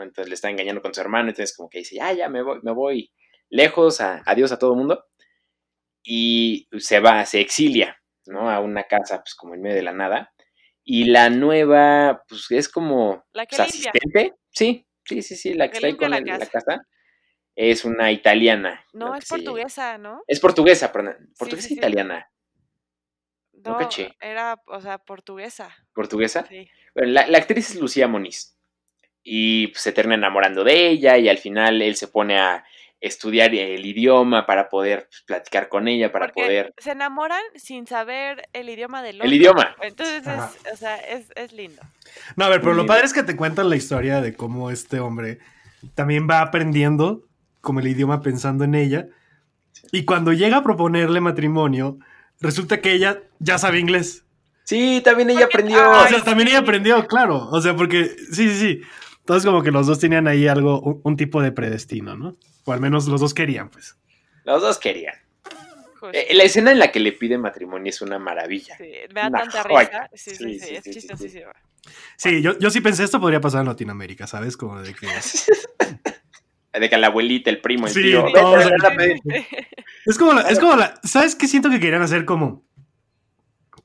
¿No? 0.00 0.08
Entonces 0.08 0.28
le 0.28 0.34
está 0.34 0.50
engañando 0.50 0.82
con 0.82 0.92
su 0.94 1.00
hermano, 1.00 1.28
entonces 1.28 1.56
como 1.56 1.68
que 1.70 1.78
dice, 1.78 1.96
ya, 1.96 2.12
ya, 2.12 2.28
me 2.28 2.42
voy, 2.42 2.58
me 2.62 2.72
voy 2.72 3.12
lejos, 3.48 4.00
a- 4.00 4.22
adiós 4.26 4.50
a 4.52 4.58
todo 4.58 4.72
el 4.72 4.78
mundo. 4.78 5.04
Y 6.02 6.68
se 6.78 7.00
va, 7.00 7.24
se 7.26 7.40
exilia, 7.40 7.96
¿no? 8.26 8.50
A 8.50 8.60
una 8.60 8.84
casa, 8.84 9.18
pues 9.22 9.34
como 9.34 9.54
en 9.54 9.62
medio 9.62 9.76
de 9.76 9.82
la 9.82 9.92
nada. 9.92 10.32
Y 10.82 11.04
la 11.04 11.28
nueva, 11.30 12.24
pues 12.28 12.46
es 12.50 12.68
como 12.68 13.24
La 13.32 13.46
que 13.46 13.56
pues, 13.56 13.68
asistente. 13.68 14.34
Sí, 14.50 14.86
sí, 15.04 15.22
sí, 15.22 15.36
sí, 15.36 15.54
la 15.54 15.66
que 15.66 15.72
Que 15.72 15.76
está 15.76 15.86
ahí 15.88 15.96
con 15.96 16.10
la 16.10 16.46
casa. 16.46 16.80
Es 17.54 17.84
una 17.84 18.10
italiana. 18.12 18.84
No, 18.94 19.14
es 19.14 19.28
portuguesa, 19.28 19.98
¿no? 19.98 20.22
Es 20.26 20.40
portuguesa, 20.40 20.90
perdón. 20.90 21.30
Portuguesa 21.38 21.68
sí, 21.68 21.74
sí. 21.74 21.78
italiana. 21.78 22.30
No, 23.52 23.76
caché. 23.76 24.16
era, 24.20 24.62
o 24.66 24.80
sea, 24.80 24.96
portuguesa. 24.98 25.76
¿Portuguesa? 25.92 26.46
Sí. 26.48 26.66
Bueno, 26.94 27.12
la, 27.12 27.26
la 27.26 27.38
actriz 27.38 27.70
es 27.70 27.76
Lucía 27.78 28.08
Moniz. 28.08 28.58
Y 29.22 29.68
pues, 29.68 29.82
se 29.82 29.92
termina 29.92 30.16
enamorando 30.16 30.64
de 30.64 30.88
ella 30.88 31.18
y 31.18 31.28
al 31.28 31.38
final 31.38 31.82
él 31.82 31.96
se 31.96 32.08
pone 32.08 32.38
a 32.38 32.64
estudiar 33.00 33.54
el 33.54 33.84
idioma 33.86 34.44
para 34.44 34.68
poder 34.68 35.06
pues, 35.08 35.22
platicar 35.26 35.68
con 35.68 35.88
ella, 35.88 36.12
para 36.12 36.26
Porque 36.26 36.42
poder... 36.42 36.74
se 36.78 36.92
enamoran 36.92 37.40
sin 37.54 37.86
saber 37.86 38.42
el 38.52 38.68
idioma 38.68 39.02
del 39.02 39.16
otro. 39.16 39.26
El 39.26 39.32
idioma. 39.34 39.74
Entonces, 39.80 40.22
es, 40.26 40.72
o 40.72 40.76
sea, 40.76 40.96
es, 40.96 41.26
es 41.34 41.52
lindo. 41.52 41.80
No, 42.36 42.44
a 42.44 42.48
ver, 42.50 42.60
pero 42.60 42.72
Muy 42.74 42.82
lo 42.82 42.86
padre 42.86 43.06
es 43.06 43.14
que 43.14 43.22
te 43.22 43.36
cuentan 43.36 43.70
la 43.70 43.76
historia 43.76 44.20
de 44.20 44.34
cómo 44.34 44.70
este 44.70 45.00
hombre 45.00 45.38
también 45.94 46.28
va 46.28 46.42
aprendiendo 46.42 47.24
como 47.62 47.80
el 47.80 47.88
idioma 47.88 48.20
pensando 48.20 48.64
en 48.64 48.74
ella. 48.74 49.06
Y 49.92 50.04
cuando 50.04 50.32
llega 50.34 50.58
a 50.58 50.62
proponerle 50.62 51.20
matrimonio, 51.20 51.98
resulta 52.40 52.80
que 52.82 52.92
ella 52.92 53.22
ya 53.38 53.56
sabe 53.58 53.78
inglés. 53.78 54.24
Sí, 54.64 55.00
también 55.02 55.30
ella 55.30 55.48
Porque- 55.50 55.56
aprendió... 55.56 55.90
o 55.90 56.06
sea, 56.06 56.22
también 56.22 56.48
ella 56.48 56.58
aprendió, 56.58 57.06
claro. 57.06 57.48
O 57.50 57.60
sea, 57.62 57.74
porque 57.74 58.04
sí, 58.30 58.48
sí, 58.50 58.58
sí. 58.58 58.80
Entonces 59.20 59.46
como 59.46 59.62
que 59.62 59.70
los 59.70 59.86
dos 59.86 59.98
tenían 59.98 60.26
ahí 60.28 60.48
algo, 60.48 60.80
un, 60.80 61.00
un 61.04 61.16
tipo 61.16 61.40
de 61.42 61.52
predestino, 61.52 62.16
¿no? 62.16 62.36
O 62.64 62.72
al 62.72 62.80
menos 62.80 63.06
los 63.06 63.20
dos 63.20 63.32
querían, 63.34 63.70
pues. 63.70 63.96
Los 64.44 64.60
dos 64.62 64.78
querían. 64.78 65.14
Eh, 66.12 66.28
la 66.34 66.44
escena 66.44 66.72
en 66.72 66.78
la 66.78 66.90
que 66.90 66.98
le 66.98 67.12
pide 67.12 67.36
matrimonio 67.36 67.90
es 67.90 68.00
una 68.00 68.18
maravilla. 68.18 68.74
Sí, 68.78 68.90
me 69.14 69.20
da 69.20 69.28
una 69.28 69.38
tanta 69.40 69.62
joya. 69.64 69.78
risa. 69.88 70.10
Sí, 70.14 70.30
sí, 70.30 70.36
Sí, 70.36 70.58
sí, 70.58 70.66
sí, 70.66 70.74
es 70.76 70.84
sí, 70.84 70.92
sí, 70.92 71.00
sí. 71.00 71.00
chistosísimo. 71.00 71.50
Sí, 72.16 72.42
yo, 72.42 72.58
yo 72.58 72.70
sí 72.70 72.80
pensé 72.80 73.04
esto 73.04 73.20
podría 73.20 73.40
pasar 73.40 73.60
en 73.62 73.68
Latinoamérica, 73.68 74.26
¿sabes? 74.26 74.56
Como 74.56 74.80
de 74.80 74.94
que... 74.94 75.06
De 76.72 76.88
que 76.88 76.96
la 76.96 77.08
abuelita, 77.08 77.50
el 77.50 77.60
primo, 77.60 77.86
el 77.88 77.92
Sí, 77.92 78.00
tío... 78.02 78.20
Sí, 78.20 78.26
"Vete 78.26 78.38
a 78.38 78.42
todos. 78.42 78.64
hacer 78.64 78.78
la 78.80 78.90
pedi-". 78.94 79.46
Es 80.06 80.16
como 80.16 80.32
la, 80.34 80.42
es 80.42 80.58
como 80.60 80.76
la, 80.76 81.00
¿sabes 81.02 81.34
qué 81.34 81.48
siento 81.48 81.68
que 81.68 81.80
querían 81.80 82.00
hacer 82.02 82.24
como 82.24 82.64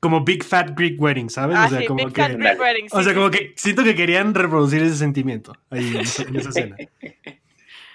como 0.06 0.24
Big 0.24 0.44
Fat 0.44 0.70
Greek 0.76 1.00
Wedding, 1.00 1.28
¿sabes? 1.30 1.56
Ah, 1.58 1.66
o 1.66 1.68
sea, 1.68 1.80
sí, 1.80 1.86
como 1.86 2.04
Big 2.04 2.14
que 2.14 2.22
Fat 2.22 2.32
Greek 2.36 2.60
Wedding, 2.60 2.86
o 2.86 2.98
sí, 2.98 3.04
sea, 3.04 3.12
sí, 3.12 3.14
como 3.14 3.30
que 3.30 3.52
siento 3.56 3.82
que 3.84 3.94
querían 3.94 4.34
reproducir 4.34 4.82
ese 4.82 4.96
sentimiento 4.96 5.52
ahí 5.70 5.86
en 5.88 5.96
esa, 5.96 6.22
en 6.22 6.36
esa 6.36 6.48
escena. 6.50 6.76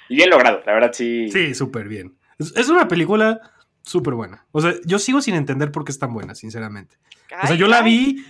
Y 0.09 0.15
bien 0.17 0.29
logrado, 0.29 0.61
la 0.65 0.73
verdad 0.73 0.91
sí. 0.93 1.29
Sí, 1.31 1.55
súper 1.55 1.87
bien. 1.87 2.17
Es, 2.37 2.53
es 2.57 2.67
una 2.67 2.85
película 2.89 3.39
súper 3.81 4.13
buena. 4.13 4.45
O 4.51 4.59
sea, 4.59 4.73
yo 4.85 4.99
sigo 4.99 5.21
sin 5.21 5.35
entender 5.35 5.71
por 5.71 5.85
qué 5.85 5.91
es 5.93 5.99
tan 5.99 6.13
buena, 6.13 6.35
sinceramente. 6.35 6.97
O 7.41 7.47
sea, 7.47 7.51
Ay, 7.51 7.57
yo 7.57 7.67
la 7.67 7.81
vi, 7.81 8.21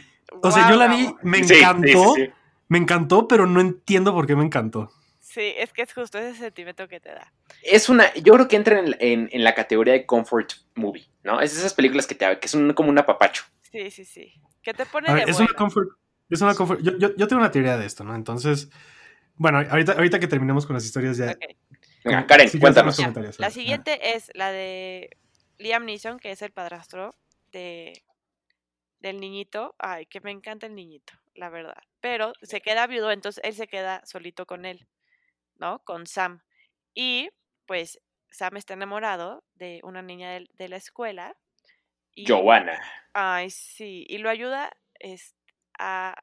o 0.43 0.51
sea, 0.51 0.69
yo 0.69 0.75
la 0.75 0.87
vi, 0.87 1.11
me 1.23 1.39
Sí, 1.39 1.45
sí, 1.45 1.53
encantó, 1.55 2.13
sí, 2.15 2.25
sí. 2.25 2.29
me 2.67 2.77
encantó, 2.77 3.27
pero 3.27 3.47
no 3.47 3.59
entiendo 3.61 4.13
por 4.13 4.27
qué 4.27 4.35
me 4.35 4.43
encantó. 4.45 4.91
Sí, 5.19 5.53
es 5.57 5.73
que 5.73 5.81
es 5.81 5.91
justo 5.93 6.19
ese 6.19 6.37
sentimiento 6.37 6.87
que 6.87 6.99
te 6.99 7.09
da. 7.09 7.33
Es 7.63 7.89
una, 7.89 8.13
yo 8.13 8.33
creo 8.33 8.47
que 8.47 8.57
entra 8.57 8.77
en, 8.79 8.95
en- 8.99 9.29
en 9.31 9.43
la 9.43 9.55
categoría 9.55 9.93
de 9.93 10.05
comfort 10.05 10.51
movie, 10.75 11.07
¿no? 11.23 11.41
Es 11.41 11.53
de 11.53 11.59
esas 11.61 11.73
películas 11.73 12.05
que, 12.05 12.13
te, 12.13 12.37
que 12.37 12.47
son 12.47 12.73
como 12.73 12.89
un 12.89 12.99
apapacho. 12.99 13.43
Sí, 13.71 13.91
sí, 13.91 14.05
sí. 14.05 14.33
Que 14.61 14.73
te 14.73 14.85
pone 14.85 15.09
A 15.09 15.13
de 15.13 15.19
ver, 15.21 15.29
es 15.29 15.39
una 15.39 15.53
comfort, 15.53 15.89
es 16.29 16.41
una 16.41 16.55
comfort. 16.55 16.81
Yo, 16.81 16.97
yo, 16.97 17.15
yo 17.15 17.27
tengo 17.27 17.41
una 17.41 17.51
teoría 17.51 17.77
de 17.77 17.85
esto, 17.85 18.03
¿no? 18.03 18.15
Entonces, 18.15 18.69
bueno, 19.35 19.59
ahorita, 19.59 19.93
ahorita 19.93 20.19
que 20.19 20.27
terminemos 20.27 20.65
con 20.65 20.75
las 20.75 20.85
historias 20.85 21.17
ya. 21.17 21.37
Venga, 22.03 22.25
Karen, 22.25 22.49
cuéntanos. 22.59 22.99
La 23.39 23.49
siguiente 23.49 24.15
es 24.15 24.31
la 24.33 24.51
de 24.51 25.17
Liam 25.57 25.85
Neeson, 25.85 26.19
que 26.19 26.31
es 26.31 26.41
el 26.41 26.51
padrastro 26.51 27.15
de 27.51 28.03
del 28.99 29.19
niñito. 29.19 29.75
Ay, 29.79 30.05
que 30.05 30.21
me 30.21 30.31
encanta 30.31 30.67
el 30.67 30.75
niñito, 30.75 31.13
la 31.33 31.49
verdad. 31.49 31.81
Pero 31.99 32.33
se 32.41 32.61
queda 32.61 32.87
viudo, 32.87 33.11
entonces 33.11 33.43
él 33.43 33.53
se 33.53 33.67
queda 33.67 34.01
solito 34.05 34.45
con 34.45 34.65
él, 34.65 34.87
¿no? 35.57 35.79
Con 35.79 36.07
Sam. 36.07 36.41
Y 36.93 37.29
pues 37.65 37.99
Sam 38.29 38.57
está 38.57 38.73
enamorado 38.73 39.43
de 39.55 39.79
una 39.83 40.01
niña 40.01 40.31
del- 40.31 40.49
de, 40.57 40.69
la 40.69 40.77
escuela. 40.77 41.35
Y, 42.15 42.25
Joanna. 42.27 42.79
Ay, 43.13 43.49
sí. 43.49 44.05
Y 44.07 44.17
lo 44.19 44.29
ayuda 44.29 44.71
es, 44.99 45.35
a, 45.79 46.15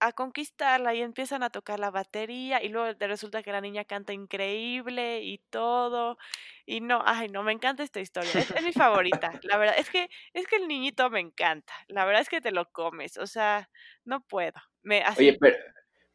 a 0.00 0.12
conquistarla 0.12 0.94
y 0.94 1.00
empiezan 1.00 1.42
a 1.42 1.50
tocar 1.50 1.80
la 1.80 1.90
batería 1.90 2.62
y 2.62 2.68
luego 2.68 2.96
te 2.96 3.06
resulta 3.06 3.42
que 3.42 3.52
la 3.52 3.60
niña 3.60 3.84
canta 3.84 4.12
increíble 4.12 5.22
y 5.22 5.38
todo. 5.50 6.18
Y 6.66 6.80
no, 6.80 7.02
ay, 7.04 7.28
no, 7.28 7.42
me 7.42 7.52
encanta 7.52 7.82
esta 7.82 8.00
historia. 8.00 8.30
Es, 8.34 8.50
es 8.50 8.64
mi 8.64 8.72
favorita. 8.72 9.30
La 9.42 9.56
verdad, 9.56 9.76
es 9.78 9.88
que, 9.90 10.08
es 10.32 10.46
que 10.46 10.56
el 10.56 10.68
niñito 10.68 11.08
me 11.10 11.20
encanta. 11.20 11.72
La 11.88 12.04
verdad 12.04 12.22
es 12.22 12.28
que 12.28 12.40
te 12.40 12.50
lo 12.50 12.70
comes. 12.70 13.16
O 13.18 13.26
sea, 13.26 13.68
no 14.04 14.20
puedo. 14.20 14.60
Me, 14.82 15.02
así, 15.02 15.28
Oye, 15.28 15.38
pero, 15.40 15.56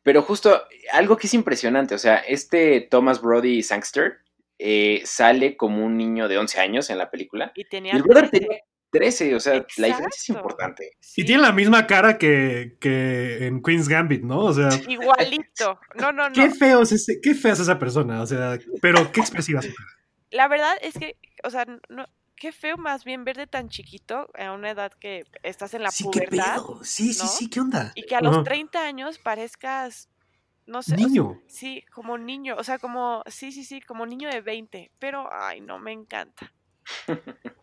pero 0.03 0.21
justo 0.21 0.63
algo 0.91 1.17
que 1.17 1.27
es 1.27 1.33
impresionante, 1.33 1.95
o 1.95 1.97
sea, 1.99 2.17
este 2.17 2.81
Thomas 2.81 3.21
Brody 3.21 3.63
Sangster 3.63 4.19
eh, 4.57 5.01
sale 5.05 5.57
como 5.57 5.85
un 5.85 5.97
niño 5.97 6.27
de 6.27 6.37
11 6.37 6.59
años 6.59 6.89
en 6.89 6.97
la 6.97 7.09
película. 7.09 7.51
y 7.55 7.61
Y 7.61 7.65
tenía 7.65 7.93
el 7.93 8.03
brother 8.03 8.29
13. 8.29 8.47
tenía 8.47 8.63
13, 8.91 9.35
o 9.35 9.39
sea, 9.39 9.65
la 9.77 9.87
diferencia 9.87 10.19
es 10.19 10.29
importante. 10.29 10.91
Y 11.15 11.25
tiene 11.25 11.41
la 11.41 11.51
misma 11.53 11.87
cara 11.87 12.17
que, 12.17 12.77
que 12.79 13.47
en 13.47 13.61
Queen's 13.61 13.87
Gambit, 13.87 14.21
¿no? 14.23 14.39
O 14.39 14.53
sea, 14.53 14.69
Igualito. 14.87 15.79
No, 15.95 16.11
no, 16.11 16.29
no. 16.29 16.33
qué 16.35 16.49
feo 16.51 16.81
es 16.81 16.91
ese, 16.91 17.19
qué 17.21 17.33
fea 17.33 17.53
es 17.53 17.59
esa 17.61 17.79
persona, 17.79 18.21
o 18.21 18.27
sea, 18.27 18.59
pero 18.81 19.11
qué 19.11 19.21
expresiva 19.21 19.61
su 19.61 19.73
cara. 19.73 19.89
La 20.29 20.47
verdad 20.47 20.75
es 20.81 20.93
que, 20.95 21.17
o 21.43 21.49
sea, 21.49 21.65
no, 21.89 22.05
qué 22.35 22.51
feo 22.51 22.75
más 22.77 23.03
bien 23.05 23.23
verte 23.23 23.47
tan 23.47 23.69
chiquito 23.69 24.29
a 24.33 24.51
una 24.51 24.71
edad 24.71 24.91
que 24.99 25.23
estás 25.43 25.73
en 25.73 25.83
la 25.83 25.91
Sí, 25.91 26.05
qué 26.11 26.21
pubertad 26.27 26.55
pedo. 26.55 26.79
Sí, 26.83 27.13
sí, 27.13 27.23
¿no? 27.23 27.29
sí, 27.29 27.49
¿qué 27.49 27.59
onda? 27.59 27.91
y 27.95 28.03
que 28.05 28.15
a 28.15 28.21
los 28.21 28.35
Ajá. 28.35 28.43
30 28.43 28.83
años 28.85 29.19
parezcas, 29.19 30.09
no 30.65 30.81
sé, 30.81 30.95
o 30.95 30.97
sea, 30.97 31.07
Niño. 31.07 31.41
sí, 31.47 31.83
como 31.93 32.17
niño, 32.17 32.55
o 32.57 32.63
sea, 32.63 32.79
como, 32.79 33.23
sí, 33.27 33.51
sí, 33.51 33.63
sí, 33.63 33.79
como 33.81 34.05
niño 34.05 34.29
de 34.29 34.41
20, 34.41 34.91
pero, 34.99 35.29
ay, 35.31 35.61
no, 35.61 35.79
me 35.79 35.91
encanta. 35.91 36.51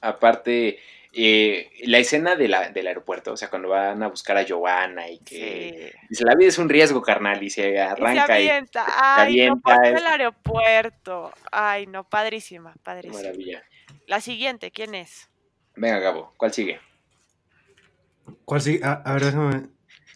Aparte, 0.00 0.78
eh, 1.12 1.70
la 1.84 1.98
escena 1.98 2.34
de 2.36 2.48
la- 2.48 2.70
del 2.70 2.86
aeropuerto, 2.88 3.32
o 3.32 3.36
sea, 3.36 3.48
cuando 3.48 3.68
van 3.68 4.02
a 4.02 4.08
buscar 4.08 4.36
a 4.36 4.44
Joanna 4.46 5.08
y 5.08 5.18
que 5.20 5.92
Sí. 5.92 6.06
dice, 6.08 6.24
la 6.24 6.34
vida 6.34 6.48
es 6.48 6.58
un 6.58 6.68
riesgo, 6.68 7.00
carnal, 7.02 7.42
y 7.42 7.50
se 7.50 7.68
Y 7.70 7.72
se 7.72 7.80
arranca 7.80 8.40
y, 8.40 8.48
avienta, 8.48 8.84
ay, 8.86 9.36
no, 9.36 9.42
avienta, 9.42 9.74
es- 9.88 10.00
el 10.00 10.06
aeropuerto, 10.06 11.32
ay, 11.52 11.86
no, 11.86 12.04
padrísima, 12.04 12.74
padrísima. 12.82 13.22
maravilla. 13.22 13.62
La 14.06 14.20
siguiente, 14.20 14.70
¿quién 14.70 14.94
es? 14.94 15.28
Venga, 15.76 15.98
Gabo, 16.00 16.34
¿cuál 16.36 16.52
sigue? 16.52 16.80
¿Cuál 18.44 18.60
sí? 18.60 18.80
A, 18.82 18.92
a 19.04 19.12
ver, 19.14 19.24
déjame, 19.24 19.68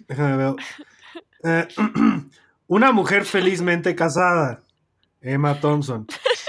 déjame 0.06 0.36
ver. 0.36 0.54
Eh, 1.44 1.68
una 2.66 2.92
mujer 2.92 3.24
felizmente 3.24 3.94
casada, 3.94 4.62
Emma 5.20 5.58
Thompson, 5.60 6.06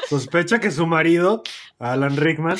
sospecha 0.07 0.59
que 0.59 0.71
su 0.71 0.85
marido, 0.87 1.43
Alan 1.79 2.17
Rickman, 2.17 2.57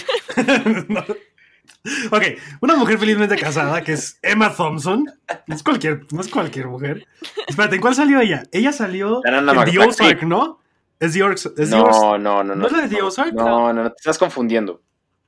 no. 0.88 1.04
Ok, 2.12 2.24
una 2.62 2.76
mujer 2.76 2.98
felizmente 2.98 3.38
casada, 3.38 3.82
que 3.84 3.94
es 3.94 4.20
Emma 4.22 4.54
Thompson, 4.54 5.06
no 5.48 5.56
es 5.56 5.64
cualquier, 5.64 6.02
no 6.12 6.22
es 6.22 6.28
cualquier 6.28 6.68
mujer. 6.68 7.08
Espérate, 7.48 7.76
¿en 7.76 7.82
cuál 7.82 7.96
salió 7.96 8.20
ella? 8.20 8.44
Ella 8.52 8.74
salió 8.74 9.22
en 9.26 9.46
The 9.66 9.80
Ozark, 9.80 10.24
¿no? 10.24 10.60
Es 11.00 11.14
The 11.14 11.24
Ozark. 11.24 11.58
No, 11.70 12.18
no, 12.18 12.44
no, 12.44 12.44
¿No 12.44 12.56
no. 12.56 12.68
es 12.68 12.74
la 12.74 12.82
de 12.82 12.90
The 12.90 13.02
Ozark? 13.02 13.34
No, 13.34 13.72
no, 13.74 13.84
no, 13.84 13.90
te 13.92 13.98
estás 13.98 14.18
confundiendo. 14.18 14.82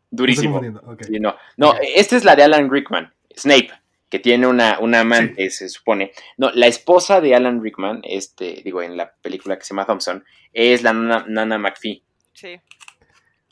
Durísimo. 0.09 0.59
confundiendo, 0.59 0.81
ok. 0.91 1.03
Sí, 1.03 1.19
no, 1.19 1.35
no, 1.55 1.73
esta 1.95 2.17
es 2.17 2.25
la 2.25 2.35
de 2.35 2.43
Alan 2.43 2.69
Rickman, 2.69 3.13
Snape, 3.37 3.71
que 4.09 4.19
tiene 4.19 4.45
una, 4.45 4.79
una 4.79 5.01
amante, 5.01 5.49
se 5.51 5.69
supone. 5.69 6.11
No, 6.37 6.51
la 6.51 6.67
esposa 6.67 7.21
de 7.21 7.33
Alan 7.33 7.63
Rickman, 7.63 8.01
este, 8.03 8.61
digo, 8.63 8.81
en 8.81 8.97
la 8.97 9.13
película 9.21 9.57
que 9.57 9.63
se 9.63 9.73
llama 9.73 9.85
Thompson, 9.85 10.25
es 10.51 10.83
la 10.83 10.91
nana, 10.91 11.25
Nana 11.29 11.57
McPhee. 11.57 12.03
Sí. 12.33 12.59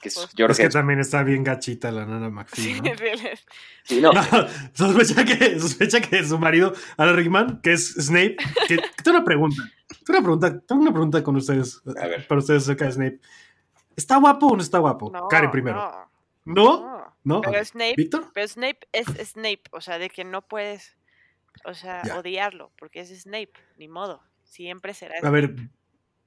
Que 0.01 0.09
es- 0.09 0.15
Pues- 0.15 0.29
yo 0.29 0.45
creo 0.45 0.51
Es 0.51 0.57
que, 0.57 0.63
que 0.63 0.69
también 0.69 0.99
está 0.99 1.23
bien 1.23 1.43
gachita 1.43 1.91
la 1.91 2.05
nana 2.05 2.27
Sí, 2.53 2.79
McPhee. 2.81 3.21
sí, 3.83 4.01
no, 4.01 4.11
No, 4.13 4.21
sospecha, 4.73 5.25
que, 5.25 5.59
sospecha 5.59 6.01
que 6.01 6.23
su 6.23 6.39
marido, 6.39 6.73
Alan 6.97 7.15
Rickman, 7.15 7.61
que 7.61 7.73
es 7.73 7.93
Snape, 7.95 8.37
que, 8.67 8.77
que 8.77 8.83
tengo 9.03 9.17
una 9.17 9.25
pregunta. 9.25 9.61
Tengo 10.05 10.19
una 10.19 10.21
pregunta, 10.21 10.59
tengo 10.61 10.81
una 10.81 10.91
pregunta 10.91 11.23
con 11.23 11.35
ustedes, 11.35 11.81
A 11.99 12.07
ver. 12.07 12.27
para 12.27 12.39
ustedes 12.39 12.63
acerca 12.63 12.85
de 12.85 12.91
Snape. 12.93 13.19
¿Está 13.95 14.15
guapo 14.17 14.47
o 14.47 14.55
no 14.55 14.61
está 14.61 14.77
guapo? 14.79 15.09
No, 15.11 15.27
Karen 15.27 15.51
primero. 15.51 15.77
no, 16.45 16.53
¿No? 16.55 16.79
no. 16.85 16.99
¿No? 17.25 17.41
Pero. 17.41 17.63
Snape, 17.65 17.95
¿Víctor? 17.97 18.31
pero 18.33 18.47
Snape 18.47 18.79
es 18.93 19.05
Snape, 19.31 19.63
o 19.71 19.81
sea, 19.81 19.99
de 19.99 20.09
que 20.09 20.23
no 20.23 20.41
puedes, 20.41 20.95
o 21.65 21.73
sea, 21.73 22.01
Ya. 22.03 22.17
odiarlo, 22.17 22.71
porque 22.79 23.01
es 23.01 23.09
Snape, 23.23 23.51
ni 23.77 23.89
modo, 23.89 24.23
siempre 24.45 24.93
será. 24.93 25.15
A 25.21 25.29
ver, 25.29 25.53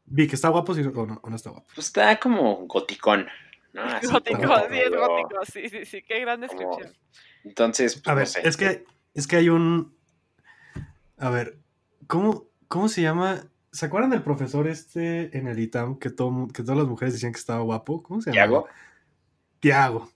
Vic, 0.05 0.33
¿está 0.35 0.49
guapo 0.51 0.75
sí, 0.75 0.83
o, 0.83 1.07
no, 1.07 1.19
o 1.23 1.31
no 1.31 1.37
está 1.37 1.49
guapo? 1.51 1.67
pues 1.75 1.87
está 1.87 2.21
como 2.21 2.67
goticón, 2.67 3.27
¿no? 3.75 3.83
Así 3.83 4.07
gótico, 4.07 4.41
como 4.43 4.59
sí, 4.59 4.79
es 4.79 4.91
gótico, 4.91 5.45
sí, 5.45 5.69
sí, 5.69 5.85
sí, 5.87 6.03
qué 6.03 6.21
gran 6.21 6.41
como- 6.47 6.49
descripción. 6.71 6.97
Entonces, 7.45 7.95
pues, 7.97 8.09
A 8.09 8.15
ver, 8.15 8.25
no 8.27 8.31
sé. 8.31 8.49
es 8.49 8.57
que 8.57 8.85
es 9.15 9.27
que 9.27 9.37
hay 9.37 9.49
un 9.49 9.97
a 11.19 11.31
ver, 11.31 11.59
¿cómo, 12.07 12.49
cómo 12.69 12.89
se 12.89 13.03
llama? 13.03 13.45
¿Se 13.71 13.87
acuerdan 13.87 14.11
del 14.11 14.23
profesor 14.23 14.67
este 14.69 15.37
en 15.37 15.47
el 15.49 15.59
ITAM 15.59 15.99
que, 15.99 16.11
todo, 16.11 16.49
que 16.49 16.63
todas 16.63 16.79
las 16.79 16.87
mujeres 16.89 17.15
decían 17.15 17.33
que 17.33 17.39
estaba 17.39 17.61
guapo? 17.63 18.03
¿Cómo 18.03 18.21
se 18.21 18.31
llama? 18.33 18.35
¿Tiago? 18.47 18.69
Tiago. 19.61 20.13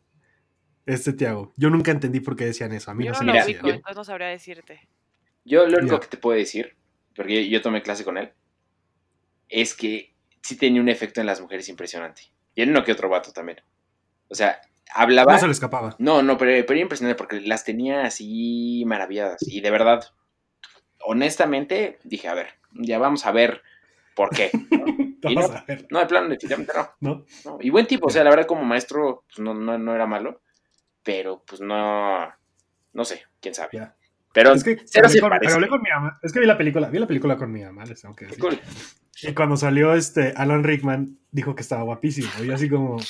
Este 0.85 1.13
Tiago. 1.13 1.53
Yo 1.57 1.71
nunca 1.71 1.91
entendí 1.91 2.21
por 2.21 2.37
qué 2.37 2.45
decían 2.47 2.73
eso. 2.73 2.91
A 2.91 2.95
mí 2.95 3.05
Yo 3.05 3.13
no 3.13 3.15
no 3.15 3.19
se 3.19 3.25
lo 3.25 3.27
me 3.27 3.33
mira, 3.33 3.43
hacía. 3.45 3.55
ubico, 3.63 3.69
entonces 3.77 3.97
no 3.97 4.05
sabría 4.05 4.27
decirte. 4.29 4.89
Yo 5.45 5.67
lo 5.67 5.79
único 5.79 5.99
que 6.01 6.07
te 6.09 6.17
puedo 6.17 6.37
decir, 6.39 6.77
porque 7.15 7.49
yo 7.49 7.63
tomé 7.63 7.83
clase 7.83 8.05
con 8.05 8.19
él, 8.19 8.33
es 9.49 9.75
que 9.75 10.15
sí 10.43 10.57
tenía 10.57 10.81
un 10.81 10.89
efecto 10.89 11.21
en 11.21 11.27
las 11.27 11.41
mujeres 11.41 11.69
impresionante. 11.69 12.23
Y 12.57 12.63
en 12.63 12.71
uno 12.71 12.83
que 12.83 12.91
otro 12.91 13.09
vato 13.09 13.33
también. 13.33 13.61
O 14.29 14.35
sea, 14.35 14.61
hablaba... 14.93 15.35
No 15.35 15.39
se 15.39 15.47
le 15.47 15.53
escapaba. 15.53 15.95
No, 15.99 16.23
no, 16.23 16.37
pero, 16.37 16.51
pero 16.67 16.73
era 16.73 16.83
impresionante 16.83 17.17
porque 17.17 17.41
las 17.41 17.65
tenía 17.65 18.03
así 18.03 18.83
maravilladas. 18.87 19.39
Y 19.47 19.61
de 19.61 19.71
verdad, 19.71 20.05
honestamente, 21.05 21.99
dije, 22.03 22.27
a 22.27 22.35
ver, 22.35 22.49
ya 22.73 22.99
vamos 22.99 23.27
a 23.27 23.31
ver 23.31 23.63
por 24.17 24.31
qué. 24.31 24.51
¿no? 24.71 24.85
Y 25.29 25.35
Vamos 25.35 25.51
no, 25.51 25.57
a 25.57 25.65
ver, 25.67 25.87
no, 25.91 25.99
de 25.99 26.07
plano, 26.07 26.29
definitivamente 26.29 26.73
no, 26.77 26.95
¿no? 27.01 27.25
no. 27.45 27.59
Y 27.61 27.71
buen 27.71 27.87
tipo, 27.87 28.07
o 28.07 28.11
sea, 28.11 28.23
la 28.23 28.31
verdad 28.31 28.47
como 28.47 28.63
maestro 28.63 29.25
pues, 29.27 29.41
no, 29.41 29.55
no, 29.55 29.77
no 29.77 29.93
era 29.93 30.07
malo, 30.07 30.41
pero 31.03 31.43
pues 31.45 31.61
no, 31.61 32.33
no 32.93 33.05
sé, 33.05 33.25
quién 33.41 33.55
sabe. 33.55 33.71
Ya. 33.73 33.96
Pero 34.37 34.53
Es 34.53 34.63
que 34.63 34.77
cero 34.85 35.07
hablé 35.07 35.15
se 35.15 35.21
con, 35.21 35.33
hablé 35.33 35.69
con 35.69 35.81
mi 35.83 35.89
mamá. 35.89 36.19
Es 36.23 36.31
que 36.33 36.41
vi 36.41 36.47
la 36.47 36.59
película, 36.59 36.89
vi 36.91 36.99
la 36.99 37.07
película 37.07 37.37
con 37.39 37.51
mi 37.51 37.63
mamá, 37.65 37.87
les 37.87 38.03
tengo 38.03 38.15
que 38.15 38.27
decir. 38.27 38.39
cool. 38.39 38.61
Y 39.23 39.33
cuando 39.33 39.57
salió 39.57 39.95
este 39.95 40.35
Alan 40.37 40.63
Rickman, 40.63 41.19
dijo 41.31 41.55
que 41.55 41.63
estaba 41.63 41.83
guapísimo. 41.85 42.29
Y 42.45 42.51
así 42.51 42.69
como. 42.69 42.99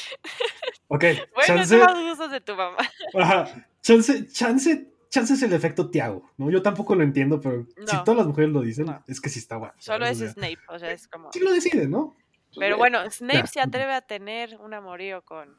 Ok, 0.88 1.02
Bueno, 1.02 1.18
chance, 1.44 1.78
son 1.78 1.80
los 1.80 2.10
gustos 2.10 2.30
de 2.30 2.40
tu 2.40 2.54
mamá. 2.54 2.76
ajá, 3.18 3.66
chance, 3.82 4.28
chance, 4.28 4.86
chance 5.10 5.34
es 5.34 5.42
el 5.42 5.52
efecto 5.52 5.90
Tiago, 5.90 6.30
¿no? 6.36 6.48
Yo 6.48 6.62
tampoco 6.62 6.94
lo 6.94 7.02
entiendo, 7.02 7.40
pero 7.40 7.66
si 7.84 7.96
No. 7.96 8.04
todas 8.04 8.18
las 8.18 8.26
mujeres 8.28 8.50
lo 8.50 8.60
dicen, 8.60 8.86
No. 8.86 9.02
es 9.08 9.20
que 9.20 9.28
sí 9.28 9.40
está 9.40 9.56
guapo. 9.56 9.74
Solo 9.80 10.04
¿sabes? 10.06 10.20
es 10.20 10.30
O 10.30 10.34
sea, 10.34 10.44
Snape, 10.44 10.62
o 10.68 10.78
sea, 10.78 10.92
es 10.92 11.08
como... 11.08 11.32
Sí 11.32 11.40
lo 11.40 11.52
deciden, 11.52 11.90
¿no? 11.90 12.16
Pero 12.56 12.76
bueno, 12.78 13.00
Snape 13.10 13.38
Ya. 13.38 13.46
se 13.48 13.60
atreve 13.60 13.94
a 13.94 14.00
tener 14.02 14.56
un 14.60 14.74
amorío 14.74 15.22
con, 15.22 15.58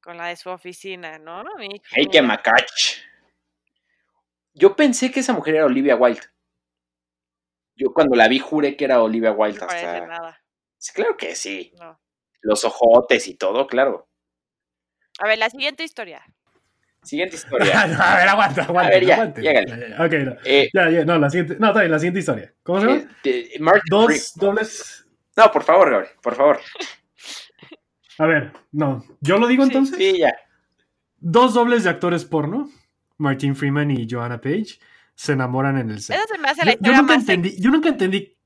con 0.00 0.16
la 0.18 0.28
de 0.28 0.36
su 0.36 0.48
oficina, 0.50 1.18
¿no? 1.18 1.42
Mi- 1.58 1.82
Hey, 1.90 2.06
que 2.12 2.22
macach. 2.22 3.00
Yo 4.54 4.76
pensé 4.76 5.10
que 5.10 5.20
esa 5.20 5.32
mujer 5.32 5.56
era 5.56 5.66
Olivia 5.66 5.96
Wilde. 5.96 6.22
Yo 7.76 7.92
cuando 7.92 8.14
la 8.16 8.28
vi 8.28 8.38
juré 8.38 8.76
que 8.76 8.84
era 8.84 9.02
Olivia 9.02 9.32
Wilde 9.32 9.58
hasta... 9.64 10.06
nada, 10.06 10.40
Sí, 10.78 10.92
claro 10.92 11.16
que 11.16 11.34
sí. 11.34 11.72
no. 11.78 12.00
Los 12.42 12.64
ojotes 12.64 13.26
y 13.26 13.34
todo, 13.36 13.66
claro. 13.66 14.08
A 15.18 15.26
ver, 15.26 15.38
la 15.38 15.48
siguiente 15.48 15.82
historia. 15.82 16.22
Siguiente 17.02 17.36
historia. 17.36 17.80
a 17.82 18.16
ver, 18.16 18.28
aguanta, 18.28 18.62
aguanta. 18.64 18.90
ver, 18.90 19.04
ya, 19.06 19.14
aguante. 19.14 19.40
llégale. 19.42 19.66
Ya, 19.70 19.88
ya, 19.98 20.04
Ok, 20.04 20.12
no. 20.12 20.36
Eh, 20.44 20.68
Ya, 20.72 20.90
ya, 20.90 21.04
no, 21.04 21.18
la 21.18 21.30
siguiente. 21.30 21.56
No, 21.58 21.68
está 21.68 21.80
bien, 21.80 21.90
la 21.92 21.98
siguiente 21.98 22.20
historia. 22.20 22.54
¿Cómo 22.62 22.80
se 22.80 22.86
llama? 22.86 22.98
este. 22.98 23.50
Dos 23.88 24.34
dobles. 24.36 25.06
No, 25.36 25.50
por 25.50 25.62
favor, 25.64 25.90
Gabriel, 25.90 26.12
por 26.22 26.34
favor. 26.36 26.60
A 28.18 28.26
ver, 28.26 28.52
no. 28.72 29.02
¿Yo 29.20 29.38
lo 29.38 29.46
digo 29.48 29.64
Sí. 29.64 29.68
entonces? 29.70 29.96
Sí, 29.96 30.18
ya. 30.18 30.32
Dos 31.16 31.54
dobles 31.54 31.84
de 31.84 31.90
actores 31.90 32.24
porno, 32.24 32.70
Martin 33.18 33.54
Freeman 33.56 33.90
y 33.90 34.06
Joanna 34.10 34.40
Page, 34.40 34.78
se 35.14 35.32
enamoran 35.32 35.78
en 35.78 35.90
el 35.90 36.02
set. 36.02 36.18
Se 36.28 36.38
me 36.38 36.48
hace 36.48 36.60
Yo, 36.62 36.66
la 36.66 36.72
yo 36.72 36.76
historia 36.76 36.96
nunca 37.00 37.14
más 37.14 37.20
entendí, 37.28 37.60
yo 37.60 37.70
nunca 37.70 37.88
entendí, 37.88 38.36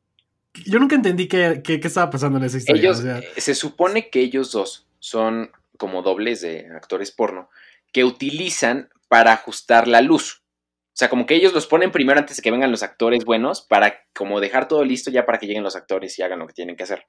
yo 0.67 0.79
nunca 0.79 0.95
entendí 0.97 1.29
qué, 1.29 1.61
qué- 1.65 1.81
qué 1.81 1.89
estaba 1.89 2.11
pasando 2.11 2.39
en 2.39 2.45
esa 2.45 2.59
historia. 2.59 2.81
Ellos, 2.83 2.99
o 2.99 3.03
sea, 3.03 3.19
eh, 3.19 3.29
se 3.41 3.55
supone 3.55 4.11
que 4.11 4.21
ellos 4.21 4.53
dos 4.53 4.87
son 4.99 5.51
como 5.79 6.03
dobles 6.03 6.41
de 6.41 6.67
actores 6.75 7.11
porno 7.13 7.49
que 7.93 8.05
utilizan 8.05 8.91
para 9.09 9.33
ajustar 9.33 9.89
la 9.89 10.01
luz. 10.03 10.43
O 10.89 10.99
sea, 10.99 11.09
como 11.09 11.27
que 11.27 11.37
ellos 11.37 11.55
los 11.55 11.67
ponen 11.69 11.93
primero 11.93 12.19
antes 12.19 12.37
de 12.37 12.43
que 12.43 12.51
vengan 12.51 12.73
los 12.73 12.83
actores 12.83 13.25
buenos 13.25 13.63
para 13.63 14.01
como 14.13 14.41
dejar 14.41 14.67
todo 14.69 14.85
listo 14.85 15.11
ya 15.13 15.25
para 15.25 15.39
que 15.39 15.47
lleguen 15.47 15.63
los 15.63 15.77
actores 15.77 16.19
y 16.19 16.23
hagan 16.23 16.41
lo 16.41 16.47
que 16.49 16.53
tienen 16.55 16.75
que 16.77 16.83
hacer. 16.83 17.07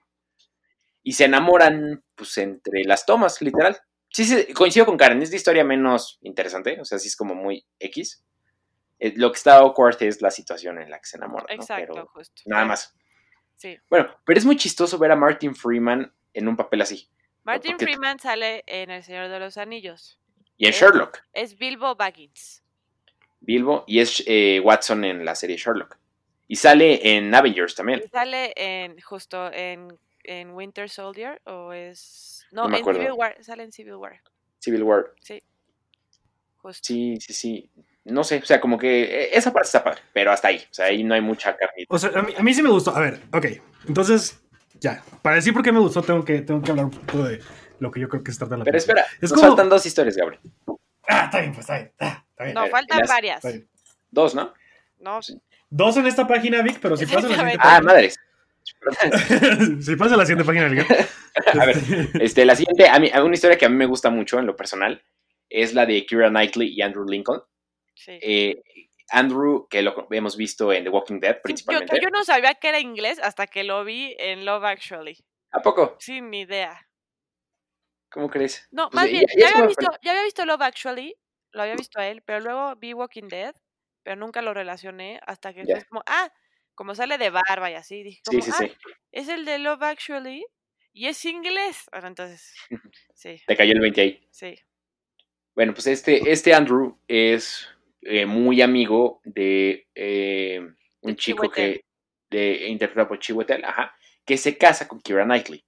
Y 1.01 1.13
se 1.13 1.25
enamoran, 1.25 2.03
pues, 2.15 2.37
entre 2.37 2.83
las 2.83 3.05
tomas, 3.05 3.41
literal. 3.41 3.77
Sí, 4.11 4.25
sí, 4.25 4.53
coincido 4.53 4.85
con 4.85 4.97
Karen, 4.97 5.21
es 5.21 5.29
la 5.29 5.35
historia 5.35 5.63
menos 5.63 6.17
interesante, 6.21 6.79
o 6.81 6.85
sea, 6.85 6.97
sí 6.99 7.07
es 7.07 7.15
como 7.15 7.35
muy 7.35 7.65
X. 7.79 8.23
Eh, 8.99 9.13
lo 9.15 9.31
que 9.31 9.37
está 9.37 9.57
awkward 9.57 10.01
es 10.03 10.21
la 10.21 10.31
situación 10.31 10.81
en 10.81 10.89
la 10.89 10.99
que 10.99 11.05
se 11.05 11.17
enamoran, 11.17 11.45
¿no? 11.47 11.53
Exacto, 11.63 11.93
Pero 11.93 12.07
justo. 12.07 12.41
nada 12.45 12.65
más. 12.65 12.95
Sí. 13.55 13.77
Bueno, 13.89 14.09
pero 14.25 14.37
es 14.39 14.45
muy 14.45 14.57
chistoso 14.57 14.97
ver 14.97 15.11
a 15.11 15.15
Martin 15.15 15.55
Freeman 15.55 16.11
en 16.33 16.47
un 16.47 16.57
papel 16.57 16.81
así. 16.81 17.07
Martin 17.43 17.71
porque- 17.73 17.85
Freeman 17.85 18.19
sale 18.19 18.63
en 18.67 18.89
El 18.89 19.03
Señor 19.03 19.29
de 19.29 19.39
los 19.39 19.57
Anillos. 19.57 20.19
Y 20.57 20.65
en. 20.67 20.73
Sherlock, 20.73 21.19
Es 21.33 21.57
Bilbo 21.57 21.95
Baggins. 21.95 22.63
Bilbo, 23.41 23.85
y 23.87 23.99
es 23.99 24.21
eh, 24.27 24.59
Watson 24.61 25.05
en 25.05 25.23
la 25.23 25.33
serie 25.35 25.55
Sherlock. 25.55 25.97
Y 26.47 26.55
sale 26.57 27.15
en 27.15 27.33
Avengers 27.33 27.75
también. 27.75 28.01
Y 28.03 28.09
sale 28.09 28.53
en 28.55 28.99
justo 28.99 29.49
en, 29.53 29.97
en 30.23 30.51
Winter 30.51 30.89
Soldier 30.89 31.41
o 31.45 31.71
es... 31.71 32.38
No, 32.51 32.63
No 32.63 32.69
me 32.69 32.77
en 32.77 32.81
acuerdo. 32.81 32.99
Civil 33.01 33.13
War. 33.13 33.43
Sale 33.43 33.63
en 33.63 33.71
Civil 33.71 33.95
War. 33.95 34.21
Civil 34.59 34.83
War. 34.83 35.05
Justo. 36.57 36.85
Sí, 36.85 37.17
sí, 37.21 37.33
sí. 37.33 37.69
No 38.05 38.23
sé, 38.23 38.37
o 38.37 38.45
sea, 38.45 38.59
como 38.59 38.77
que 38.77 39.03
eh, 39.03 39.29
esa 39.33 39.53
parte 39.53 39.67
está 39.67 39.83
padre, 39.83 40.01
pero 40.13 40.31
hasta 40.31 40.47
ahí. 40.47 40.57
O 40.57 40.73
sea, 40.73 40.85
ahí 40.87 41.03
no 41.03 41.13
hay 41.13 41.21
mucha 41.21 41.55
carnita. 41.55 41.87
o 41.93 41.97
sea, 41.99 42.09
a 42.15 42.21
mí, 42.23 42.33
a 42.37 42.41
mí 42.43 42.53
sí 42.53 42.61
me 42.63 42.69
gustó. 42.69 42.95
A 42.95 42.99
ver, 43.01 43.21
ok. 43.31 43.45
Entonces, 43.87 44.41
ya. 44.79 45.03
Para 45.21 45.35
decir 45.37 45.53
por 45.53 45.63
qué 45.63 45.71
me 45.71 45.79
gustó, 45.79 46.01
tengo 46.01 46.25
que, 46.25 46.41
tengo 46.41 46.61
que 46.61 46.71
hablar 46.71 46.85
un 46.85 46.91
poco 46.91 47.23
de 47.23 47.39
lo 47.79 47.91
que 47.91 47.99
yo 47.99 48.09
creo 48.09 48.23
que 48.23 48.31
se 48.31 48.39
trata 48.39 48.55
de 48.55 48.59
la 48.59 48.63
Pero 48.65 48.73
película. 48.77 49.01
espera, 49.01 49.17
Es 49.21 49.31
nos 49.31 49.39
como- 49.39 49.47
faltan 49.49 49.69
dos 49.69 49.85
historias, 49.85 50.17
Gabriel. 50.17 50.41
Ah, 51.07 51.25
está 51.25 51.39
bien, 51.39 51.51
pues 51.53 51.61
está 51.61 51.75
bien. 51.77 51.91
Ah, 51.99 52.25
está 52.29 52.43
bien. 52.43 52.53
No, 52.55 52.61
ver, 52.63 52.71
faltan 52.71 52.99
las- 52.99 53.09
varias. 53.09 53.43
Dos, 54.11 54.35
¿no? 54.35 54.53
No, 54.99 55.19
Dos 55.69 55.97
en 55.97 56.07
esta 56.07 56.27
página, 56.27 56.61
Vic, 56.63 56.79
pero 56.81 56.97
si 56.97 57.05
pasa 57.05 57.27
la 57.29 57.35
siguiente 57.37 57.57
Ah, 57.61 57.79
madres. 57.81 58.17
si 59.81 59.95
pasa 59.95 60.17
la 60.17 60.25
siguiente 60.25 60.45
página. 60.45 60.85
A 61.59 61.65
ver, 61.65 61.77
este, 62.21 62.45
la 62.45 62.55
siguiente, 62.55 62.87
a 62.87 62.99
mí, 62.99 63.11
una 63.23 63.33
historia 63.33 63.57
que 63.57 63.65
a 63.65 63.69
mí 63.69 63.75
me 63.75 63.85
gusta 63.85 64.09
mucho 64.09 64.39
en 64.39 64.45
lo 64.45 64.55
personal 64.55 65.03
es 65.49 65.73
la 65.73 65.85
de 65.85 66.05
Kira 66.05 66.29
Knightley 66.29 66.73
y 66.75 66.81
Andrew 66.81 67.05
Lincoln. 67.05 67.41
sí. 67.95 68.19
Eh, 68.21 68.61
Andrew, 69.11 69.67
que 69.69 69.81
lo 69.81 70.07
hemos 70.11 70.37
visto 70.37 70.71
en 70.71 70.83
The 70.83 70.89
Walking 70.91 71.19
Dead 71.19 71.33
Sí, 71.33 71.37
yo, 71.37 71.41
principalmente. 71.41 71.99
yo 71.99 72.09
no 72.09 72.23
sabía 72.23 72.53
que 72.53 72.69
era 72.69 72.79
inglés 72.79 73.19
hasta 73.19 73.47
que 73.47 73.63
lo 73.63 73.83
vi 73.83 74.15
en 74.19 74.45
Love 74.45 74.65
Actually. 74.65 75.17
¿A 75.51 75.61
poco? 75.61 75.95
Sin 75.99 76.31
idea. 76.33 76.87
¿Cómo 78.11 78.29
crees? 78.29 78.67
No, 78.71 78.89
Pues 78.89 78.95
más 78.95 79.09
bien, 79.09 79.25
ya 79.35 79.39
ya 79.41 79.47
es 79.47 79.55
había, 79.55 79.67
visto, 79.67 79.87
ya 80.03 80.11
había 80.11 80.23
visto 80.23 80.45
Love 80.45 80.61
Actually, 80.61 81.15
lo 81.51 81.61
había 81.61 81.75
visto 81.75 81.99
a 81.99 82.07
él, 82.07 82.21
pero 82.23 82.39
luego 82.39 82.75
vi 82.75 82.93
Walking 82.93 83.27
Dead, 83.27 83.55
pero 84.03 84.15
nunca 84.15 84.41
lo 84.41 84.53
relacioné 84.53 85.19
hasta 85.25 85.53
que 85.53 85.61
después 85.63 85.85
como, 85.85 86.03
ah, 86.05 86.31
como 86.79 86.95
sale 86.95 87.17
de 87.17 87.29
barba 87.29 87.69
y 87.69 87.73
así, 87.73 88.03
dije 88.03 88.21
Sí, 88.23 88.39
como, 88.39 88.41
sí, 88.41 88.51
ah, 88.53 88.57
sí. 88.57 88.71
es 89.11 89.27
el 89.27 89.43
de 89.43 89.59
Love 89.59 89.83
Actually 89.83 90.45
y 90.93 91.07
es 91.07 91.25
inglés. 91.25 91.89
Bueno, 91.91 92.07
entonces, 92.07 92.53
sí, 93.13 93.35
Te 93.45 93.57
cayó 93.57 93.73
el 93.73 93.81
20 93.81 93.99
ahí. 93.99 94.27
sí. 94.31 94.57
Bueno, 95.53 95.73
pues 95.73 95.87
este, 95.87 96.31
este 96.31 96.53
Andrew 96.53 96.97
es 97.05 97.67
eh, 98.03 98.25
muy 98.25 98.61
amigo 98.61 99.19
de 99.25 99.89
eh, 99.93 100.61
un 101.01 101.11
De 101.11 101.15
chico 101.17 101.49
que 101.49 101.83
de, 102.29 102.69
interpretado 102.69 103.09
por 103.09 103.19
Chiwetel, 103.19 103.65
ajá, 103.65 103.93
que 104.23 104.37
se 104.37 104.57
casa 104.57 104.87
con 104.87 105.01
Kira 105.01 105.25
Knightley. 105.25 105.61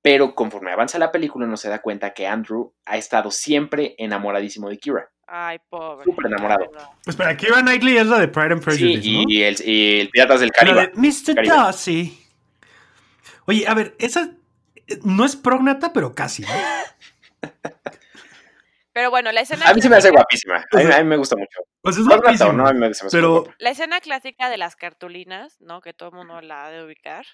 Pero 0.00 0.34
conforme 0.34 0.72
avanza 0.72 0.98
la 0.98 1.12
película 1.12 1.44
uno 1.44 1.58
se 1.58 1.68
da 1.68 1.82
cuenta 1.82 2.14
que 2.14 2.26
Andrew 2.26 2.74
ha 2.86 2.96
estado 2.96 3.30
siempre 3.30 3.94
enamoradísimo 3.98 4.70
de 4.70 4.78
Kira. 4.78 5.10
Ay, 5.30 5.58
pobre. 5.68 6.04
Súper 6.04 6.26
enamorado. 6.26 6.70
verdad. 6.70 6.88
Espera, 7.06 7.36
Kira 7.36 7.60
Knightley 7.60 7.98
es 7.98 8.06
la 8.06 8.18
de 8.18 8.28
Pride 8.28 8.52
and 8.54 8.60
Sí, 8.60 8.64
Prejudice, 8.64 9.10
¿no? 9.10 9.24
y, 9.28 9.42
el, 9.42 9.56
y 9.68 10.00
el 10.00 10.08
Piratas 10.08 10.40
del 10.40 10.48
La 10.48 10.58
Caribe. 10.58 10.86
de 10.86 10.92
Mr. 10.96 11.34
Caribe. 11.34 11.54
Darcy. 11.54 12.24
Oye, 13.46 13.66
a 13.66 13.74
ver, 13.74 13.94
esa 13.98 14.30
eh, 14.86 14.98
no 15.04 15.24
es 15.26 15.36
prognata, 15.36 15.92
pero 15.92 16.14
casi. 16.14 16.42
¿no? 16.42 16.48
Pero 18.92 19.10
bueno, 19.10 19.30
la 19.30 19.42
escena 19.42 19.68
A 19.68 19.74
mí 19.74 19.80
se 19.80 19.88
me 19.88 19.94
hace 19.96 20.10
guapísima. 20.10 20.56
A 20.72 20.76
mí, 20.76 20.92
a 20.92 20.98
mí 20.98 21.04
me 21.04 21.16
gusta 21.16 21.36
mucho. 21.36 21.60
O 21.82 21.92
sea, 21.92 22.00
es 22.02 22.06
¿No 22.08 22.16
guapísima, 22.16 22.52
no? 22.52 22.66
A 22.66 22.72
mí 22.72 22.80
me- 22.80 22.86
me 22.86 22.90
hace 22.90 23.06
Pero. 23.12 23.44
La 23.58 23.70
escena 23.70 24.00
clásica 24.00 24.50
de 24.50 24.56
las 24.56 24.74
cartulinas, 24.74 25.60
¿no? 25.60 25.80
Que 25.80 25.92
todo 25.92 26.08
el 26.08 26.16
mundo 26.16 26.40
la 26.40 26.66
ha 26.66 26.70
de 26.72 26.82
ubicar. 26.84 27.24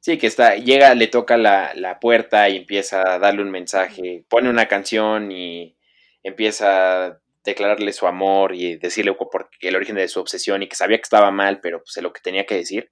Sí, 0.00 0.16
que 0.16 0.26
está, 0.26 0.54
llega, 0.56 0.94
le 0.94 1.08
toca 1.08 1.36
la, 1.36 1.72
la 1.74 2.00
puerta 2.00 2.48
y 2.48 2.56
empieza 2.56 3.02
a 3.02 3.18
darle 3.18 3.42
un 3.42 3.50
mensaje, 3.50 4.24
pone 4.30 4.48
una 4.48 4.66
canción 4.66 5.30
y 5.30 5.76
empieza 6.22 7.04
a 7.08 7.18
declararle 7.44 7.92
su 7.92 8.06
amor 8.06 8.54
y 8.54 8.76
decirle 8.76 9.16
el 9.60 9.76
origen 9.76 9.96
de 9.96 10.08
su 10.08 10.20
obsesión 10.20 10.62
y 10.62 10.68
que 10.68 10.76
sabía 10.76 10.96
que 10.98 11.02
estaba 11.02 11.30
mal, 11.30 11.60
pero 11.60 11.78
pues 11.82 11.96
lo 12.02 12.12
que 12.12 12.20
tenía 12.20 12.46
que 12.46 12.56
decir. 12.56 12.90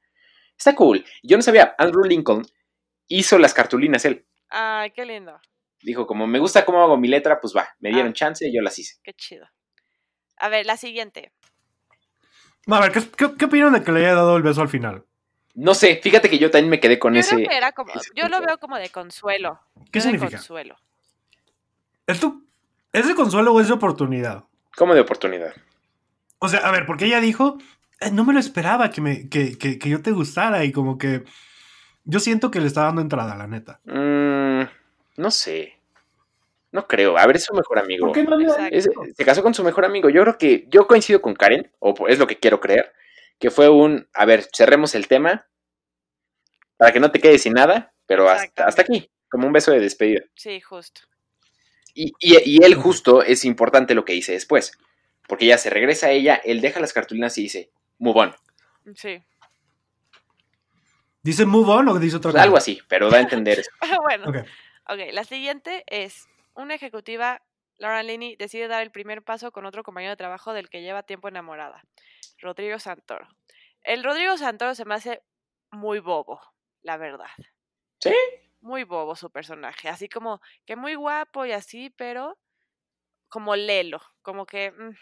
Está 0.56 0.74
cool. 0.74 1.04
Yo 1.22 1.36
no 1.36 1.42
sabía, 1.42 1.74
Andrew 1.78 2.04
Lincoln 2.04 2.46
hizo 3.08 3.38
las 3.38 3.54
cartulinas 3.54 4.04
él. 4.04 4.26
Ay, 4.48 4.90
qué 4.90 5.04
lindo. 5.06 5.40
Dijo, 5.82 6.06
como 6.06 6.26
me 6.26 6.38
gusta 6.38 6.64
cómo 6.64 6.82
hago 6.82 6.96
mi 6.96 7.08
letra, 7.08 7.40
pues 7.40 7.56
va, 7.56 7.68
me 7.80 7.90
dieron 7.90 8.10
Ah. 8.10 8.14
chance 8.14 8.46
y 8.46 8.54
yo 8.54 8.62
las 8.62 8.78
hice. 8.78 8.96
Qué 9.02 9.12
chido. 9.14 9.48
A 10.36 10.48
ver, 10.48 10.66
la 10.66 10.76
siguiente. 10.76 11.32
A 12.68 12.80
ver, 12.80 12.92
¿qué, 12.92 13.00
qué, 13.16 13.34
qué 13.36 13.44
opinan 13.46 13.72
de 13.72 13.82
que 13.82 13.90
le 13.90 14.00
haya 14.00 14.14
dado 14.14 14.36
el 14.36 14.42
beso 14.42 14.60
al 14.60 14.68
final? 14.68 15.04
No 15.54 15.74
sé, 15.74 15.96
fíjate 16.02 16.30
que 16.30 16.38
yo 16.38 16.50
también 16.50 16.70
me 16.70 16.80
quedé 16.80 16.98
con 16.98 17.14
yo 17.14 17.20
ese... 17.20 17.34
creo 17.36 17.48
que 17.48 17.56
era 17.56 17.72
como, 17.72 17.92
ese 17.92 18.10
yo 18.14 18.28
lo 18.28 18.40
veo 18.40 18.58
como 18.58 18.76
de 18.78 18.88
consuelo. 18.90 19.60
¿Qué 19.90 19.98
Yo 19.98 20.04
de 20.06 20.12
significa? 20.12 20.36
consuelo. 20.38 20.76
¿Esto 22.06 22.40
es 22.92 23.06
de 23.08 23.14
consuelo 23.14 23.52
o 23.52 23.60
es 23.60 23.68
de 23.68 23.74
oportunidad? 23.74 24.44
Como 24.76 24.94
de 24.94 25.00
oportunidad. 25.00 25.52
O 26.38 26.48
sea, 26.48 26.60
a 26.60 26.72
ver, 26.72 26.86
porque 26.86 27.06
ella 27.06 27.20
dijo, 27.20 27.58
"Eh, 28.00 28.10
no 28.10 28.24
me 28.24 28.32
lo 28.32 28.40
esperaba 28.40 28.90
que, 28.90 29.00
me, 29.00 29.28
que, 29.28 29.56
que, 29.58 29.78
que 29.78 29.88
yo 29.88 30.02
te 30.02 30.10
gustara 30.10 30.64
y 30.64 30.72
como 30.72 30.98
que 30.98 31.24
yo 32.04 32.18
siento 32.20 32.50
que 32.50 32.60
le 32.60 32.66
está 32.66 32.82
dando 32.82 33.00
entrada, 33.00 33.36
la 33.36 33.46
neta. 33.46 33.80
Mm, 33.84 34.62
no 35.18 35.30
sé. 35.30 35.78
No 36.72 36.86
creo. 36.88 37.16
A 37.18 37.26
ver, 37.26 37.36
es 37.36 37.44
su 37.44 37.54
mejor 37.54 37.78
amigo. 37.78 38.06
¿Por 38.06 38.14
qué 38.14 38.24
no. 38.24 38.38
Es- 38.70 38.88
se 39.16 39.24
casó 39.24 39.42
con 39.42 39.54
su 39.54 39.62
mejor 39.62 39.84
amigo. 39.84 40.08
Yo 40.08 40.22
creo 40.22 40.38
que 40.38 40.66
yo 40.68 40.86
coincido 40.86 41.20
con 41.22 41.34
Karen, 41.34 41.70
o 41.78 41.94
es 42.08 42.18
lo 42.18 42.26
que 42.26 42.38
quiero 42.38 42.60
creer, 42.60 42.92
que 43.38 43.50
fue 43.50 43.68
un, 43.68 44.08
a 44.14 44.24
ver, 44.24 44.48
cerremos 44.54 44.94
el 44.94 45.06
tema 45.06 45.46
para 46.78 46.92
que 46.92 46.98
no 47.00 47.10
te 47.12 47.20
quedes 47.20 47.42
sin 47.42 47.52
nada, 47.52 47.92
pero 48.06 48.28
hasta, 48.28 48.64
hasta 48.64 48.82
aquí, 48.82 49.10
como 49.30 49.46
un 49.46 49.52
beso 49.52 49.70
de 49.70 49.80
despedida. 49.80 50.22
Sí, 50.34 50.60
justo. 50.60 51.02
Y, 51.94 52.12
y, 52.20 52.38
y 52.58 52.64
él 52.64 52.74
justo 52.74 53.22
es 53.22 53.44
importante 53.44 53.94
lo 53.94 54.04
que 54.04 54.12
dice 54.14 54.32
después, 54.32 54.72
porque 55.28 55.46
ya 55.46 55.58
se 55.58 55.70
regresa 55.70 56.06
a 56.06 56.10
ella, 56.10 56.36
él 56.44 56.60
deja 56.60 56.80
las 56.80 56.92
cartulinas 56.92 57.36
y 57.38 57.42
dice, 57.42 57.70
move 57.98 58.20
on. 58.20 58.34
Sí. 58.94 59.22
¿Dice 61.22 61.46
move 61.46 61.70
on 61.70 61.88
o 61.88 61.98
dice 61.98 62.16
otra 62.16 62.30
Pues 62.32 62.34
cosa? 62.34 62.42
algo 62.44 62.56
así, 62.56 62.80
pero 62.88 63.10
da 63.10 63.18
a 63.18 63.20
entender 63.20 63.60
eso. 63.60 63.70
bueno, 64.02 64.28
Ok. 64.28 64.36
ok. 64.88 64.98
La 65.12 65.24
siguiente 65.24 65.84
es 65.86 66.26
una 66.54 66.74
ejecutiva, 66.74 67.42
Laura 67.76 68.02
Linney, 68.02 68.36
decide 68.36 68.66
dar 68.68 68.82
el 68.82 68.90
primer 68.90 69.22
paso 69.22 69.52
con 69.52 69.64
otro 69.66 69.82
compañero 69.84 70.10
de 70.10 70.16
trabajo 70.16 70.52
del 70.52 70.68
que 70.68 70.82
lleva 70.82 71.02
tiempo 71.04 71.28
enamorada, 71.28 71.84
Rodrigo 72.38 72.78
Santoro. 72.78 73.28
El 73.82 74.02
Rodrigo 74.02 74.36
Santoro 74.36 74.74
se 74.74 74.84
me 74.84 74.94
hace 74.94 75.22
muy 75.70 76.00
bobo, 76.00 76.40
la 76.82 76.96
verdad. 76.96 77.30
¿Sí? 78.00 78.14
Muy 78.62 78.84
bobo 78.84 79.16
su 79.16 79.30
personaje, 79.30 79.88
así 79.88 80.08
como 80.08 80.40
que 80.64 80.76
muy 80.76 80.94
guapo 80.94 81.44
y 81.44 81.52
así, 81.52 81.90
pero 81.90 82.38
como 83.28 83.56
lelo, 83.56 84.00
como 84.22 84.46
que, 84.46 84.72
mm, 84.72 84.92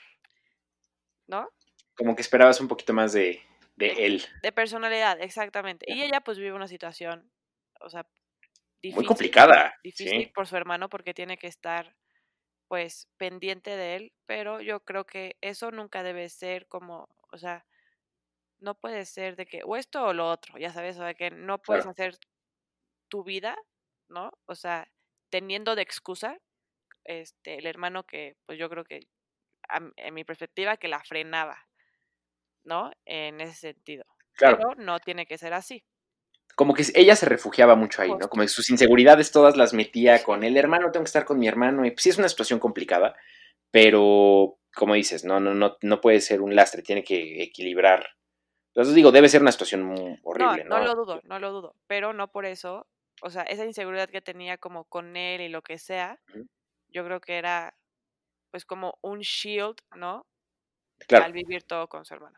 ¿no? 1.28 1.50
Como 1.96 2.14
que 2.16 2.22
esperabas 2.22 2.61
un 2.61 2.68
poquito 2.68 2.92
más 2.92 3.12
de, 3.12 3.40
de 3.76 4.06
él. 4.06 4.24
De 4.42 4.52
personalidad, 4.52 5.20
exactamente. 5.20 5.84
Y 5.88 6.02
ella 6.02 6.20
pues 6.22 6.38
vive 6.38 6.52
una 6.54 6.68
situación, 6.68 7.30
o 7.80 7.90
sea, 7.90 8.08
difícil. 8.82 8.96
Muy 8.96 9.06
complicada. 9.06 9.74
Difícil 9.82 10.28
Sí. 10.28 10.32
por 10.34 10.46
su 10.48 10.56
hermano 10.56 10.88
porque 10.90 11.14
tiene 11.14 11.38
que 11.38 11.48
estar 11.48 11.96
pues 12.68 13.08
pendiente 13.18 13.76
de 13.76 13.96
él, 13.96 14.14
pero 14.26 14.61
yo 14.62 14.84
creo 14.84 15.06
que 15.06 15.36
eso 15.42 15.70
nunca 15.72 16.02
debe 16.04 16.28
ser 16.30 16.68
como, 16.68 17.08
o 17.32 17.38
sea, 17.38 17.66
no 18.61 18.74
puede 18.78 19.06
ser 19.06 19.36
de 19.36 19.46
que 19.46 19.62
o 19.64 19.76
esto 19.76 20.04
o 20.04 20.12
lo 20.14 20.28
otro, 20.30 20.58
ya 20.58 20.72
sabes, 20.72 20.96
o 20.98 21.00
sea, 21.00 21.14
que 21.14 21.30
no 21.30 21.58
puedes 21.62 21.86
Claro. 21.86 21.88
hacer 21.88 22.16
tu 23.11 23.24
vida, 23.24 23.54
¿no? 24.08 24.30
O 24.46 24.54
sea, 24.54 24.88
teniendo 25.30 25.74
de 25.74 25.82
excusa 25.82 26.38
este 27.04 27.58
el 27.58 27.66
hermano 27.66 28.04
que 28.04 28.36
pues 28.46 28.58
yo 28.58 28.68
creo 28.70 28.84
que 28.84 29.00
a 29.68 29.80
en 29.96 30.14
mi 30.14 30.24
perspectiva 30.24 30.78
que 30.78 30.88
la 30.88 31.02
frenaba, 31.04 31.58
¿no? 32.64 32.90
En 33.04 33.40
ese 33.42 33.54
sentido. 33.54 34.04
Claro. 34.32 34.56
Pero 34.56 34.74
no 34.76 34.98
tiene 35.00 35.26
que 35.26 35.36
ser 35.38 35.52
así. 35.52 35.84
como 36.54 36.74
que 36.74 36.84
ella 36.94 37.16
se 37.16 37.26
refugiaba 37.26 37.74
mucho 37.74 38.02
ahí, 38.02 38.11
¿no? 38.11 38.28
Como 38.28 38.42
que 38.42 38.48
sus 38.48 38.68
inseguridades 38.70 39.32
todas 39.32 39.56
las 39.56 39.72
metía 39.72 40.22
con 40.22 40.44
el 40.44 40.56
hermano, 40.56 40.90
tengo 40.90 41.04
que 41.04 41.08
estar 41.08 41.24
con 41.24 41.38
mi 41.38 41.48
hermano, 41.48 41.86
y 41.86 41.90
pues 41.90 42.02
sí 42.02 42.11
es 42.11 42.18
una 42.18 42.28
situación 42.28 42.58
complicada, 42.61 43.16
pero 43.70 44.58
como 44.74 44.94
dices, 44.94 45.24
no, 45.24 45.40
no, 45.40 45.54
no, 45.54 45.76
no 45.80 46.00
puede 46.00 46.20
ser 46.20 46.42
un 46.42 46.54
lastre, 46.54 46.82
tiene 46.82 47.02
que 47.02 47.42
equilibrar. 47.42 48.06
Entonces 48.74 48.94
digo, 48.94 49.11
debe 49.11 49.28
ser 49.28 49.42
una 49.42 49.52
situación 49.52 49.82
muy 49.82 50.18
horrible, 50.22 50.64
¿no? 50.64 50.78
no, 50.78 50.84
no 50.84 50.84
lo 50.84 50.94
dudo, 50.94 51.20
no 51.24 51.38
lo 51.38 51.50
dudo, 51.50 51.74
pero 51.86 52.12
no 52.12 52.30
por 52.30 52.44
eso, 52.44 52.86
o 53.22 53.30
sea, 53.30 53.42
esa 53.42 53.64
inseguridad 53.64 54.08
que 54.08 54.20
tenía 54.20 54.58
como 54.58 54.84
con 54.84 55.16
él 55.16 55.40
y 55.40 55.48
lo 55.48 55.62
que 55.62 55.78
sea, 55.78 56.18
yo 56.88 57.04
creo 57.04 57.20
que 57.20 57.38
era 57.38 57.74
pues 58.50 58.64
como 58.64 58.98
un 59.02 59.20
shield, 59.20 59.76
¿no? 59.94 60.26
Claro. 61.06 61.24
Al 61.24 61.32
vivir 61.32 61.62
todo 61.62 61.88
con 61.88 62.04
su 62.04 62.14
hermano. 62.14 62.36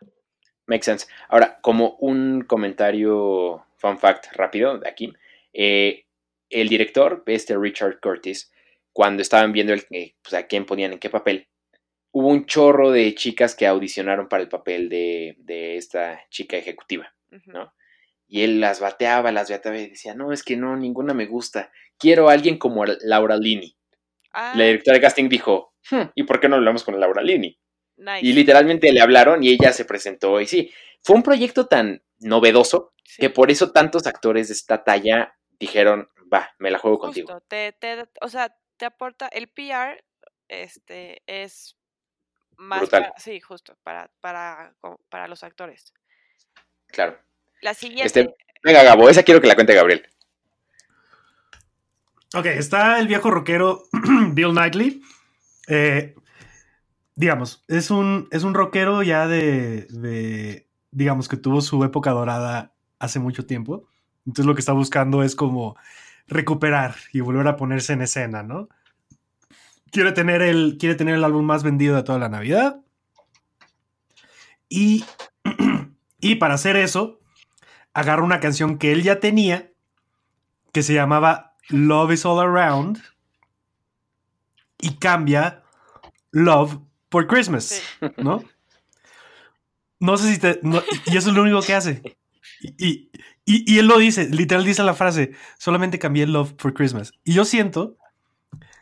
Makes 0.67 0.85
sense. 0.85 1.07
Ahora, 1.29 1.59
como 1.61 1.97
un 2.01 2.43
comentario, 2.43 3.67
fun 3.77 3.99
fact 3.99 4.27
rápido 4.35 4.79
de 4.79 4.89
aquí, 4.89 5.13
eh, 5.53 6.07
el 6.51 6.69
director, 6.69 7.23
este 7.27 7.57
Richard 7.57 7.99
Curtis, 8.01 8.53
cuando 8.93 9.23
estaban 9.23 9.53
viendo 9.53 9.73
el, 9.73 9.87
eh, 9.91 10.15
pues, 10.23 10.35
a 10.35 10.47
quién 10.47 10.67
ponían 10.67 10.93
en 10.93 10.99
qué 10.99 11.11
papel, 11.11 11.49
hubo 12.13 12.29
un 12.29 12.47
chorro 12.47 12.91
de 12.91 13.15
chicas 13.15 13.55
que 13.55 13.67
audicionaron 13.67 14.29
para 14.29 14.43
el 14.43 14.49
papel 14.49 14.89
de, 14.89 15.35
de 15.39 15.77
esta 15.77 16.23
chica 16.29 16.57
ejecutiva. 16.57 17.13
¿no? 17.47 17.73
Y 18.33 18.45
él 18.45 18.63
las 18.63 18.81
bateaba, 18.81 19.31
las 19.31 19.51
bateaba 19.51 19.77
y 19.79 19.91
decía, 19.91 20.15
no, 20.15 20.33
es 20.33 20.43
que 20.43 20.57
no, 20.57 20.75
ninguna 20.75 21.13
me 21.13 21.27
gusta. 21.27 21.71
Quiero 21.99 22.31
a 22.31 22.33
alguien 22.33 22.57
como 22.57 22.87
Laura. 22.87 23.39
Ah, 24.33 24.55
La 24.57 24.65
directora 24.65 24.95
de 24.97 25.03
casting 25.03 25.29
dijo, 25.29 25.75
"Hmm, 25.91 26.05
¿y 26.15 26.23
por 26.23 26.41
qué 26.41 26.49
no 26.49 26.57
hablamos 26.57 26.83
con 26.83 26.99
Laura 26.99 27.21
nice. 27.21 27.59
Y 28.23 28.33
literalmente 28.33 28.91
le 28.91 29.03
hablaron 29.03 29.45
y 29.45 29.51
ella 29.51 29.71
se 29.75 29.85
presentó 29.85 30.41
y 30.41 30.47
sí, 30.47 30.73
fue 31.03 31.15
un 31.15 31.23
proyecto 31.23 31.67
tan 31.67 32.03
novedoso 32.21 32.95
sí, 33.05 33.21
que 33.21 33.29
por 33.29 33.51
eso 33.51 33.71
tantos 33.71 34.07
actores 34.07 34.49
de 34.49 34.55
esta 34.55 34.83
talla 34.83 35.37
dijeron, 35.61 36.09
va, 36.33 36.55
me 36.59 36.71
la 36.71 36.79
juego 36.79 37.01
contigo. 37.01 37.39
te, 37.49 37.73
te, 37.73 38.09
o 38.23 38.29
sea, 38.31 38.57
te 38.79 38.87
aporta, 38.87 39.29
el 39.29 39.49
PR, 39.49 40.03
este, 40.49 41.23
es 41.27 41.77
más 42.57 42.81
Brutal. 42.81 43.03
para- 43.03 43.15
sí, 43.19 43.41
justo, 43.41 43.77
para, 43.83 44.11
para, 44.23 44.75
para 45.11 45.29
los 45.29 45.45
actores. 45.45 45.93
Claro. 46.87 47.19
La 47.63 47.75
siguiente, 47.75 48.05
Este, 48.05 48.35
venga, 48.65 48.83
Gabo, 48.83 49.09
esa 49.09 49.23
quiero 49.23 49.41
que 49.41 49.47
la 49.47 49.55
cuente 49.55 49.75
Gabriel. 49.75 50.03
Ok, 52.35 52.47
está 52.47 52.99
el 52.99 53.07
viejo 53.07 53.31
rockero 53.31 53.85
Bill 54.33 54.51
Knightley. 54.51 55.01
Eh, 55.69 56.15
digamos, 57.15 57.63
es 57.69 57.91
un, 57.91 58.27
es 58.33 58.43
un 58.43 58.55
rockero 58.55 59.05
ya 59.05 59.29
de, 59.29 59.87
de, 59.91 60.67
digamos, 60.91 61.29
que 61.29 61.37
tuvo 61.37 61.61
su 61.61 61.85
época 61.85 62.11
dorada 62.11 62.75
hace 62.99 63.21
mucho 63.21 63.47
tiempo. 63.47 63.89
Entonces 64.27 64.47
lo 64.47 64.55
que 64.55 64.61
está 64.61 64.73
buscando 64.73 65.23
es 65.23 65.37
como 65.37 65.77
recuperar 66.27 66.97
y 67.13 67.21
volver 67.21 67.47
a 67.47 67.57
ponerse 67.57 67.93
en 67.93 68.03
escena, 68.03 68.43
¿no? 68.43 68.69
Quiere 69.93 70.11
tener 70.11 70.43
el, 70.43 70.79
quiere 70.81 70.97
tener 70.97 71.15
el 71.15 71.25
álbum 71.25 71.45
más 71.45 71.63
vendido 71.63 71.95
de 71.95 72.03
toda 72.03 72.19
la 72.19 72.29
Navidad. 72.29 72.81
Y, 74.69 75.05
y 76.21 76.37
para 76.37 76.55
hacer 76.55 76.77
eso, 76.77 77.21
agarra 77.95 78.23
una 78.23 78.41
canción 78.41 78.79
que 78.79 78.93
él 78.93 79.03
ya 79.03 79.21
tenía, 79.21 79.71
que 80.73 80.83
se 80.83 80.95
llamaba 80.95 81.55
Love 81.69 82.13
is 82.13 82.25
All 82.27 82.41
Around, 82.41 83.03
y 84.79 84.95
cambia 84.97 85.63
Love 86.31 86.79
por 87.09 87.27
Christmas, 87.27 87.65
Sí. 88.01 88.07
¿no? 88.19 88.43
No 90.01 90.17
sé 90.17 90.33
si 90.35 90.41
te... 90.41 90.59
no- 90.63 90.83
y 91.07 91.17
eso 91.17 91.29
es 91.31 91.37
lo 91.37 91.43
único 91.43 91.61
que 91.63 91.75
hace. 91.75 92.03
Y, 92.61 93.11
y- 93.45 93.79
él 93.79 93.87
lo 93.87 93.99
dice, 93.99 94.29
literal 94.29 94.65
dice 94.65 94.83
la 94.83 94.95
frase, 94.95 95.33
solamente 95.59 95.99
cambié 95.99 96.27
Love 96.27 96.55
for 96.59 96.75
Christmas. 96.75 97.13
Y 97.25 97.35
yo 97.35 97.45
siento... 97.45 97.97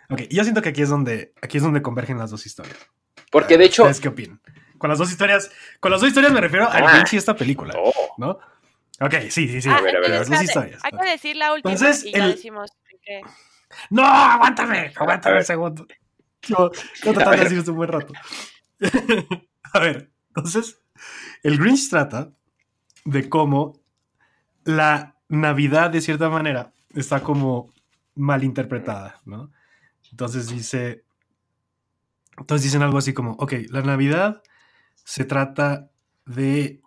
Ok, 0.09 0.23
yo 0.31 0.43
siento 0.45 0.63
que 0.63 0.71
aquí 0.71 0.83
es 0.83 0.89
donde, 0.89 1.33
aquí 1.43 1.59
es 1.59 1.63
donde 1.63 1.83
convergen 1.83 2.19
las 2.19 2.31
dos 2.31 2.47
historias. 2.47 2.77
Porque 3.31 3.59
de 3.59 3.67
hecho... 3.67 3.83
¿Ustedes 3.83 4.01
qué 4.01 4.09
opinan? 4.09 4.41
Con 4.79 4.89
las 4.91 4.99
dos 4.99 5.11
historias, 5.11 5.51
con 5.79 5.91
las 5.93 6.01
dos 6.01 6.09
historias 6.09 6.33
me 6.33 6.41
refiero 6.41 6.69
al 6.71 6.85
Ah. 6.85 6.93
Grinch 6.95 7.13
y 7.13 7.17
esta 7.19 7.37
película, 7.37 7.75
Oh, 7.77 7.93
¿no? 8.17 8.39
Ok, 9.01 9.15
sí, 9.31 9.49
sí, 9.49 9.63
sí. 9.63 9.69
Ah, 9.71 9.77
A 9.79 9.81
ver, 9.81 9.97
a 9.97 10.01
ver, 10.01 10.11
entonces, 10.11 10.29
dos 10.29 10.41
espérate, 10.43 10.45
historias. 10.45 10.81
Hay 10.85 10.93
que 10.93 11.11
decir 11.11 11.37
la 11.37 11.53
última 11.55 11.73
Entonces, 11.73 12.05
y 12.05 12.13
ya 12.13 12.29
decimos 12.29 12.71
que 13.03 13.23
No, 13.89 14.05
aguántame, 14.05 14.93
A 14.95 15.01
aguántame 15.01 15.35
ver. 15.35 15.43
un 15.43 15.47
segundo. 15.47 15.87
Yo, 16.43 16.71
yo 17.03 17.11
A 17.11 17.15
tratando 17.15 17.31
de 17.31 17.37
ver. 17.37 17.45
decir 17.45 17.59
esto 17.59 17.71
un 17.73 17.77
buen 17.79 17.91
rato. 17.91 18.13
A 19.73 19.79
ver, 19.79 20.11
entonces, 20.29 20.81
el 21.43 21.59
Grinch 21.59 21.89
trata 21.89 22.33
de 23.05 23.29
cómo 23.29 23.81
la 24.65 25.17
Navidad, 25.29 25.91
de 25.91 26.01
cierta 26.01 26.29
manera, 26.29 26.73
está 26.95 27.23
como 27.23 27.73
mal 28.15 28.45
interpretada, 28.45 29.21
¿no? 29.25 29.51
Entonces 30.11 30.49
dice, 30.49 31.05
entonces 32.37 32.65
dicen 32.65 32.83
algo 32.83 32.99
así 32.99 33.15
como, 33.15 33.33
ok, 33.33 33.55
la 33.71 33.83
Navidad 33.83 34.43
se 35.05 35.25
trata 35.25 35.91
de 36.27 36.81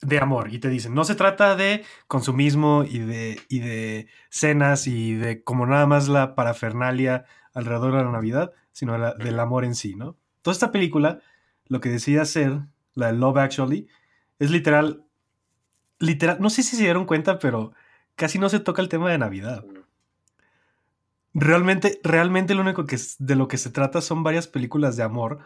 de 0.00 0.18
amor 0.20 0.52
y 0.52 0.58
te 0.60 0.68
dicen, 0.68 0.94
no 0.94 1.04
se 1.04 1.14
trata 1.16 1.56
de 1.56 1.84
consumismo 2.06 2.84
y 2.88 3.00
de, 3.00 3.40
y 3.48 3.58
de 3.60 4.08
cenas 4.30 4.86
y 4.86 5.14
de 5.14 5.42
como 5.42 5.66
nada 5.66 5.86
más 5.86 6.08
la 6.08 6.34
parafernalia 6.34 7.24
alrededor 7.54 7.96
de 7.96 8.04
la 8.04 8.10
Navidad, 8.12 8.52
sino 8.72 8.96
la- 8.96 9.14
del 9.14 9.40
amor 9.40 9.64
en 9.64 9.74
sí, 9.74 9.96
¿no? 9.96 10.16
Toda 10.42 10.52
esta 10.52 10.70
película, 10.72 11.20
lo 11.66 11.80
que 11.80 11.88
decide 11.88 12.20
hacer, 12.20 12.60
la 12.94 13.08
de 13.08 13.14
Love 13.14 13.38
Actually, 13.38 13.88
es 14.38 14.50
literal, 14.50 15.04
literal, 15.98 16.38
no 16.40 16.50
sé 16.50 16.62
si 16.62 16.76
se 16.76 16.82
dieron 16.84 17.06
cuenta, 17.06 17.38
pero 17.38 17.72
casi 18.16 18.38
no 18.38 18.48
se 18.48 18.60
toca 18.60 18.82
el 18.82 18.88
tema 18.88 19.10
de 19.10 19.18
Navidad. 19.18 19.64
Realmente, 21.34 22.00
realmente 22.02 22.54
lo 22.54 22.62
único 22.62 22.86
que 22.86 22.96
es- 22.96 23.16
de 23.18 23.36
lo 23.36 23.48
que 23.48 23.58
se 23.58 23.70
trata 23.70 24.00
son 24.00 24.22
varias 24.22 24.48
películas 24.48 24.96
de 24.96 25.02
amor 25.02 25.38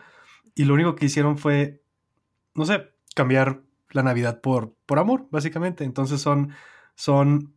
y 0.54 0.64
lo 0.64 0.74
único 0.74 0.94
que 0.94 1.06
hicieron 1.06 1.38
fue, 1.38 1.82
no 2.54 2.64
sé, 2.66 2.90
cambiar 3.14 3.62
la 3.92 4.02
Navidad 4.02 4.40
por, 4.40 4.74
por 4.86 4.98
amor, 4.98 5.26
básicamente. 5.30 5.84
Entonces 5.84 6.20
son, 6.20 6.52
son, 6.94 7.54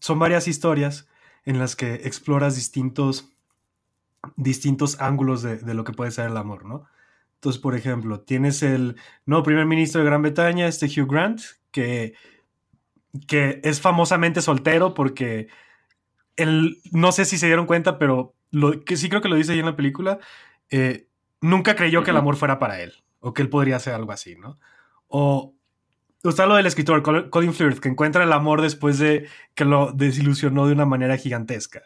son 0.00 0.18
varias 0.18 0.48
historias 0.48 1.08
en 1.44 1.58
las 1.58 1.76
que 1.76 1.94
exploras 1.94 2.54
distintos, 2.54 3.32
distintos 4.36 5.00
ángulos 5.00 5.42
de, 5.42 5.56
de 5.56 5.74
lo 5.74 5.84
que 5.84 5.92
puede 5.92 6.10
ser 6.10 6.26
el 6.28 6.36
amor, 6.36 6.64
¿no? 6.64 6.86
Entonces, 7.38 7.62
por 7.62 7.76
ejemplo, 7.76 8.20
tienes 8.20 8.64
el 8.64 8.96
nuevo 9.24 9.44
primer 9.44 9.64
ministro 9.64 10.00
de 10.00 10.06
Gran 10.06 10.22
Bretaña, 10.22 10.66
este 10.66 10.86
Hugh 10.86 11.08
Grant, 11.08 11.40
que, 11.70 12.14
que 13.28 13.60
es 13.62 13.80
famosamente 13.80 14.42
soltero 14.42 14.92
porque 14.92 15.46
él, 16.36 16.80
no 16.90 17.12
sé 17.12 17.24
si 17.24 17.38
se 17.38 17.46
dieron 17.46 17.66
cuenta, 17.66 17.98
pero 17.98 18.34
lo, 18.50 18.84
que 18.84 18.96
sí 18.96 19.08
creo 19.08 19.20
que 19.20 19.28
lo 19.28 19.36
dice 19.36 19.52
ahí 19.52 19.60
en 19.60 19.66
la 19.66 19.76
película, 19.76 20.18
eh, 20.70 21.06
nunca 21.40 21.76
creyó 21.76 22.02
que 22.02 22.10
el 22.10 22.16
amor 22.16 22.34
fuera 22.34 22.58
para 22.58 22.80
él, 22.80 22.94
o 23.20 23.32
que 23.32 23.42
él 23.42 23.48
podría 23.48 23.76
hacer 23.76 23.94
algo 23.94 24.10
así, 24.10 24.34
¿no? 24.34 24.58
O 25.08 25.54
está 26.24 26.46
lo 26.46 26.56
del 26.56 26.66
escritor 26.66 27.02
Col- 27.02 27.30
Colin 27.30 27.54
Firth, 27.54 27.78
que 27.80 27.88
encuentra 27.88 28.24
el 28.24 28.32
amor 28.32 28.60
después 28.62 28.98
de 28.98 29.28
que 29.54 29.64
lo 29.64 29.92
desilusionó 29.92 30.66
de 30.66 30.72
una 30.74 30.84
manera 30.86 31.16
gigantesca. 31.16 31.82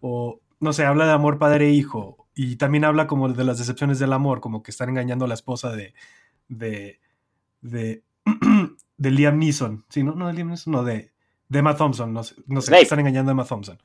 O, 0.00 0.40
no 0.60 0.72
sé, 0.72 0.84
habla 0.84 1.06
de 1.06 1.12
amor 1.12 1.38
padre 1.38 1.68
e 1.68 1.72
hijo. 1.72 2.28
Y 2.34 2.56
también 2.56 2.84
habla 2.84 3.06
como 3.06 3.28
de 3.28 3.44
las 3.44 3.58
decepciones 3.58 3.98
del 3.98 4.12
amor, 4.12 4.40
como 4.40 4.62
que 4.62 4.70
están 4.70 4.88
engañando 4.88 5.24
a 5.24 5.28
la 5.28 5.34
esposa 5.34 5.70
de. 5.74 5.94
de. 6.48 7.00
de. 7.60 8.02
de 8.96 9.10
Liam 9.10 9.38
Neeson. 9.38 9.84
Sí, 9.88 10.02
no, 10.04 10.14
no 10.14 10.28
de 10.28 10.32
Liam 10.34 10.48
Neeson, 10.48 10.72
no, 10.72 10.82
de. 10.84 11.12
de 11.48 11.58
Emma 11.58 11.76
Thompson. 11.76 12.12
No 12.12 12.22
sé, 12.24 12.36
no 12.46 12.60
sé 12.62 12.70
están 12.82 13.00
engañando 13.00 13.30
a 13.30 13.32
Emma 13.32 13.44
Thompson. 13.44 13.78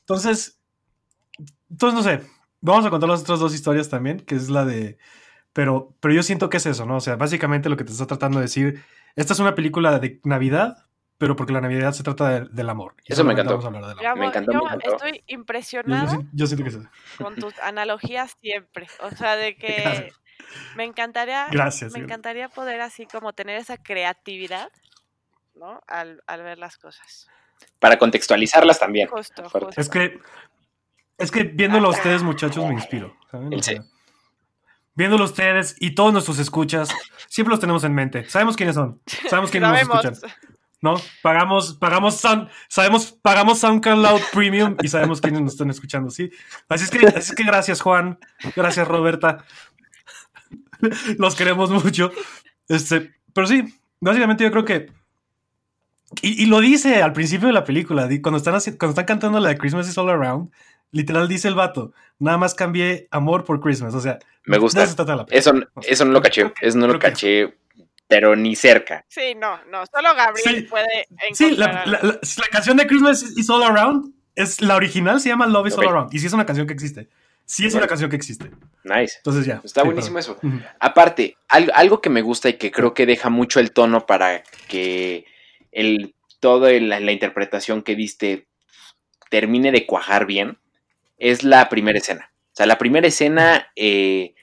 Entonces. 0.00 0.58
Entonces, 1.70 1.94
no 1.96 2.02
sé. 2.02 2.20
Vamos 2.60 2.86
a 2.86 2.90
contar 2.90 3.08
las 3.10 3.20
otras 3.20 3.40
dos 3.40 3.54
historias 3.54 3.88
también, 3.88 4.18
que 4.20 4.34
es 4.36 4.48
la 4.50 4.64
de. 4.64 4.98
Pero, 5.54 5.94
pero 6.00 6.12
yo 6.12 6.22
siento 6.22 6.50
que 6.50 6.58
es 6.58 6.66
eso, 6.66 6.84
¿no? 6.84 6.96
O 6.96 7.00
sea, 7.00 7.16
básicamente 7.16 7.68
lo 7.70 7.76
que 7.78 7.84
te 7.84 7.92
está 7.92 8.06
tratando 8.06 8.38
de 8.38 8.44
decir. 8.44 8.84
Esta 9.16 9.32
es 9.32 9.38
una 9.38 9.54
película 9.54 9.98
de 9.98 10.20
Navidad, 10.24 10.84
pero 11.16 11.36
porque 11.36 11.52
la 11.52 11.60
Navidad 11.60 11.92
se 11.92 12.02
trata 12.02 12.28
de- 12.28 12.48
del 12.50 12.68
amor. 12.68 12.96
Y 13.06 13.12
Eso 13.12 13.22
me 13.24 13.32
encantó. 13.32 13.52
Vamos 13.52 13.64
a 13.64 13.68
hablar 13.68 13.86
del 13.94 13.98
Yo, 14.04 14.10
amor. 14.10 14.18
Me 14.18 14.24
amo- 14.26 14.30
encantó, 14.30 14.52
yo 14.52 14.58
me 14.58 14.64
encantó. 14.66 14.90
estoy 14.96 15.12
Yo, 15.12 15.16
yo 15.18 15.22
impresionada 15.28 16.08
siento- 16.10 16.28
yo 16.32 16.46
siento 16.48 16.64
que 16.64 16.68
es 16.70 16.74
eso. 16.76 16.88
con 17.22 17.34
tus 17.36 17.58
analogías 17.60 18.36
siempre. 18.40 18.88
O 19.00 19.10
sea, 19.10 19.36
de 19.36 19.56
que 19.56 19.80
Gracias. 19.82 20.20
me 20.76 20.84
encantaría, 20.84 21.46
Gracias. 21.52 21.92
me 21.92 22.00
encantaría 22.00 22.48
poder 22.48 22.80
así 22.80 23.06
como 23.06 23.32
tener 23.32 23.56
esa 23.60 23.76
creatividad, 23.76 24.68
¿no? 25.54 25.80
Al, 25.86 26.22
al 26.26 26.42
ver 26.42 26.58
las 26.58 26.76
cosas. 26.78 27.28
Para 27.78 27.96
contextualizarlas 27.98 28.80
también. 28.80 29.06
Justo. 29.08 29.44
Es 29.76 29.88
que, 29.88 30.18
es 31.18 31.30
que 31.30 31.44
viéndolo 31.44 31.86
a 31.86 31.90
ustedes, 31.92 32.24
muchachos, 32.24 32.64
me 32.66 32.72
inspiro. 32.74 33.16
¿saben? 33.30 33.52
El. 33.52 33.62
Viéndolo 34.94 35.24
ustedes 35.24 35.76
y 35.80 35.94
todos 35.94 36.12
nuestros 36.12 36.38
escuchas, 36.38 36.88
siempre 37.28 37.50
los 37.50 37.60
tenemos 37.60 37.84
en 37.84 37.94
mente. 37.94 38.28
Sabemos 38.28 38.56
quiénes 38.56 38.74
son. 38.74 39.00
Sabemos 39.30 39.50
quiénes 39.50 39.70
nos 39.70 39.80
escuchan. 39.80 40.14
¿No? 40.80 40.96
Pagamos, 41.22 41.74
pagamos, 41.76 42.22
Sound- 42.22 42.50
sabemos, 42.68 43.12
pagamos 43.22 43.58
SoundCloud 43.60 44.20
Premium 44.34 44.76
y 44.82 44.88
sabemos 44.88 45.18
quiénes 45.20 45.40
nos 45.40 45.52
están 45.52 45.70
escuchando, 45.70 46.10
¿sí? 46.10 46.30
Así 46.68 46.84
es 46.84 46.90
que, 46.90 47.06
así 47.06 47.30
es 47.30 47.34
que 47.34 47.42
gracias, 47.44 47.80
Juan. 47.80 48.18
Gracias, 48.54 48.86
Roberta. 48.86 49.44
Los 51.18 51.34
queremos 51.34 51.70
mucho. 51.70 52.10
Este, 52.68 53.14
pero 53.32 53.46
sí, 53.46 53.62
básicamente 54.00 54.44
yo 54.44 54.50
creo 54.50 54.64
que. 54.64 54.92
Y, 56.20 56.42
y 56.42 56.46
lo 56.46 56.60
dice 56.60 57.02
al 57.02 57.12
principio 57.14 57.46
de 57.48 57.54
la 57.54 57.64
película, 57.64 58.06
cuando 58.22 58.36
están, 58.36 58.54
haci- 58.54 58.76
cuando 58.76 58.90
están 58.90 59.06
cantando 59.06 59.40
la 59.40 59.48
de 59.48 59.58
Christmas 59.58 59.88
is 59.88 59.96
All 59.98 60.10
Around, 60.10 60.50
literal 60.90 61.28
dice 61.28 61.48
el 61.48 61.54
vato, 61.54 61.92
nada 62.18 62.36
más 62.38 62.54
cambié 62.54 63.08
amor 63.10 63.44
por 63.44 63.60
Christmas. 63.60 63.94
O 63.94 64.00
sea, 64.00 64.18
Me 64.46 64.56
de 64.56 64.60
gusta. 64.60 64.82
eso 64.82 64.94
trata 64.96 65.16
la. 65.16 65.26
Eso, 65.30 65.52
eso 65.82 66.04
no 66.04 66.12
lo 66.12 66.22
caché. 66.22 66.52
Eso 66.60 66.78
no 66.78 66.86
lo 66.86 66.98
caché, 66.98 67.54
pero 68.08 68.36
ni 68.36 68.54
cerca. 68.56 69.04
Sí, 69.08 69.34
no, 69.36 69.58
no. 69.70 69.84
Solo 69.86 70.14
Gabriel 70.14 70.56
Sí. 70.56 70.62
puede 70.62 71.06
encontrar. 71.10 71.34
Sí, 71.34 71.56
la, 71.56 71.66
algo. 71.66 71.90
la- 71.92 72.02
la- 72.02 72.20
la 72.20 72.48
canción 72.50 72.76
de 72.76 72.86
Christmas 72.86 73.22
is 73.36 73.48
All 73.50 73.62
Around, 73.62 74.12
es, 74.34 74.60
la 74.60 74.76
original 74.76 75.20
se 75.20 75.28
llama 75.30 75.46
Love 75.46 75.68
is. 75.68 75.78
All 75.78 75.88
Around. 75.88 76.14
Y 76.14 76.18
sí 76.18 76.26
es 76.26 76.32
una 76.32 76.46
canción 76.46 76.66
que 76.66 76.72
existe. 76.74 77.08
Sí 77.46 77.66
es 77.66 77.74
una 77.74 77.86
canción 77.86 78.08
que 78.08 78.16
existe. 78.16 78.50
Nice. 78.84 79.14
Entonces 79.18 79.44
ya. 79.44 79.60
Está 79.62 79.82
sí, 79.82 79.86
buenísimo 79.86 80.18
eso. 80.18 80.38
Aparte, 80.80 81.36
al- 81.48 81.70
algo 81.74 82.00
que 82.00 82.08
me 82.08 82.22
gusta 82.22 82.48
y 82.48 82.54
que 82.54 82.70
creo 82.70 82.94
que 82.94 83.04
deja 83.04 83.28
mucho 83.28 83.60
el 83.60 83.72
tono 83.72 84.06
para 84.06 84.42
que 84.66 85.26
el, 85.70 86.14
toda 86.40 86.70
la, 86.72 87.00
la 87.00 87.12
interpretación 87.12 87.82
que 87.82 87.96
diste 87.96 88.46
termine 89.30 89.72
de 89.72 89.84
cuajar 89.86 90.24
bien, 90.26 90.58
es 91.18 91.44
la 91.44 91.68
primera 91.68 91.98
escena. 91.98 92.32
O 92.52 92.56
sea, 92.56 92.66
la 92.66 92.78
primera 92.78 93.06
escena 93.06 93.68
eh, 93.76 94.34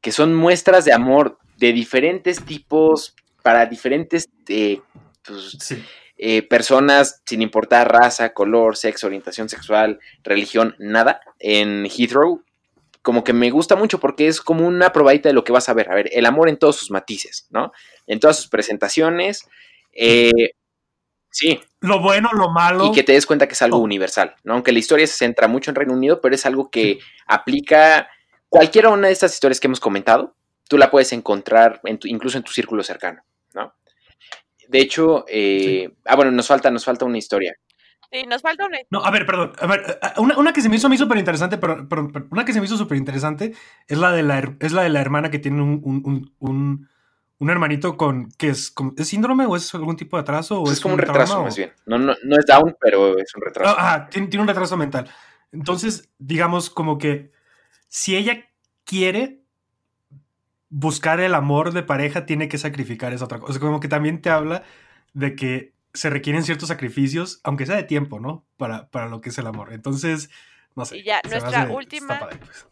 que 0.00 0.12
son 0.12 0.34
muestras 0.34 0.84
de 0.84 0.92
amor 0.92 1.38
de 1.58 1.72
diferentes 1.72 2.44
tipos, 2.44 3.14
para 3.42 3.66
diferentes 3.66 4.28
eh, 4.48 4.80
pues, 5.24 5.56
Sí. 5.60 5.82
eh, 6.18 6.42
personas, 6.42 7.22
sin 7.26 7.42
importar 7.42 7.90
raza, 7.92 8.32
color, 8.32 8.76
sexo, 8.76 9.06
orientación 9.06 9.48
sexual, 9.48 10.00
religión, 10.24 10.74
nada, 10.78 11.20
en 11.38 11.86
Heathrow, 11.86 12.42
como 13.02 13.24
que 13.24 13.32
me 13.32 13.50
gusta 13.50 13.74
mucho 13.76 13.98
porque 13.98 14.28
es 14.28 14.40
como 14.40 14.66
una 14.66 14.92
probadita 14.92 15.28
de 15.28 15.34
lo 15.34 15.42
que 15.44 15.52
vas 15.52 15.68
a 15.68 15.74
ver. 15.74 15.90
A 15.90 15.94
ver, 15.94 16.08
el 16.12 16.26
amor 16.26 16.48
en 16.48 16.56
todos 16.56 16.76
sus 16.76 16.90
matices, 16.92 17.46
¿no? 17.50 17.72
En 18.06 18.20
todas 18.20 18.36
sus 18.36 18.48
presentaciones. 18.48 19.48
eh, 19.92 20.30
sí, 21.32 21.60
Lo 21.80 22.00
bueno, 22.00 22.30
lo 22.32 22.50
malo. 22.50 22.86
y 22.86 22.92
que 22.92 23.02
te 23.02 23.12
des 23.12 23.26
cuenta 23.26 23.48
que 23.48 23.54
es 23.54 23.62
algo 23.62 23.78
Oh. 23.78 23.80
universal, 23.80 24.36
¿no? 24.44 24.52
Aunque 24.54 24.70
la 24.70 24.78
historia 24.78 25.06
se 25.08 25.14
centra 25.16 25.48
mucho 25.48 25.70
en 25.70 25.74
Reino 25.74 25.94
Unido, 25.94 26.20
pero 26.20 26.34
es 26.36 26.46
algo 26.46 26.70
que 26.70 27.00
aplica 27.26 28.08
cualquiera 28.48 28.90
una 28.90 29.08
de 29.08 29.12
estas 29.14 29.32
historias 29.34 29.58
que 29.58 29.66
hemos 29.66 29.80
comentado, 29.80 30.36
tú 30.68 30.78
la 30.78 30.90
puedes 30.90 31.12
encontrar 31.12 31.80
en 31.84 31.98
tu- 31.98 32.06
incluso 32.06 32.36
en 32.38 32.44
tu 32.44 32.52
círculo 32.52 32.82
cercano, 32.84 33.22
¿no? 33.54 33.74
De 34.68 34.78
hecho, 34.80 35.24
eh, 35.28 35.90
ah, 36.04 36.16
bueno, 36.16 36.30
nos 36.30 36.46
falta, 36.46 36.70
nos 36.70 36.84
falta 36.84 37.04
una 37.04 37.18
historia. 37.18 37.54
Sí, 38.10 38.24
nos 38.28 38.42
falta 38.42 38.66
una. 38.66 38.78
No, 38.90 39.02
a 39.04 39.10
ver, 39.10 39.24
perdón. 39.24 39.52
A 39.58 39.66
ver, 39.66 39.80
eh, 40.02 40.08
una, 40.20 40.36
una 40.38 40.52
que 40.52 40.60
se 40.60 40.68
me 40.68 40.76
hizo 40.76 40.86
a 40.86 40.90
mí 40.90 40.98
súper 40.98 41.16
interesante, 41.18 41.56
pero, 41.58 41.88
pero- 41.88 42.10
pero 42.12 42.26
una 42.30 42.44
que 42.44 42.52
se 42.52 42.60
me 42.60 42.66
hizo 42.66 42.76
súper 42.76 42.98
interesante 42.98 43.54
es 43.88 43.98
la 43.98 44.12
de 44.12 44.22
la, 44.22 44.54
es 44.60 44.72
la 44.72 44.82
de 44.82 44.90
la 44.90 45.00
hermana 45.00 45.30
que 45.30 45.38
tiene 45.38 45.62
un, 45.62 45.80
un, 45.82 46.34
un, 46.38 46.88
un- 47.42 47.50
hermanito 47.50 47.96
con. 47.96 48.30
que 48.32 48.48
es, 48.48 48.70
como- 48.70 48.92
¿Es 48.96 49.08
síndrome 49.08 49.46
o 49.46 49.56
es 49.56 49.74
algún 49.74 49.96
tipo 49.96 50.16
de 50.16 50.22
atraso? 50.22 50.60
O 50.62 50.70
es 50.70 50.80
como 50.80 50.94
un 50.94 51.00
retraso, 51.00 51.32
trauma, 51.32 51.44
más 51.46 51.54
o- 51.54 51.56
bien. 51.56 51.72
No, 51.86 51.98
no, 51.98 52.14
no 52.24 52.38
es 52.38 52.46
down, 52.46 52.76
pero 52.80 53.18
es 53.18 53.34
un 53.34 53.42
retraso. 53.42 53.74
Ah, 53.78 53.94
ah, 53.94 54.08
tiene, 54.08 54.28
tiene 54.28 54.42
un 54.42 54.48
retraso 54.48 54.76
mental. 54.76 55.08
Entonces, 55.52 56.08
digamos 56.18 56.70
como 56.70 56.98
que 56.98 57.30
si 57.88 58.16
ella 58.16 58.46
quiere 58.84 59.42
buscar 60.70 61.20
el 61.20 61.34
amor 61.34 61.72
de 61.72 61.82
pareja, 61.82 62.24
tiene 62.26 62.48
que 62.48 62.58
sacrificar 62.58 63.12
esa 63.12 63.24
otra 63.26 63.38
cosa. 63.38 63.50
O 63.50 63.52
sea, 63.54 63.60
como 63.60 63.80
que 63.80 63.88
también 63.88 64.22
te 64.22 64.30
habla 64.30 64.62
de 65.12 65.34
que 65.36 65.74
se 65.92 66.08
requieren 66.08 66.42
ciertos 66.42 66.68
sacrificios, 66.68 67.40
aunque 67.44 67.66
sea 67.66 67.76
de 67.76 67.82
tiempo, 67.82 68.18
¿no? 68.20 68.46
Para, 68.56 68.88
para 68.88 69.08
lo 69.08 69.20
que 69.20 69.28
es 69.28 69.36
el 69.38 69.46
amor. 69.46 69.72
Entonces, 69.74 70.30
no 70.74 70.86
sé. 70.86 70.98
Y 70.98 71.02
ya, 71.04 71.20
nuestra 71.28 71.62
hace- 71.64 71.72
última- 71.72 72.18
padre, 72.18 72.38
pues. 72.38 72.66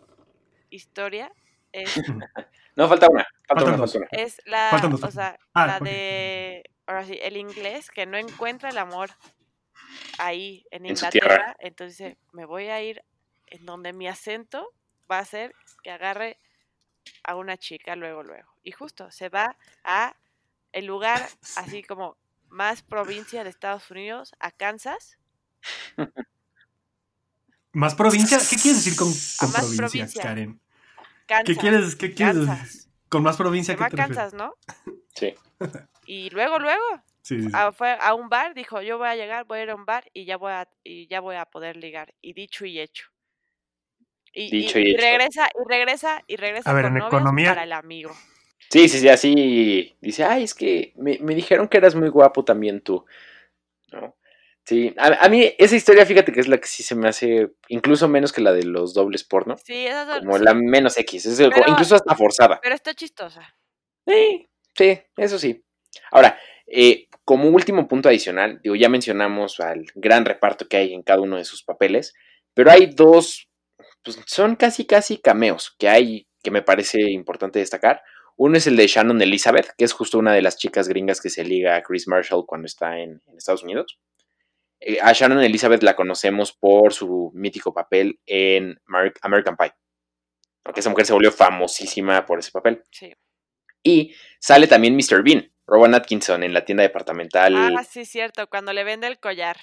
historia 0.70 1.30
es, 1.72 1.90
No, 2.80 2.88
falta 2.88 3.08
una. 3.10 3.24
Falta 3.24 3.46
Faltan 3.46 3.68
una, 3.74 3.76
dos. 3.76 3.92
falta 3.92 4.08
una. 4.10 4.22
es 4.22 4.40
la, 4.46 4.68
Faltan 4.70 4.90
dos, 4.92 5.04
o 5.04 5.10
sea, 5.10 5.38
Ah, 5.52 5.66
la 5.66 5.80
de, 5.80 6.62
ahora 6.86 7.04
sí, 7.04 7.18
el 7.20 7.36
inglés 7.36 7.90
que 7.90 8.06
no 8.06 8.16
encuentra 8.16 8.70
el 8.70 8.78
amor 8.78 9.10
ahí 10.18 10.64
en 10.70 10.86
En 10.86 10.92
Inglaterra, 10.92 11.10
tierra. 11.28 11.56
entonces 11.58 11.98
dice, 11.98 12.18
me 12.32 12.46
voy 12.46 12.68
a 12.68 12.80
ir 12.82 13.04
en 13.48 13.66
donde 13.66 13.92
mi 13.92 14.08
acento 14.08 14.72
va 15.10 15.18
a 15.18 15.24
ser 15.26 15.52
que 15.82 15.90
agarre 15.90 16.38
a 17.22 17.36
una 17.36 17.58
chica 17.58 17.96
luego, 17.96 18.22
luego. 18.22 18.48
Y 18.62 18.72
justo 18.72 19.10
se 19.10 19.28
va 19.28 19.58
a 19.84 20.16
el 20.72 20.86
lugar 20.86 21.20
así 21.56 21.82
como 21.82 22.16
más 22.48 22.82
provincia 22.82 23.44
de 23.44 23.50
Estados 23.50 23.90
Unidos, 23.90 24.32
a 24.40 24.52
Kansas, 24.52 25.18
¿Más 27.72 27.94
provincia? 27.94 28.38
¿Qué 28.38 28.56
quieres 28.56 28.82
decir 28.84 28.98
con, 28.98 29.12
con 29.38 29.52
más 29.52 29.60
provincia, 29.76 29.86
provincia. 29.86 30.22
Karen? 30.22 30.60
Kansas. 31.30 31.46
¿Qué 31.54 31.60
quieres, 31.60 31.96
qué 31.96 32.12
quieres? 32.14 32.46
Kansas. 32.46 32.88
Con 33.08 33.22
más 33.22 33.36
provincia 33.36 33.76
que 33.76 33.96
Kansas, 33.96 34.34
¿no? 34.34 34.54
Sí. 35.14 35.34
Y 36.06 36.30
luego, 36.30 36.58
luego, 36.58 36.82
Sí, 37.22 37.38
sí, 37.40 37.46
sí. 37.46 37.50
a, 37.54 37.70
fue 37.72 37.96
a 38.00 38.14
un 38.14 38.28
bar, 38.28 38.54
dijo, 38.54 38.82
yo 38.82 38.98
voy 38.98 39.08
a 39.08 39.14
llegar, 39.14 39.44
voy 39.44 39.60
a 39.60 39.62
ir 39.62 39.70
a 39.70 39.74
un 39.76 39.84
bar 39.84 40.04
y 40.12 40.24
ya 40.24 40.36
voy 40.36 40.52
a, 40.52 40.68
y 40.82 41.06
ya 41.06 41.20
voy 41.20 41.36
a 41.36 41.44
poder 41.44 41.76
ligar. 41.76 42.14
Y 42.20 42.32
dicho 42.32 42.64
y 42.64 42.80
hecho. 42.80 43.06
Y, 44.32 44.44
y- 44.44 44.50
Dicho 44.62 44.78
y 44.78 44.82
y 44.82 44.90
hecho. 44.90 45.00
regresa, 45.02 45.48
y 45.54 45.68
regresa, 45.68 46.24
y 46.26 46.36
regresa 46.36 46.70
A 46.70 46.72
ver, 46.72 46.84
con 46.84 46.92
en 46.92 46.98
novias 46.98 47.12
economía- 47.12 47.50
para 47.50 47.64
el 47.64 47.72
amigo. 47.72 48.10
Sí, 48.70 48.88
sí, 48.88 48.98
sí, 49.00 49.08
así 49.08 49.96
dice, 50.00 50.24
ay, 50.24 50.44
es 50.44 50.54
que 50.54 50.92
me, 50.96 51.18
me 51.20 51.34
dijeron 51.34 51.66
que 51.68 51.76
eras 51.78 51.94
muy 51.94 52.08
guapo 52.08 52.44
también 52.44 52.80
tú, 52.80 53.04
¿no? 53.92 54.14
Sí, 54.70 54.94
a, 54.98 55.24
a 55.24 55.28
mí 55.28 55.52
esa 55.58 55.74
historia, 55.74 56.06
fíjate 56.06 56.30
que 56.32 56.38
es 56.38 56.46
la 56.46 56.58
que 56.58 56.68
sí 56.68 56.84
se 56.84 56.94
me 56.94 57.08
hace, 57.08 57.50
incluso 57.66 58.06
menos 58.06 58.32
que 58.32 58.40
la 58.40 58.52
de 58.52 58.62
los 58.62 58.94
dobles 58.94 59.24
porno, 59.24 59.56
Sí, 59.64 59.84
esas 59.84 60.06
son- 60.06 60.20
como 60.20 60.38
sí, 60.38 60.44
la 60.44 60.54
menos 60.54 60.96
X, 60.96 61.26
es 61.26 61.40
el- 61.40 61.50
Pero- 61.50 61.64
incluso 61.72 61.96
hasta 61.96 62.14
forzada. 62.14 62.60
pero 62.62 62.76
está 62.76 62.94
chistosa. 62.94 63.52
Sí, 64.06 64.48
sí, 64.78 65.00
eso 65.16 65.40
sí. 65.40 65.64
Ahora, 66.12 66.38
eh, 66.68 67.08
como 67.24 67.48
último 67.48 67.88
punto 67.88 68.08
adicional, 68.08 68.60
digo, 68.62 68.76
ya 68.76 68.88
mencionamos 68.88 69.58
al 69.58 69.86
gran 69.96 70.24
reparto 70.24 70.68
que 70.68 70.76
hay 70.76 70.94
en 70.94 71.02
cada 71.02 71.20
uno 71.20 71.36
de 71.36 71.44
sus 71.44 71.64
papeles, 71.64 72.14
pero 72.54 72.70
hay 72.70 72.86
dos, 72.94 73.48
pues 74.04 74.20
son 74.26 74.54
casi, 74.54 74.86
casi 74.86 75.18
cameos 75.18 75.74
que 75.80 75.88
hay 75.88 76.28
que 76.44 76.52
me 76.52 76.62
parece 76.62 77.00
importante 77.10 77.58
destacar. 77.58 78.02
Uno 78.36 78.56
es 78.56 78.68
el 78.68 78.76
de 78.76 78.86
Shannon 78.86 79.20
Elizabeth, 79.20 79.72
que 79.76 79.84
es 79.84 79.92
justo 79.92 80.16
una 80.18 80.32
de 80.32 80.42
las 80.42 80.56
chicas 80.58 80.86
gringas 80.86 81.20
que 81.20 81.28
se 81.28 81.42
liga 81.44 81.74
a 81.74 81.82
Chris 81.82 82.06
Marshall 82.06 82.46
cuando 82.46 82.66
está 82.66 83.00
en, 83.00 83.20
en 83.26 83.36
Estados 83.36 83.64
Unidos. 83.64 83.98
Eh, 84.80 84.98
a 85.02 85.12
Shannon 85.12 85.42
Elizabeth 85.42 85.82
la 85.82 85.94
conocemos 85.94 86.52
por 86.52 86.92
su 86.94 87.30
mítico 87.34 87.72
papel 87.74 88.18
en 88.26 88.80
Mar- 88.86 89.12
American 89.22 89.56
Pie. 89.56 89.72
Aunque 90.64 90.80
esa 90.80 90.90
mujer 90.90 91.06
se 91.06 91.12
volvió 91.12 91.30
famosísima 91.32 92.24
por 92.26 92.38
ese 92.38 92.50
papel. 92.50 92.82
Sí. 92.90 93.12
Y 93.82 94.14
sale 94.38 94.66
también 94.66 94.94
Mr. 94.96 95.22
Bean, 95.22 95.50
Rowan 95.66 95.94
Atkinson, 95.94 96.42
en 96.42 96.52
la 96.52 96.64
tienda 96.64 96.82
departamental. 96.82 97.54
Ah, 97.76 97.84
sí, 97.84 98.04
cierto, 98.04 98.46
cuando 98.48 98.72
le 98.72 98.84
vende 98.84 99.06
el 99.06 99.18
collar. 99.18 99.56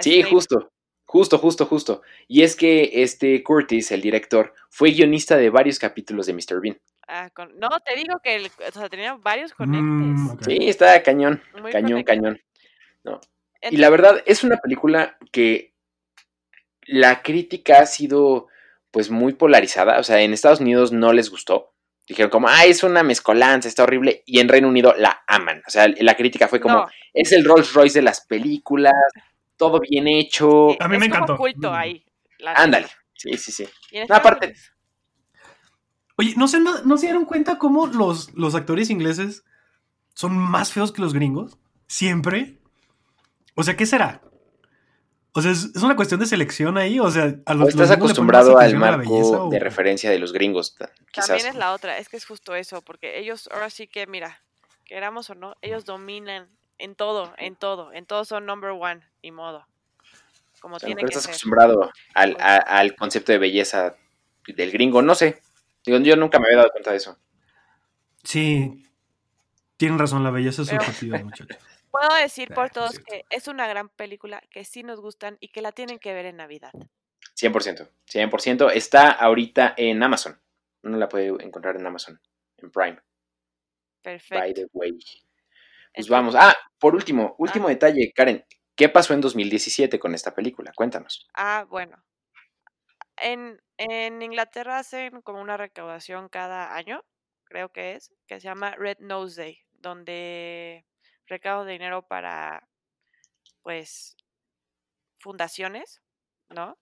sí, 0.00 0.22
justo, 0.22 0.72
justo, 1.04 1.38
justo, 1.38 1.66
justo. 1.66 2.02
Y 2.28 2.42
es 2.42 2.54
que 2.56 2.90
este 3.02 3.42
Curtis, 3.42 3.90
el 3.92 4.02
director, 4.02 4.52
fue 4.70 4.90
guionista 4.90 5.36
de 5.36 5.50
varios 5.50 5.78
capítulos 5.78 6.26
de 6.26 6.34
Mr. 6.34 6.60
Bean. 6.60 6.78
Ah, 7.08 7.30
con- 7.30 7.56
No, 7.58 7.68
te 7.80 7.94
digo 7.96 8.18
que 8.22 8.34
el- 8.36 8.46
o 8.46 8.72
sea, 8.72 8.88
tenía 8.88 9.14
varios 9.14 9.52
conectes. 9.54 9.82
Mm, 9.84 10.30
ok. 10.30 10.42
Sí, 10.44 10.58
está 10.68 11.02
cañón, 11.02 11.40
muy 11.60 11.70
cañón, 11.72 12.02
cañón. 12.02 12.40
Y 13.70 13.76
la 13.78 13.90
verdad, 13.90 14.22
es 14.26 14.44
una 14.44 14.56
película 14.58 15.16
que 15.32 15.74
la 16.86 17.22
crítica 17.22 17.80
ha 17.80 17.86
sido 17.86 18.46
pues 18.90 19.10
muy 19.10 19.32
polarizada. 19.34 19.98
O 19.98 20.04
sea, 20.04 20.20
en 20.22 20.32
Estados 20.32 20.60
Unidos 20.60 20.92
no 20.92 21.12
les 21.12 21.30
gustó. 21.30 21.72
Dijeron 22.08 22.30
como, 22.30 22.48
ah, 22.48 22.64
es 22.64 22.82
una 22.84 23.02
mezcolanza, 23.02 23.68
está 23.68 23.82
horrible. 23.82 24.22
Y 24.26 24.38
en 24.40 24.48
Reino 24.48 24.68
Unido 24.68 24.94
la 24.96 25.22
aman. 25.26 25.62
O 25.66 25.70
sea, 25.70 25.88
la 25.88 26.16
crítica 26.16 26.46
fue 26.48 26.60
como, 26.60 26.76
no, 26.82 26.88
es 27.12 27.32
el 27.32 27.44
Rolls 27.44 27.72
Royce 27.74 27.98
de 27.98 28.02
las 28.04 28.20
películas, 28.24 28.94
todo 29.56 29.80
bien 29.80 30.06
hecho. 30.06 30.68
sí, 30.70 30.76
A 30.80 30.86
mí 30.88 30.98
me 30.98 31.06
es 31.06 31.12
como 31.12 31.24
encantó. 31.24 31.36
culto 31.36 31.72
ahí. 31.74 32.04
Ándale. 32.54 32.86
Sí, 33.14 33.36
sí, 33.36 33.50
sí. 33.50 33.66
No, 34.08 34.14
aparte- 34.14 34.54
Oye, 36.18 36.32
¿no 36.36 36.48
se, 36.48 36.60
no, 36.60 36.82
no 36.84 36.96
se 36.96 37.06
dieron 37.06 37.24
cuenta 37.26 37.58
cómo 37.58 37.86
los, 37.88 38.32
los 38.34 38.54
actores 38.54 38.88
ingleses 38.88 39.44
son 40.14 40.36
más 40.38 40.72
feos 40.72 40.92
que 40.92 41.02
los 41.02 41.12
gringos? 41.12 41.58
¿Siempre? 41.88 42.58
O 43.56 43.62
sea, 43.64 43.76
¿qué 43.76 43.86
será? 43.86 44.20
O 45.32 45.42
sea, 45.42 45.50
¿es, 45.50 45.74
una 45.82 45.96
cuestión 45.96 46.20
de 46.20 46.26
selección 46.26 46.78
ahí? 46.78 47.00
O 47.00 47.10
sea, 47.10 47.34
a 47.44 47.52
O 47.52 47.56
los 47.56 47.68
estás 47.70 47.74
ponen 47.74 47.88
más 47.88 47.90
acostumbrado 47.90 48.58
al 48.58 48.68
belleza 48.76 48.78
marco 48.78 49.14
o- 49.46 49.50
de 49.50 49.58
referencia 49.58 50.10
de 50.10 50.18
los 50.18 50.32
gringos, 50.32 50.76
quizás. 51.12 51.26
También 51.28 51.48
es 51.48 51.54
la 51.56 51.72
otra, 51.72 51.98
es 51.98 52.08
que 52.08 52.16
es 52.16 52.24
justo 52.24 52.54
eso, 52.54 52.80
porque 52.82 53.18
ellos 53.18 53.48
ahora 53.52 53.68
sí 53.70 53.86
que, 53.88 54.06
mira, 54.06 54.40
queramos 54.84 55.28
o 55.30 55.34
no, 55.34 55.56
ellos 55.62 55.84
dominan 55.84 56.48
en 56.78 56.94
todo, 56.94 57.34
en 57.38 57.56
todo, 57.56 57.92
en 57.92 58.06
todo 58.06 58.24
son 58.24 58.46
number 58.46 58.70
one, 58.70 59.00
ni 59.22 59.30
modo. 59.32 59.66
Como 60.60 60.76
O 60.76 60.78
sea, 60.78 60.86
tiene 60.86 61.00
que 61.02 61.06
estás 61.08 61.24
ser. 61.24 61.30
acostumbrado 61.32 61.90
al, 62.14 62.36
a- 62.40 62.56
al 62.56 62.94
concepto 62.96 63.32
de 63.32 63.38
belleza 63.38 63.96
del 64.46 64.70
gringo, 64.70 65.02
no 65.02 65.14
sé. 65.14 65.42
Digo, 65.84 65.98
yo 65.98 66.16
nunca 66.16 66.38
me 66.38 66.46
había 66.46 66.58
dado 66.58 66.70
cuenta 66.70 66.92
de 66.92 66.96
eso. 66.98 67.18
Sí, 68.24 68.86
tienen 69.76 69.98
razón, 69.98 70.24
la 70.24 70.30
belleza 70.30 70.62
es 70.62 70.68
Pero- 70.70 70.82
subjetiva, 70.84 71.18
muchachos. 71.18 71.58
Puedo 71.98 72.14
decir 72.20 72.48
Ah, 72.50 72.54
por 72.54 72.66
es 72.66 72.72
todos 72.72 72.98
que 72.98 73.24
es 73.30 73.48
una 73.48 73.66
gran 73.66 73.88
película, 73.88 74.42
que 74.50 74.64
sí 74.64 74.82
nos 74.82 75.00
gustan 75.00 75.36
y 75.40 75.48
que 75.48 75.62
la 75.62 75.72
tienen 75.72 75.98
que 75.98 76.12
ver 76.12 76.26
en 76.26 76.36
Navidad. 76.36 76.72
100%. 77.34 77.88
100%. 78.06 78.70
Está 78.70 79.10
ahorita 79.12 79.74
en 79.76 80.02
Amazon. 80.02 80.40
Uno 80.82 80.98
la 80.98 81.08
puede 81.08 81.28
encontrar 81.44 81.76
en 81.76 81.86
Amazon, 81.86 82.20
en 82.58 82.70
Prime, 82.70 82.94
by 82.94 83.02
Perfecto. 84.02 84.54
the 84.54 84.66
way. 84.72 84.98
Pues 85.94 86.08
vamos. 86.08 86.34
Ah, 86.36 86.54
por 86.78 86.94
último, 86.94 87.34
último 87.38 87.66
Ah. 87.66 87.70
detalle, 87.70 88.12
Karen. 88.14 88.44
¿Qué 88.76 88.88
pasó 88.90 89.14
en 89.14 89.22
2017 89.22 89.98
con 89.98 90.14
esta 90.14 90.34
película? 90.34 90.72
Cuéntanos. 90.76 91.26
Ah, 91.34 91.64
bueno. 91.68 91.96
En, 93.16 93.60
en 93.78 94.20
Inglaterra 94.20 94.78
hacen 94.78 95.22
como 95.22 95.40
una 95.40 95.56
recaudación 95.56 96.28
cada 96.28 96.74
año, 96.74 97.02
creo 97.44 97.70
que 97.72 97.94
es, 97.94 98.12
que 98.26 98.38
se 98.38 98.44
llama 98.46 98.74
Red 98.76 98.98
Nose 99.00 99.40
Day, 99.40 99.58
donde 99.72 100.84
recaudo 101.26 101.64
dinero 101.64 102.06
para, 102.06 102.68
pues, 103.62 104.16
fundaciones, 105.18 106.02
¿no? 106.48 106.78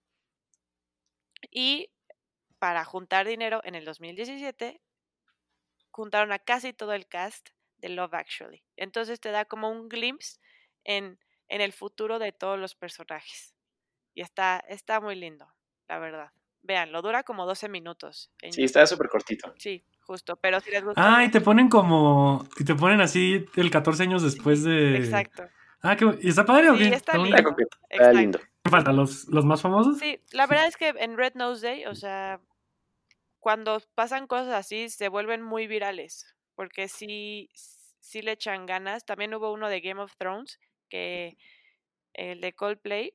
Y 1.51 1.91
para 2.59 2.85
juntar 2.85 3.27
dinero 3.27 3.61
en 3.65 3.75
el 3.75 3.85
2017, 3.85 4.81
juntaron 5.91 6.33
a 6.33 6.39
casi 6.39 6.73
todo 6.73 6.93
el 6.93 7.07
cast 7.07 7.51
de 7.79 7.91
Love 7.91 8.15
Actually. 8.15 8.65
Entonces 8.77 9.21
te 9.21 9.31
da 9.31 9.45
como 9.45 9.71
un 9.71 9.89
glimpse 9.89 10.39
en, 10.85 11.19
en 11.49 11.61
el 11.61 11.73
futuro 11.73 12.19
de 12.19 12.33
todos 12.33 12.59
los 12.59 12.75
personajes. 12.75 13.55
Y 14.15 14.23
está, 14.23 14.65
está 14.69 15.01
muy 15.01 15.15
lindo, 15.15 15.47
la 15.89 15.99
verdad. 15.99 16.33
Veanlo, 16.63 17.03
dura 17.03 17.25
como 17.25 17.47
12 17.47 17.69
minutos. 17.69 18.33
Sí, 18.51 18.65
está 18.65 18.87
súper 18.87 19.09
cortito. 19.09 19.53
Sí, 19.59 19.85
justo. 20.07 20.37
Pero 20.37 20.61
si 20.61 20.71
les 20.71 20.85
gusta. 20.85 21.17
Ah, 21.17 21.25
y 21.25 21.31
te 21.31 21.41
ponen 21.41 21.69
como. 21.69 22.47
Y 22.59 22.65
te 22.65 22.75
ponen 22.75 23.01
así 23.01 23.45
el 23.57 23.71
14 23.71 24.03
años 24.05 24.23
después 24.23 24.63
de. 24.65 24.97
Exacto. 24.97 25.45
Ah, 25.83 25.97
¿qué, 25.97 26.07
¿y 26.23 26.29
está 26.31 26.45
padre 26.47 26.71
o 26.71 26.77
Sí, 26.77 26.89
qué? 26.89 26.95
está 26.95 27.19
bonito? 27.19 27.37
Está, 27.37 27.51
lindo. 27.51 27.59
está 27.91 27.97
Exacto. 27.97 28.19
lindo. 28.19 28.39
¿Qué 28.63 28.71
falta? 28.71 28.93
¿Los, 28.93 29.29
¿Los 29.29 29.45
más 29.45 29.61
famosos? 29.61 29.99
Sí, 29.99 30.19
la 30.33 30.47
verdad 30.47 30.67
es 30.67 30.77
que 30.79 30.89
en 30.97 31.19
Red 31.19 31.35
Nose 31.35 31.67
Day, 31.67 31.85
o 31.87 31.95
sea, 31.95 32.41
cuando 33.39 33.83
pasan 33.95 34.27
cosas 34.27 34.55
así, 34.55 34.89
se 34.89 35.09
vuelven 35.09 35.43
muy 35.43 35.67
virales. 35.67 36.35
Porque 36.55 36.89
sí, 36.89 37.51
sí 38.01 38.23
le 38.23 38.33
echan 38.33 38.65
ganas. 38.65 39.05
También 39.05 39.35
hubo 39.35 39.53
uno 39.53 39.69
de 39.69 39.81
Game 39.81 40.01
of 40.01 40.17
Thrones, 40.17 40.59
que 40.89 41.37
el 42.15 42.41
de 42.41 42.53
Coldplay, 42.55 43.13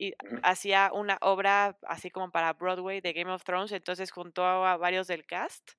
y 0.00 0.14
hacía 0.42 0.90
una 0.94 1.18
obra 1.20 1.76
así 1.86 2.10
como 2.10 2.30
para 2.30 2.54
Broadway 2.54 3.02
de 3.02 3.12
Game 3.12 3.30
of 3.30 3.44
Thrones, 3.44 3.70
entonces 3.70 4.10
juntó 4.10 4.46
a 4.46 4.78
varios 4.78 5.06
del 5.06 5.26
cast 5.26 5.72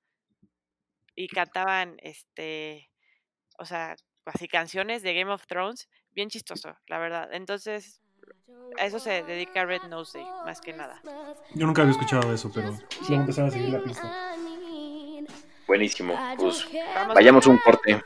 y 1.16 1.28
cantaban, 1.28 1.98
este, 2.04 2.92
o 3.58 3.66
sea, 3.66 3.96
así 4.26 4.48
canciones 4.48 5.02
de 5.02 5.16
Game 5.16 5.32
of 5.34 5.48
Thrones, 5.48 5.90
bien 6.12 6.30
chistoso, 6.30 6.78
la 6.86 7.00
verdad. 7.00 7.34
Entonces, 7.34 8.00
A 8.78 8.86
eso 8.86 9.00
se 9.00 9.24
dedica 9.24 9.66
Red 9.66 9.84
Nose 9.90 10.20
Day, 10.20 10.28
más 10.46 10.62
que 10.62 10.74
nada. 10.74 11.02
Yo 11.56 11.66
nunca 11.66 11.82
había 11.82 11.94
escuchado 11.94 12.32
eso, 12.32 12.52
pero 12.54 12.74
voy 13.08 13.16
a 13.16 13.20
empezar 13.22 13.46
a 13.46 13.50
seguir 13.50 13.70
la 13.70 13.82
pista. 13.82 14.36
Buenísimo. 15.66 16.14
Pues 16.38 16.68
Vamos. 16.94 17.16
vayamos 17.16 17.48
a 17.48 17.50
un 17.50 17.58
corte. 17.58 18.04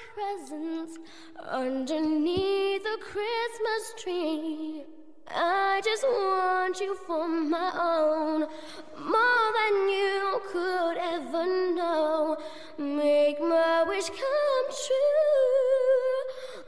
I 5.28 5.82
just 5.84 6.04
want 6.04 6.80
you 6.80 6.96
for 7.08 7.28
my 7.28 7.72
own, 7.80 8.42
more 8.42 9.52
than 9.58 9.90
you 9.90 10.42
could 10.52 10.98
ever 10.98 11.46
know. 11.74 12.38
Make 12.78 13.40
my 13.40 13.84
wish 13.88 14.10
come 14.10 14.68
true. 14.70 16.16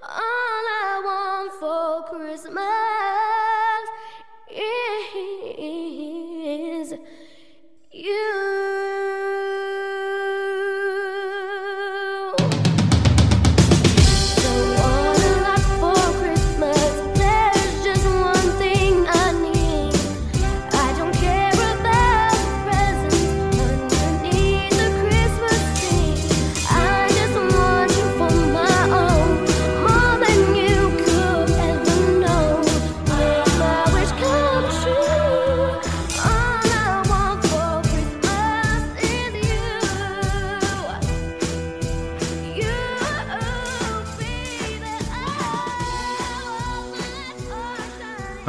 All 0.02 0.66
I 0.82 1.02
want 1.06 1.52
for 1.60 2.18
Christmas 2.18 2.77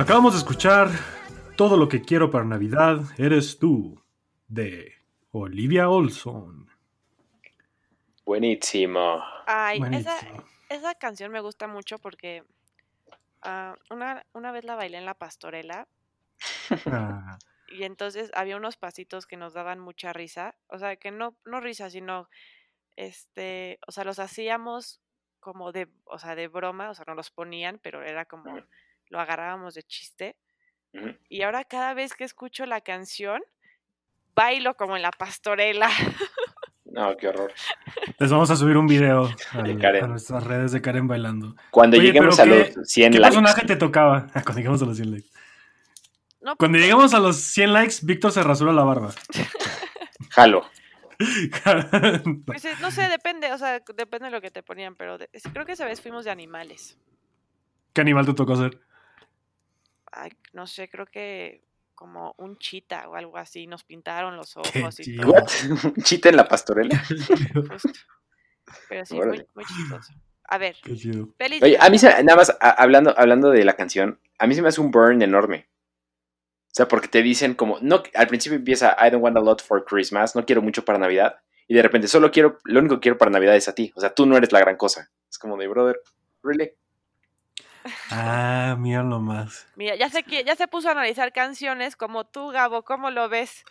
Acabamos 0.09 0.33
de 0.33 0.39
escuchar 0.39 0.89
Todo 1.55 1.77
lo 1.77 1.87
que 1.87 2.01
quiero 2.01 2.31
para 2.31 2.43
Navidad 2.43 3.03
eres 3.19 3.59
tú, 3.59 4.03
de 4.47 4.95
Olivia 5.33 5.91
Olson. 5.91 6.67
Buenísimo. 8.25 9.23
Ay, 9.47 9.83
esa, 9.93 10.15
Buenísimo. 10.15 10.45
esa 10.71 10.95
canción 10.95 11.31
me 11.31 11.41
gusta 11.41 11.67
mucho 11.67 11.99
porque 11.99 12.43
ah, 13.43 13.77
una, 13.91 14.25
una 14.33 14.51
vez 14.51 14.65
la 14.65 14.77
bailé 14.77 14.97
en 14.97 15.05
la 15.05 15.13
pastorela 15.13 15.87
Ah, 16.87 17.37
y 17.69 17.83
entonces 17.83 18.31
había 18.33 18.57
unos 18.57 18.79
pasitos 18.79 19.27
que 19.27 19.37
nos 19.37 19.53
daban 19.53 19.79
mucha 19.79 20.15
risa, 20.15 20.55
o 20.69 20.79
sea, 20.79 20.97
que 20.97 21.11
no, 21.11 21.37
no 21.45 21.61
risa, 21.61 21.91
sino, 21.91 22.31
este, 22.97 23.79
o 23.87 23.93
sea, 23.93 24.05
los 24.05 24.21
hacíamos 24.21 25.03
como 25.39 25.71
de, 25.71 25.87
o 26.05 26.19
sea, 26.19 26.35
de 26.35 26.49
broma, 26.49 26.89
o 26.89 26.95
sea, 26.95 27.05
no 27.07 27.15
los 27.15 27.31
ponían, 27.31 27.79
pero 27.83 28.03
era 28.03 28.25
como. 28.25 28.59
Lo 29.11 29.21
agarrábamos 29.21 29.75
de 29.75 29.83
chiste. 29.83 30.37
Y 31.29 31.43
ahora 31.43 31.65
cada 31.65 31.95
vez 31.95 32.15
que 32.15 32.25
escucho 32.25 32.67
la 32.67 32.81
canción, 32.81 33.41
bailo 34.35 34.75
como 34.77 34.97
en 34.97 35.03
la 35.03 35.11
pastorela. 35.11 35.89
No, 36.91 37.15
qué 37.19 37.29
horror. 37.29 37.53
les 38.19 38.31
vamos 38.31 38.51
a 38.51 38.57
subir 38.57 38.79
un 38.79 38.87
video 38.87 39.29
al- 39.53 39.85
a 40.03 40.07
nuestras 40.07 40.43
redes 40.43 40.73
de 40.73 40.81
Karen 40.81 41.07
bailando. 41.07 41.55
Cuando 41.71 41.99
Oye, 41.99 42.07
lleguemos 42.07 42.41
a 42.41 42.47
los 42.47 42.67
100 42.85 43.13
¿Qué 43.13 43.19
likes. 43.19 43.37
personaje 43.37 43.67
te 43.67 43.77
tocaba? 43.77 44.27
Cuando 44.33 44.55
lleguemos 44.55 44.81
a 44.83 44.87
los 44.87 44.97
100 44.97 45.11
likes. 45.11 45.29
No, 46.41 46.57
Cuando 46.57 46.79
lleguemos 46.79 47.13
a 47.13 47.21
los 47.21 47.37
100 47.37 47.73
likes, 47.75 47.97
Víctor 48.05 48.33
se 48.33 48.43
rasura 48.43 48.73
la 48.73 48.85
barba. 48.85 49.13
Jalo. 50.31 50.67
pues, 52.47 52.65
no 52.81 52.91
sé, 52.91 53.09
depende, 53.09 53.53
o 53.53 53.59
sea, 53.59 53.81
depende 53.95 54.25
de 54.27 54.31
lo 54.31 54.41
que 54.41 54.51
te 54.51 54.63
ponían, 54.63 54.95
pero 54.97 55.19
de- 55.19 55.29
creo 55.53 55.67
que 55.67 55.73
esa 55.73 55.85
vez 55.85 56.01
fuimos 56.01 56.25
de 56.25 56.31
animales. 56.31 56.97
¿Qué 57.93 58.01
animal 58.01 58.25
te 58.25 58.33
tocó 58.33 58.57
ser? 58.57 58.81
Ay, 60.13 60.31
no 60.53 60.67
sé, 60.67 60.89
creo 60.89 61.07
que 61.07 61.63
como 61.95 62.35
un 62.39 62.57
chita 62.59 63.09
o 63.09 63.17
algo 63.17 63.37
así, 63.39 63.67
nos 63.67 63.83
pintaron 63.85 64.37
los 64.37 64.55
Qué 64.73 64.81
ojos 64.81 65.01
y 65.01 65.17
todo. 65.17 65.33
¿Un 65.97 66.03
chiste 66.03 66.29
en 66.29 66.37
la 66.37 66.47
pastorela? 66.49 66.97
justo. 67.71 67.91
Pero 68.89 69.05
sí, 69.07 69.15
muy, 69.15 69.23
Órale. 69.23 69.47
muy 69.55 69.65
chistoso. 69.65 70.13
A 70.51 70.59
ver, 70.59 70.77
pelis. 71.37 71.63
Oye, 71.63 71.77
a 71.79 71.91
mí 71.91 71.99
se, 71.99 72.09
nada 72.23 72.37
más 72.37 72.51
a- 72.61 72.71
hablando, 72.71 73.15
hablando 73.19 73.51
de 73.51 73.65
la 73.65 73.75
canción, 73.77 74.19
a 74.39 74.47
mí 74.47 74.55
se 74.55 74.63
me 74.63 74.69
hace 74.69 74.81
un 74.81 74.91
burn 74.91 75.21
enorme. 75.23 75.69
O 76.67 76.71
sea, 76.79 76.87
porque 76.89 77.09
te 77.09 77.23
dicen 77.23 77.55
como, 77.55 77.79
no, 77.81 78.03
al 78.15 78.27
principio 78.29 78.57
empieza 78.57 78.97
I 79.05 79.11
don't 79.11 79.23
want 79.23 79.37
a 79.37 79.41
lot 79.41 79.63
for 79.63 79.85
Christmas, 79.85 80.37
no 80.37 80.47
quiero 80.47 80.63
mucho 80.63 80.85
para 80.85 80.99
Navidad, 80.99 81.41
y 81.67 81.75
de 81.75 81.83
repente 81.83 82.09
solo 82.09 82.31
quiero, 82.31 82.59
lo 82.65 82.81
único 82.81 82.95
que 82.97 83.01
quiero 83.01 83.19
para 83.19 83.31
Navidad 83.31 83.57
es 83.57 83.69
a 83.69 83.75
ti. 83.75 83.93
O 83.97 84.01
sea, 84.01 84.15
tú 84.15 84.25
no 84.27 84.37
eres 84.37 84.53
la 84.53 84.61
gran 84.61 84.77
cosa. 84.77 85.11
Es 85.29 85.39
como 85.39 85.57
de 85.57 85.67
brother, 85.69 86.01
really. 86.43 86.73
Ah, 88.11 88.77
mira 88.79 89.03
nomás. 89.03 89.67
Mira, 89.77 89.95
ya 89.97 90.11
sé 90.11 90.25
que 90.25 90.45
ya 90.45 90.57
se 90.57 90.69
puso 90.69 90.89
a 90.89 90.93
analizar 90.93 91.33
canciones 91.33 91.97
como 91.97 92.25
tú, 92.27 92.49
Gabo, 92.51 92.83
¿cómo 92.85 93.11
lo 93.11 93.29
ves 93.29 93.65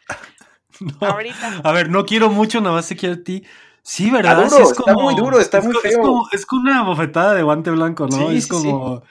No. 1.01 1.09
ahorita? 1.09 1.47
A 1.63 1.71
ver, 1.71 1.89
no 1.89 2.05
quiero 2.05 2.29
mucho, 2.29 2.61
nada 2.61 2.75
más 2.75 2.87
te 2.87 2.95
quiero 2.95 3.15
a 3.15 3.23
ti. 3.23 3.43
Sí, 3.81 4.09
Está 4.09 4.11
¿verdad? 4.11 4.35
duro, 4.35 4.57
Sí, 4.57 4.61
es 4.63 4.71
está 4.71 4.93
muy 4.93 5.15
duro, 5.15 5.39
está 5.39 5.59
es 5.59 5.65
muy 5.65 5.73
co- 5.73 5.79
Es 5.83 5.93
feo. 5.93 6.01
como, 6.01 6.27
es 6.31 6.45
como 6.45 6.61
una 6.63 6.83
bofetada 6.83 7.33
de 7.33 7.43
guante 7.43 7.71
blanco, 7.71 8.07
¿no? 8.07 8.31
Sí, 8.31 8.37
es 8.37 8.47
sí. 8.47 8.51
como... 8.51 9.01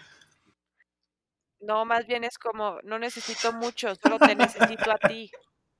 No, 1.60 1.84
más 1.84 2.06
bien 2.06 2.24
es 2.24 2.38
como, 2.38 2.78
no 2.82 2.98
necesito 2.98 3.52
mucho, 3.52 3.94
solo 3.96 4.20
te 4.20 4.34
necesito 4.34 4.90
a 4.90 4.96
ti. 4.98 5.30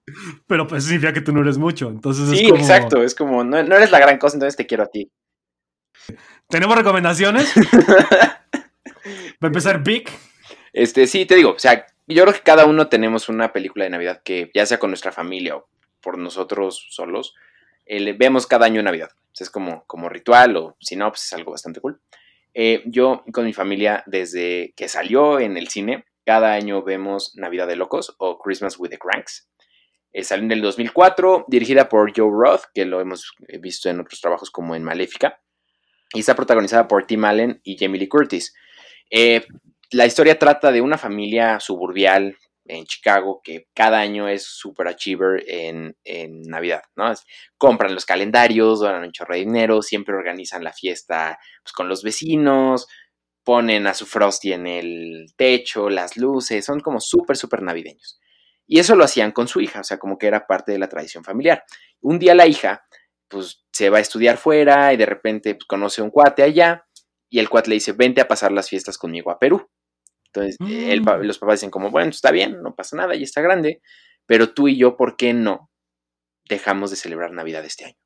Pero 0.46 0.66
pues 0.66 0.84
significa 0.84 1.12
que 1.12 1.20
tú 1.20 1.32
no 1.32 1.40
eres 1.40 1.58
mucho. 1.58 1.88
Entonces 1.88 2.28
Sí, 2.28 2.38
es 2.44 2.48
como... 2.50 2.58
exacto, 2.60 3.02
es 3.02 3.14
como, 3.14 3.44
no, 3.44 3.62
no 3.62 3.76
eres 3.76 3.90
la 3.90 3.98
gran 3.98 4.18
cosa, 4.18 4.36
entonces 4.36 4.56
te 4.56 4.66
quiero 4.66 4.84
a 4.84 4.86
ti. 4.86 5.10
¿Tenemos 6.48 6.76
recomendaciones? 6.76 7.52
Va 9.42 9.46
a 9.46 9.46
empezar 9.48 9.82
Vic. 9.82 10.10
Este, 10.72 11.06
sí, 11.06 11.26
te 11.26 11.36
digo, 11.36 11.52
o 11.52 11.58
sea, 11.58 11.86
yo 12.06 12.22
creo 12.22 12.34
que 12.34 12.40
cada 12.40 12.66
uno 12.66 12.88
tenemos 12.88 13.28
una 13.28 13.52
película 13.52 13.84
de 13.84 13.90
Navidad 13.90 14.22
que, 14.24 14.50
ya 14.54 14.66
sea 14.66 14.78
con 14.78 14.90
nuestra 14.90 15.12
familia 15.12 15.56
o 15.56 15.68
por 16.00 16.18
nosotros 16.18 16.86
solos, 16.90 17.34
eh, 17.86 18.12
vemos 18.12 18.46
cada 18.46 18.66
año 18.66 18.82
Navidad. 18.82 19.10
Es 19.38 19.50
como, 19.50 19.84
como 19.86 20.08
ritual 20.08 20.56
o 20.56 20.76
si 20.80 20.96
no, 20.96 21.10
pues 21.10 21.24
es 21.24 21.32
algo 21.32 21.52
bastante 21.52 21.80
cool. 21.80 22.00
Eh, 22.54 22.82
yo 22.86 23.22
con 23.32 23.44
mi 23.44 23.52
familia, 23.52 24.02
desde 24.06 24.72
que 24.76 24.88
salió 24.88 25.38
en 25.40 25.58
el 25.58 25.68
cine, 25.68 26.06
cada 26.24 26.54
año 26.54 26.82
vemos 26.82 27.32
Navidad 27.36 27.66
de 27.66 27.76
Locos 27.76 28.14
o 28.18 28.38
Christmas 28.38 28.78
with 28.78 28.90
the 28.90 28.98
Cranks. 28.98 29.48
Eh, 30.12 30.24
salió 30.24 30.46
en 30.46 30.52
el 30.52 30.62
2004, 30.62 31.44
dirigida 31.46 31.90
por 31.90 32.10
Joe 32.16 32.30
Roth, 32.32 32.62
que 32.74 32.86
lo 32.86 33.02
hemos 33.02 33.34
eh, 33.48 33.58
visto 33.58 33.90
en 33.90 34.00
otros 34.00 34.22
trabajos 34.22 34.50
como 34.50 34.74
en 34.74 34.82
Maléfica. 34.82 35.38
Y 36.14 36.20
está 36.20 36.34
protagonizada 36.34 36.88
por 36.88 37.06
Tim 37.06 37.26
Allen 37.26 37.60
y 37.62 37.76
Jamie 37.76 38.00
Lee 38.00 38.08
Curtis. 38.08 38.54
Eh, 39.10 39.46
la 39.92 40.06
historia 40.06 40.38
trata 40.38 40.72
de 40.72 40.80
una 40.80 40.98
familia 40.98 41.60
suburbial 41.60 42.36
en 42.68 42.84
Chicago 42.84 43.40
que 43.42 43.68
cada 43.74 43.98
año 43.98 44.28
es 44.28 44.44
super 44.44 44.88
achiever 44.88 45.44
en, 45.46 45.94
Navidad, 46.48 46.82
¿no? 46.96 47.12
Compran 47.56 47.94
los 47.94 48.04
calendarios, 48.04 48.80
donan 48.80 49.04
un 49.04 49.12
chorro 49.12 49.34
de 49.34 49.40
dinero, 49.40 49.82
siempre 49.82 50.16
organizan 50.16 50.64
la 50.64 50.72
fiesta 50.72 51.38
pues, 51.62 51.72
con 51.72 51.88
los 51.88 52.02
vecinos, 52.02 52.88
ponen 53.44 53.86
a 53.86 53.94
su 53.94 54.06
Frosty 54.06 54.52
en 54.52 54.66
el 54.66 55.26
techo, 55.36 55.88
las 55.88 56.16
luces, 56.16 56.64
son 56.64 56.80
como 56.80 57.00
súper, 57.00 57.36
súper 57.36 57.62
navideños. 57.62 58.18
Y 58.66 58.80
eso 58.80 58.96
lo 58.96 59.04
hacían 59.04 59.30
con 59.30 59.46
su 59.46 59.60
hija, 59.60 59.80
o 59.80 59.84
sea, 59.84 59.98
como 59.98 60.18
que 60.18 60.26
era 60.26 60.46
parte 60.46 60.72
de 60.72 60.78
la 60.78 60.88
tradición 60.88 61.22
familiar. 61.22 61.62
Un 62.00 62.18
día 62.18 62.34
la 62.34 62.48
hija, 62.48 62.84
pues, 63.28 63.64
se 63.72 63.90
va 63.90 63.98
a 63.98 64.00
estudiar 64.00 64.36
fuera 64.38 64.92
y 64.92 64.96
de 64.96 65.06
repente 65.06 65.54
pues, 65.54 65.66
conoce 65.66 66.02
un 66.02 66.10
cuate 66.10 66.42
allá 66.42 66.85
y 67.28 67.38
el 67.38 67.48
cuate 67.48 67.70
le 67.70 67.74
dice, 67.74 67.92
vente 67.92 68.20
a 68.20 68.28
pasar 68.28 68.52
las 68.52 68.68
fiestas 68.68 68.98
conmigo 68.98 69.30
a 69.30 69.38
Perú. 69.38 69.68
Entonces, 70.26 70.56
Mm. 70.60 70.90
el 70.90 71.02
pa- 71.02 71.16
los 71.18 71.38
papás 71.38 71.60
dicen 71.60 71.70
como, 71.70 71.90
bueno, 71.90 72.10
está 72.10 72.30
bien, 72.30 72.62
no 72.62 72.74
pasa 72.74 72.96
nada, 72.96 73.14
ya 73.14 73.24
está 73.24 73.40
grande, 73.40 73.80
pero 74.26 74.52
tú 74.52 74.68
y 74.68 74.76
yo, 74.76 74.96
¿por 74.96 75.16
qué 75.16 75.32
no 75.32 75.70
dejamos 76.48 76.90
de 76.90 76.96
celebrar 76.96 77.32
Navidad 77.32 77.64
este 77.64 77.86
año? 77.86 77.96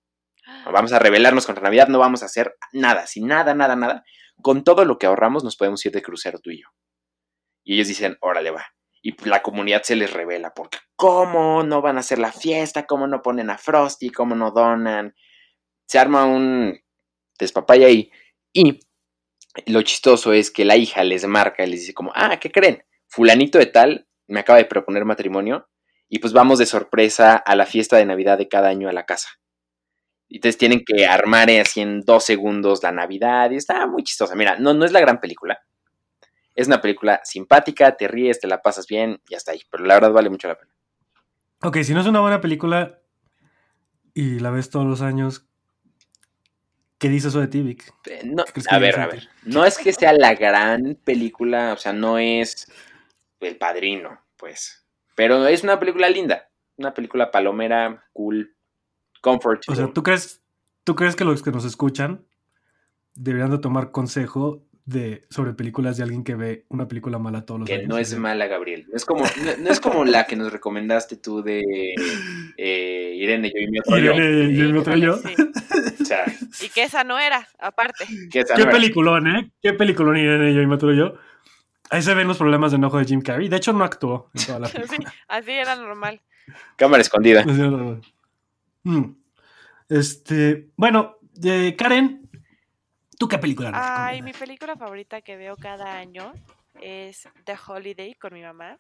Vamos 0.73 0.93
a 0.93 0.99
rebelarnos 0.99 1.47
contra 1.47 1.63
Navidad, 1.65 1.89
no 1.89 1.99
vamos 1.99 2.23
a 2.23 2.27
hacer 2.27 2.57
nada, 2.73 3.07
sin 3.07 3.27
nada, 3.27 3.55
nada, 3.55 3.77
nada. 3.77 4.05
Con 4.43 4.65
todo 4.65 4.85
lo 4.85 4.99
que 4.99 5.07
ahorramos 5.07 5.45
nos 5.45 5.57
podemos 5.57 5.85
ir 5.87 5.93
de 5.93 6.03
crucero 6.03 6.39
tú 6.41 6.51
y 6.51 6.63
yo. 6.63 6.69
Y 7.63 7.75
ellos 7.75 7.89
dicen, 7.89 8.17
órale, 8.21 8.51
va. 8.51 8.65
Y 9.03 9.13
la 9.29 9.43
comunidad 9.43 9.83
se 9.83 9.97
les 9.97 10.13
revela, 10.13 10.53
porque 10.55 10.79
¿cómo 10.97 11.63
no 11.63 11.81
van 11.83 11.97
a 11.97 12.01
hacer 12.01 12.19
la 12.19 12.33
fiesta? 12.33 12.87
¿Cómo 12.87 13.07
no 13.07 13.23
ponen 13.23 13.49
a 13.51 13.59
Frosty? 13.59 14.11
¿Cómo 14.11 14.35
no 14.35 14.51
donan? 14.51 15.15
Se 15.87 15.99
arma 15.99 16.25
un 16.25 16.79
despapaya 17.39 17.87
ahí. 17.87 18.11
Y 18.53 18.81
lo 19.67 19.83
chistoso 19.83 20.33
es 20.33 20.51
que 20.51 20.65
la 20.65 20.77
hija 20.77 21.05
les 21.05 21.27
marca 21.27 21.65
y 21.65 21.71
les 21.71 21.81
dice 21.81 21.95
como, 21.95 22.13
ah, 22.15 22.39
¿qué 22.39 22.51
creen? 22.51 22.85
Fulanito 23.07 23.59
de 23.59 23.67
tal 23.67 24.07
me 24.29 24.41
acaba 24.41 24.59
de 24.59 24.65
proponer 24.65 25.05
matrimonio 25.05 25.69
y 26.09 26.19
pues 26.21 26.33
vamos 26.33 26.59
de 26.59 26.67
sorpresa 26.67 27.37
a 27.37 27.55
la 27.57 27.67
fiesta 27.67 27.97
de 27.97 28.07
Navidad 28.07 28.39
de 28.39 28.49
cada 28.49 28.69
año 28.69 28.89
a 28.89 28.93
la 28.93 29.07
casa. 29.07 29.29
Y 30.29 30.37
entonces 30.37 30.59
tienen 30.59 30.85
que 30.85 31.07
armar 31.07 31.51
así 31.51 31.81
en 31.81 32.03
dos 32.03 32.25
segundos 32.25 32.83
la 32.83 32.93
Navidad 32.93 33.51
y 33.51 33.57
está 33.57 33.87
muy 33.87 34.05
chistosa. 34.05 34.37
Mira, 34.37 34.57
no, 34.59 34.75
no 34.75 34.85
es 34.85 34.93
la 34.93 35.01
gran 35.01 35.21
película. 35.21 35.59
Es 36.55 36.69
una 36.69 36.81
película 36.81 37.21
simpática, 37.25 37.97
te 37.97 38.07
ríes, 38.07 38.39
te 38.39 38.47
la 38.47 38.63
pasas 38.63 38.87
bien 38.87 39.21
y 39.29 39.35
hasta 39.35 39.53
ahí. 39.53 39.63
Pero 39.71 39.85
la 39.85 39.95
verdad 39.95 40.13
vale 40.13 40.31
mucho 40.31 40.47
la 40.47 40.57
pena. 40.57 40.73
Ok, 41.63 41.79
si 41.83 41.95
no 41.95 42.01
es 42.01 42.07
una 42.07 42.21
buena 42.21 42.41
película 42.41 43.01
y 44.15 44.39
la 44.39 44.51
ves 44.51 44.71
todos 44.71 44.87
los 44.87 45.03
años, 45.03 45.50
¿qué 47.01 47.09
dice 47.09 47.29
eso 47.29 47.41
de 47.41 47.49
ti, 47.49 47.63
Vic? 47.63 47.93
Eh, 48.07 48.21
no- 48.25 48.45
¿Qué 48.45 48.53
crees 48.53 48.69
que 48.69 48.75
a 48.75 48.79
ver, 48.79 49.01
a 49.01 49.07
ver. 49.09 49.29
No 49.45 49.65
es 49.65 49.79
que 49.79 49.93
sea 49.93 50.13
la 50.13 50.35
gran 50.35 50.97
película, 51.03 51.73
o 51.73 51.77
sea, 51.77 51.93
no 51.93 52.19
es 52.19 52.71
El 53.41 53.57
Padrino, 53.57 54.21
pues. 54.37 54.87
Pero 55.17 55.49
es 55.49 55.65
una 55.65 55.81
película 55.81 56.09
linda. 56.09 56.49
Una 56.77 56.95
película 56.95 57.31
palomera, 57.31 58.05
cool, 58.13 58.55
comfort. 59.21 59.63
O 59.69 59.75
sea, 59.75 59.93
¿tú 59.93 60.03
crees, 60.03 60.43
¿tú 60.85 60.95
crees 60.95 61.17
que 61.17 61.25
los 61.25 61.43
que 61.43 61.51
nos 61.51 61.65
escuchan 61.65 62.25
deberían 63.15 63.51
de 63.51 63.59
tomar 63.59 63.91
consejo 63.91 64.67
de, 64.85 65.27
sobre 65.31 65.53
películas 65.53 65.97
de 65.97 66.03
alguien 66.05 66.25
que 66.25 66.35
ve 66.35 66.65
una 66.69 66.89
película 66.89 67.19
mala 67.19 67.45
todos 67.45 67.61
los 67.61 67.69
que 67.69 67.77
años? 67.77 67.89
no 67.89 67.99
es 67.99 68.17
mala, 68.17 68.47
Gabriel. 68.47 68.87
No 68.89 68.97
es 68.97 69.05
como, 69.05 69.25
no, 69.25 69.57
no 69.59 69.71
es 69.71 69.81
como 69.81 70.05
la 70.05 70.27
que 70.27 70.37
nos 70.37 70.53
recomendaste 70.53 71.17
tú 71.17 71.43
de 71.43 71.63
eh, 72.57 73.13
Irene, 73.17 73.53
yo 73.55 73.61
y 73.61 73.71
mi 73.71 73.79
otro 73.79 73.99
yo. 73.99 74.15
Irene, 74.15 74.55
yo 74.55 74.65
y 74.65 74.73
mi 74.73 74.79
otro 74.79 74.97
yo. 74.97 75.17
Sí, 75.17 75.35
sea, 76.11 76.25
Y 76.61 76.69
que 76.69 76.83
esa 76.85 77.05
no 77.05 77.19
era, 77.19 77.49
aparte. 77.59 78.07
que 78.31 78.41
esa 78.41 78.55
Qué 78.55 78.63
no 78.63 78.69
era. 78.71 78.79
peliculón, 78.79 79.27
¿eh? 79.27 79.51
Qué 79.63 79.73
peliculón 79.73 80.17
Irene, 80.17 80.53
yo 80.55 80.61
y 80.63 80.67
Maturo 80.67 80.93
yo. 80.95 81.15
Ahí 81.91 82.03
se 82.03 82.15
ven 82.15 82.29
los 82.29 82.39
problemas 82.39 82.71
de 82.71 82.77
enojo 82.77 82.99
de 82.99 83.05
Jim 83.05 83.21
Carrey. 83.21 83.49
De 83.49 83.57
hecho, 83.57 83.73
no 83.73 83.83
actuó 83.85 84.31
en 84.35 84.47
toda 84.47 84.59
la 84.61 84.67
Sí, 84.69 84.79
película. 84.79 85.15
así 85.29 85.51
era 85.51 85.75
normal. 85.77 86.21
Cámara 86.77 87.01
escondida. 87.01 87.41
Así 87.41 87.51
era 87.61 87.71
normal. 87.71 88.01
Mm. 88.85 89.05
Este, 89.89 90.71
bueno, 90.77 91.17
eh, 91.43 91.75
Karen, 91.77 92.31
¿tú 93.19 93.27
qué 93.27 93.39
película 93.39 93.71
nos 93.73 93.81
Ay, 93.83 94.23
mi 94.23 94.33
película 94.33 94.77
favorita 94.77 95.21
que 95.21 95.37
veo 95.37 95.57
cada 95.57 95.97
año 95.99 96.33
es 96.81 97.29
The 97.45 97.57
Holiday 97.67 98.15
con 98.15 98.33
mi 98.35 98.43
mamá. 98.43 98.79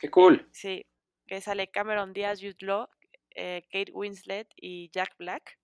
Qué 0.00 0.10
cool. 0.10 0.48
Sí, 0.50 0.84
que 1.28 1.40
sale 1.40 1.68
Cameron 1.68 2.12
Díaz, 2.12 2.40
Jude 2.40 2.56
Law, 2.60 2.88
eh, 3.36 3.62
Kate 3.70 3.92
Winslet 3.92 4.48
y 4.56 4.90
Jack 4.92 5.14
Black. 5.18 5.58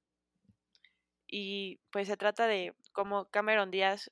Y 1.27 1.81
pues 1.91 2.09
se 2.09 2.17
trata 2.17 2.47
de 2.47 2.75
cómo 2.93 3.27
Cameron 3.31 3.71
Díaz 3.71 4.11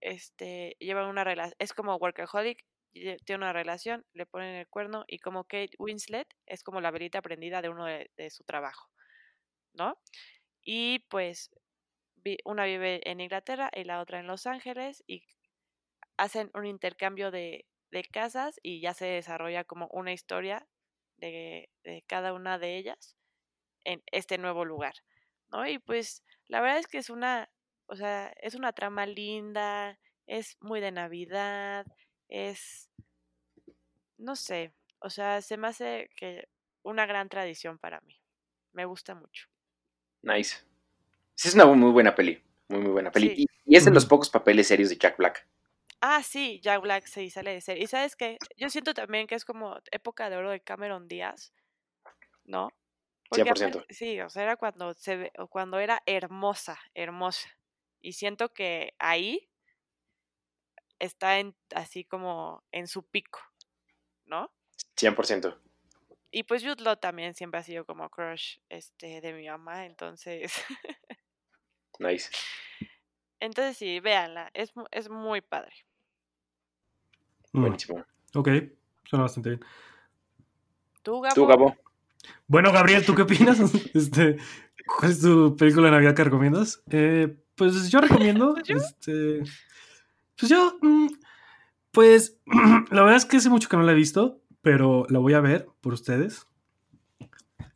este, 0.00 0.76
lleva 0.78 1.08
una 1.08 1.24
relación, 1.24 1.54
es 1.58 1.72
como 1.72 1.96
workaholic, 1.96 2.64
tiene 2.92 3.36
una 3.36 3.52
relación, 3.52 4.04
le 4.12 4.26
ponen 4.26 4.56
el 4.56 4.68
cuerno 4.68 5.04
y 5.06 5.18
como 5.18 5.44
Kate 5.44 5.76
Winslet 5.78 6.28
es 6.46 6.62
como 6.62 6.80
la 6.80 6.90
velita 6.90 7.22
prendida 7.22 7.62
de 7.62 7.70
uno 7.70 7.86
de, 7.86 8.30
su 8.30 8.44
trabajo, 8.44 8.90
¿no? 9.72 9.98
Y 10.62 11.00
pues 11.08 11.50
una 12.44 12.64
vive 12.66 13.00
en 13.10 13.20
Inglaterra 13.20 13.70
y 13.74 13.84
la 13.84 14.00
otra 14.00 14.20
en 14.20 14.26
Los 14.26 14.46
Ángeles 14.46 15.02
y 15.06 15.24
hacen 16.16 16.50
un 16.54 16.66
intercambio 16.66 17.30
de, 17.30 17.66
de 17.90 18.04
casas 18.04 18.60
y 18.62 18.80
ya 18.80 18.94
se 18.94 19.06
desarrolla 19.06 19.64
como 19.64 19.88
una 19.88 20.12
historia 20.12 20.66
de, 21.16 21.70
de 21.84 22.04
cada 22.06 22.32
una 22.32 22.58
de 22.58 22.76
ellas 22.76 23.16
en 23.84 24.02
este 24.12 24.38
nuevo 24.38 24.64
lugar, 24.64 24.94
¿no? 25.52 25.66
Y 25.66 25.78
pues 25.78 26.24
la 26.48 26.60
verdad 26.60 26.78
es 26.78 26.86
que 26.86 26.98
es 26.98 27.10
una, 27.10 27.50
o 27.86 27.96
sea, 27.96 28.28
es 28.40 28.54
una 28.54 28.72
trama 28.72 29.06
linda, 29.06 29.98
es 30.26 30.56
muy 30.60 30.80
de 30.80 30.90
Navidad, 30.90 31.86
es, 32.28 32.90
no 34.16 34.34
sé, 34.34 34.72
o 34.98 35.10
sea, 35.10 35.42
se 35.42 35.56
me 35.56 35.68
hace 35.68 36.10
que 36.16 36.48
una 36.82 37.06
gran 37.06 37.28
tradición 37.28 37.78
para 37.78 38.00
mí. 38.00 38.20
Me 38.72 38.84
gusta 38.84 39.14
mucho. 39.14 39.48
Nice. 40.22 40.56
Es 41.36 41.54
una 41.54 41.66
muy 41.66 41.90
buena 41.90 42.14
peli. 42.14 42.42
Muy, 42.68 42.80
muy 42.80 42.92
buena 42.92 43.10
peli. 43.10 43.28
Sí. 43.36 43.42
Y, 43.42 43.74
y 43.74 43.76
es 43.76 43.84
de 43.84 43.90
los 43.90 44.06
pocos 44.06 44.30
papeles 44.30 44.68
serios 44.68 44.88
de 44.88 44.96
Jack 44.96 45.18
Black. 45.18 45.46
Ah, 46.00 46.22
sí, 46.22 46.60
Jack 46.62 46.80
Black 46.80 47.06
sí 47.06 47.30
sale 47.30 47.52
de 47.52 47.60
serie. 47.60 47.84
Y 47.84 47.86
sabes 47.86 48.16
qué, 48.16 48.38
yo 48.56 48.70
siento 48.70 48.94
también 48.94 49.26
que 49.26 49.34
es 49.34 49.44
como 49.44 49.76
época 49.90 50.30
de 50.30 50.36
oro 50.36 50.50
de 50.50 50.60
Cameron 50.60 51.06
Díaz, 51.06 51.52
¿no? 52.44 52.70
Porque 53.32 53.44
100%. 53.44 53.78
aparte- 53.78 53.94
sí, 53.94 54.20
o 54.20 54.28
sea, 54.28 54.42
era 54.42 54.56
cuando 54.56 54.92
se 54.92 55.32
cuando 55.48 55.78
era 55.78 56.02
hermosa, 56.04 56.78
hermosa. 56.92 57.48
Y 58.02 58.12
siento 58.12 58.52
que 58.52 58.94
ahí 58.98 59.48
está 60.98 61.38
en, 61.38 61.56
así 61.74 62.04
como 62.04 62.62
en 62.72 62.86
su 62.88 63.04
pico, 63.08 63.40
¿no? 64.26 64.52
100%. 64.96 65.58
Y 66.30 66.42
pues 66.42 66.62
Jude 66.62 66.82
Law 66.82 66.96
también 66.96 67.32
siempre 67.34 67.60
ha 67.60 67.62
sido 67.62 67.86
como 67.86 68.10
crush 68.10 68.58
este, 68.68 69.22
de 69.22 69.32
mi 69.32 69.48
mamá, 69.48 69.86
entonces, 69.86 70.52
Nice. 71.98 72.30
entonces 73.40 73.78
sí, 73.78 73.98
véanla, 74.00 74.50
es, 74.52 74.74
es 74.90 75.08
muy 75.08 75.40
padre. 75.40 75.72
Mm, 77.52 77.60
Buenísimo. 77.62 78.04
Ok, 78.34 78.48
suena 79.04 79.22
bastante 79.22 79.48
bien. 79.48 79.64
¿Tú, 81.02 81.22
Gabo? 81.22 81.34
¿Tú, 81.34 81.46
Gabo? 81.46 81.76
Bueno, 82.46 82.72
Gabriel, 82.72 83.04
¿tú 83.04 83.14
qué 83.14 83.22
opinas? 83.22 83.58
Este, 83.94 84.36
¿Cuál 84.98 85.10
es 85.10 85.20
tu 85.20 85.56
película 85.56 85.86
de 85.86 85.92
Navidad 85.92 86.14
que 86.14 86.24
recomiendas? 86.24 86.82
Eh, 86.90 87.36
pues 87.54 87.90
yo 87.90 88.00
recomiendo. 88.00 88.54
Pues 88.54 88.66
yo. 88.68 88.76
Este, 88.76 89.42
pues 90.38 90.50
yo. 90.50 90.78
mm, 90.80 91.08
Pues 91.90 92.36
la 92.90 93.02
verdad 93.02 93.16
es 93.16 93.24
que 93.26 93.36
hace 93.36 93.50
mucho 93.50 93.68
que 93.68 93.76
no 93.76 93.82
la 93.82 93.92
he 93.92 93.96
visto, 93.96 94.40
pero 94.60 95.06
la 95.08 95.18
voy 95.18 95.34
a 95.34 95.40
ver 95.40 95.68
por 95.80 95.92
ustedes. 95.92 96.46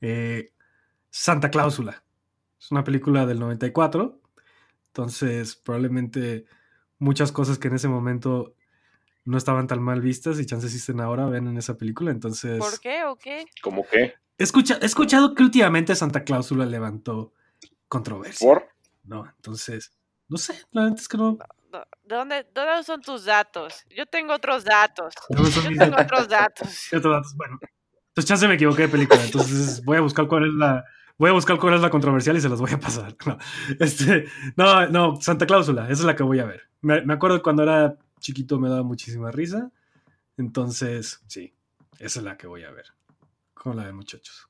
Eh, 0.01 0.53
Santa 1.11 1.51
Cláusula. 1.51 2.03
Es 2.61 2.71
una 2.71 2.85
película 2.85 3.27
del 3.27 3.39
94. 3.39 4.21
Entonces, 4.89 5.57
probablemente 5.57 6.47
muchas 6.99 7.33
cosas 7.33 7.59
que 7.59 7.69
en 7.69 7.75
ese 7.75 7.89
momento 7.89 8.55
no 9.25 9.37
estaban 9.37 9.67
tan 9.67 9.83
mal 9.83 10.01
vistas 10.01 10.39
y 10.39 10.47
chances 10.47 10.73
existen 10.73 11.01
ahora, 11.01 11.27
ven 11.27 11.47
en 11.49 11.59
esa 11.59 11.77
película. 11.77 12.11
Entonces. 12.11 12.59
¿Por 12.59 12.81
qué 12.81 13.05
o 13.05 13.17
qué? 13.17 13.45
¿Cómo 13.63 13.85
qué? 13.91 14.15
He, 14.39 14.45
escucha- 14.45 14.79
he 14.81 14.87
escuchado 14.87 15.35
que 15.35 15.43
últimamente 15.43 15.95
Santa 15.95 16.25
Cláusula 16.25 16.67
levantó 16.67 17.33
controversia. 17.89 18.47
¿Por? 18.47 18.69
No, 19.05 19.25
entonces, 19.37 19.93
no 20.29 20.37
sé, 20.37 20.55
la 20.73 20.83
verdad 20.83 20.99
es 20.99 21.09
que 21.09 21.17
no. 21.17 21.39
¿De 22.05 22.15
dónde, 22.15 22.47
dónde 22.55 22.83
son 22.85 23.01
tus 23.03 23.25
datos? 23.25 23.85
Yo 23.95 24.07
tengo 24.07 24.35
otros 24.35 24.65
datos. 24.65 25.15
Yo 25.31 25.37
tengo 25.63 25.91
datos. 25.97 26.05
otros 26.05 26.29
datos. 26.29 26.87
Otros 26.93 27.13
datos, 27.15 27.35
Bueno, 27.37 27.59
entonces 28.09 28.29
chance 28.29 28.49
me 28.49 28.55
equivoqué 28.55 28.83
de 28.83 28.89
película. 28.89 29.23
Entonces 29.23 29.85
voy 29.85 29.99
a 29.99 30.01
buscar 30.01 30.27
cuál 30.27 30.47
es 30.47 30.55
la. 30.55 30.85
Voy 31.19 31.31
a 31.31 31.33
buscar 31.33 31.59
cuál 31.59 31.75
es 31.75 31.81
la 31.81 31.91
controversial 31.91 32.37
y 32.37 32.41
se 32.41 32.49
las 32.49 32.61
voy 32.61 32.73
a 32.73 32.79
pasar. 32.81 33.15
No, 33.27 33.39
este, 33.81 34.27
no, 34.57 34.87
no, 34.89 35.21
Santa 35.21 35.47
Cláusula, 35.47 35.85
esa 35.85 35.93
es 35.93 36.05
la 36.05 36.15
que 36.17 36.23
voy 36.23 36.41
a 36.41 36.45
ver. 36.45 36.63
Me, 36.83 37.01
me 37.03 37.15
acuerdo 37.15 37.43
cuando 37.43 37.63
era 37.63 37.97
chiquito 38.21 38.59
me 38.59 38.69
daba 38.69 38.83
muchísima 38.83 39.31
risa. 39.31 39.71
Entonces, 40.37 41.23
sí, 41.27 41.55
esa 41.99 42.19
es 42.21 42.25
la 42.25 42.37
que 42.37 42.47
voy 42.47 42.65
a 42.65 42.71
ver. 42.71 42.87
Con 43.57 43.77
la 43.77 43.85
de 43.87 43.93
muchachos. 43.93 44.49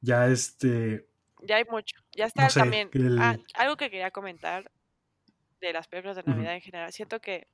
Ya 0.00 0.26
este. 0.28 1.06
Ya 1.42 1.56
hay 1.56 1.64
mucho. 1.64 1.96
Ya 2.16 2.26
está 2.26 2.48
sé, 2.48 2.60
también. 2.60 2.88
el- 2.92 3.18
ah, 3.20 3.36
algo 3.54 3.76
que 3.76 3.90
quería 3.90 4.10
comentar 4.10 4.70
de 5.60 5.72
las 5.72 5.88
películas 5.88 6.16
de. 6.16 6.22
Navidad 6.22 6.54
en 6.54 6.60
general. 6.60 6.92
Siento 6.92 7.20
que. 7.20 7.46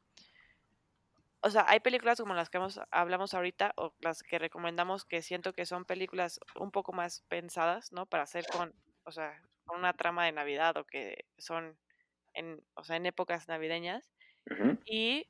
O 1.40 1.50
sea, 1.50 1.64
hay 1.68 1.80
películas 1.80 2.18
como 2.20 2.34
las 2.34 2.48
que 2.50 2.56
hemos- 2.58 2.80
hablamos 2.90 3.34
ahorita 3.34 3.72
o 3.76 3.94
las 4.00 4.22
que 4.22 4.38
recomendamos 4.38 5.04
que 5.04 5.20
siento 5.22 5.52
que 5.52 5.66
son 5.66 5.84
películas 5.84 6.40
un 6.58 6.70
poco 6.70 6.92
más 6.92 7.22
pensadas, 7.28 7.92
¿no? 7.92 8.06
Para 8.06 8.22
hacer 8.22 8.46
con, 8.50 8.72
o 9.04 9.12
sea, 9.12 9.42
con 9.64 9.78
una 9.78 9.92
trama 9.94 10.24
de 10.26 10.32
Navidad 10.32 10.76
o 10.78 10.84
que 10.86 11.24
son 11.38 11.76
en, 12.34 12.62
o 12.74 12.84
sea, 12.84 12.96
en 12.96 13.06
épocas 13.06 13.48
navideñas. 13.48 14.10
Y 14.86 15.26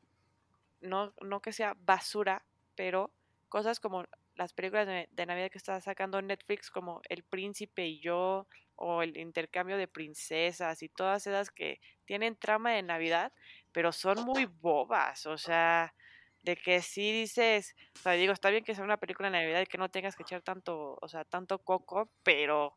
no, 0.80 1.12
no 1.20 1.40
que 1.40 1.52
sea 1.52 1.74
basura, 1.80 2.44
pero 2.76 3.10
cosas 3.48 3.78
como 3.80 4.04
las 4.35 4.53
películas 4.53 4.87
de, 4.87 5.09
de 5.11 5.26
Navidad 5.26 5.51
que 5.51 5.59
está 5.59 5.80
sacando 5.80 6.20
Netflix, 6.22 6.70
como 6.70 7.01
El 7.09 7.22
Príncipe 7.24 7.87
y 7.87 8.01
yo, 8.01 8.47
o 8.76 9.03
el 9.03 9.16
intercambio 9.16 9.76
de 9.76 9.89
princesas 9.89 10.82
y 10.82 10.89
todas 10.89 11.26
esas 11.26 11.51
que 11.51 11.80
tienen 12.05 12.37
trama 12.37 12.72
de 12.72 12.82
Navidad, 12.82 13.32
pero 13.72 13.93
son 13.93 14.24
muy 14.24 14.47
bobas, 14.47 15.26
o 15.26 15.39
sea, 15.39 15.95
de 16.43 16.57
que 16.57 16.82
sí 16.82 17.12
dices, 17.12 17.74
o 17.97 17.99
sea, 18.01 18.12
digo, 18.12 18.32
está 18.32 18.51
bien 18.51 18.64
que 18.64 18.74
sea 18.74 18.85
una 18.85 18.99
película 18.99 19.30
de 19.30 19.39
Navidad 19.39 19.62
y 19.62 19.66
que 19.66 19.78
no 19.78 19.91
tengas 19.91 20.16
que 20.16 20.24
echar 20.24 20.43
tanto, 20.43 20.99
o 21.01 21.09
sea, 21.09 21.24
tanto 21.24 21.59
coco, 21.59 22.11
pero, 22.22 22.76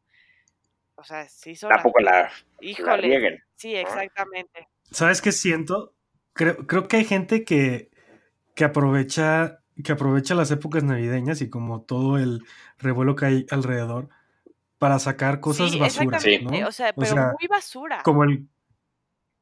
o 0.95 1.03
sea, 1.03 1.27
sí 1.27 1.55
son, 1.55 1.69
Tampoco 1.69 1.99
la, 1.99 2.11
la 2.11 2.31
híjole, 2.61 3.43
sí, 3.55 3.75
exactamente. 3.75 4.67
¿Sabes 4.91 5.21
qué 5.21 5.31
siento? 5.31 5.95
Creo, 6.33 6.65
creo 6.67 6.87
que 6.87 6.97
hay 6.97 7.05
gente 7.05 7.43
que, 7.43 7.89
que 8.55 8.63
aprovecha 8.63 9.59
que 9.83 9.91
aprovecha 9.91 10.35
las 10.35 10.51
épocas 10.51 10.83
navideñas 10.83 11.41
y 11.41 11.49
como 11.49 11.81
todo 11.81 12.17
el 12.17 12.43
revuelo 12.79 13.15
que 13.15 13.25
hay 13.25 13.45
alrededor 13.51 14.09
para 14.79 14.99
sacar 14.99 15.39
cosas 15.39 15.71
sí, 15.71 15.79
basura, 15.79 16.17
exactamente, 16.17 16.61
¿no? 16.61 16.67
o 16.67 16.71
sea, 16.71 16.89
O 16.95 16.99
pero 16.99 17.13
sea, 17.13 17.33
muy 17.39 17.47
basura. 17.47 18.01
como 18.03 18.23
el 18.23 18.47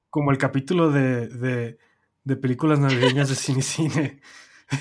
como 0.10 0.32
el 0.32 0.38
capítulo 0.38 0.92
de, 0.92 1.28
de, 1.28 1.78
de 2.24 2.36
películas 2.38 2.80
navideñas 2.80 3.28
de 3.30 3.36
Cine 3.36 3.62
Cine. 3.62 4.22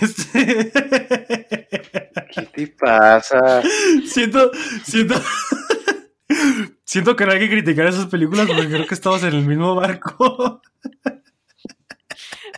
Este... 0.01 0.71
¿Qué 2.33 2.43
te 2.53 2.67
pasa? 2.69 3.63
siento, 4.07 4.51
siento, 4.85 5.15
siento 6.85 7.17
que 7.17 7.27
no 7.27 7.33
hay 7.33 7.39
que 7.41 7.51
criticar 7.51 7.87
esas 7.87 8.07
películas 8.07 8.47
porque 8.47 8.67
creo 8.69 8.87
que 8.87 8.95
estamos 8.95 9.23
en 9.25 9.35
el 9.35 9.47
mismo 9.47 9.75
barco. 9.75 10.63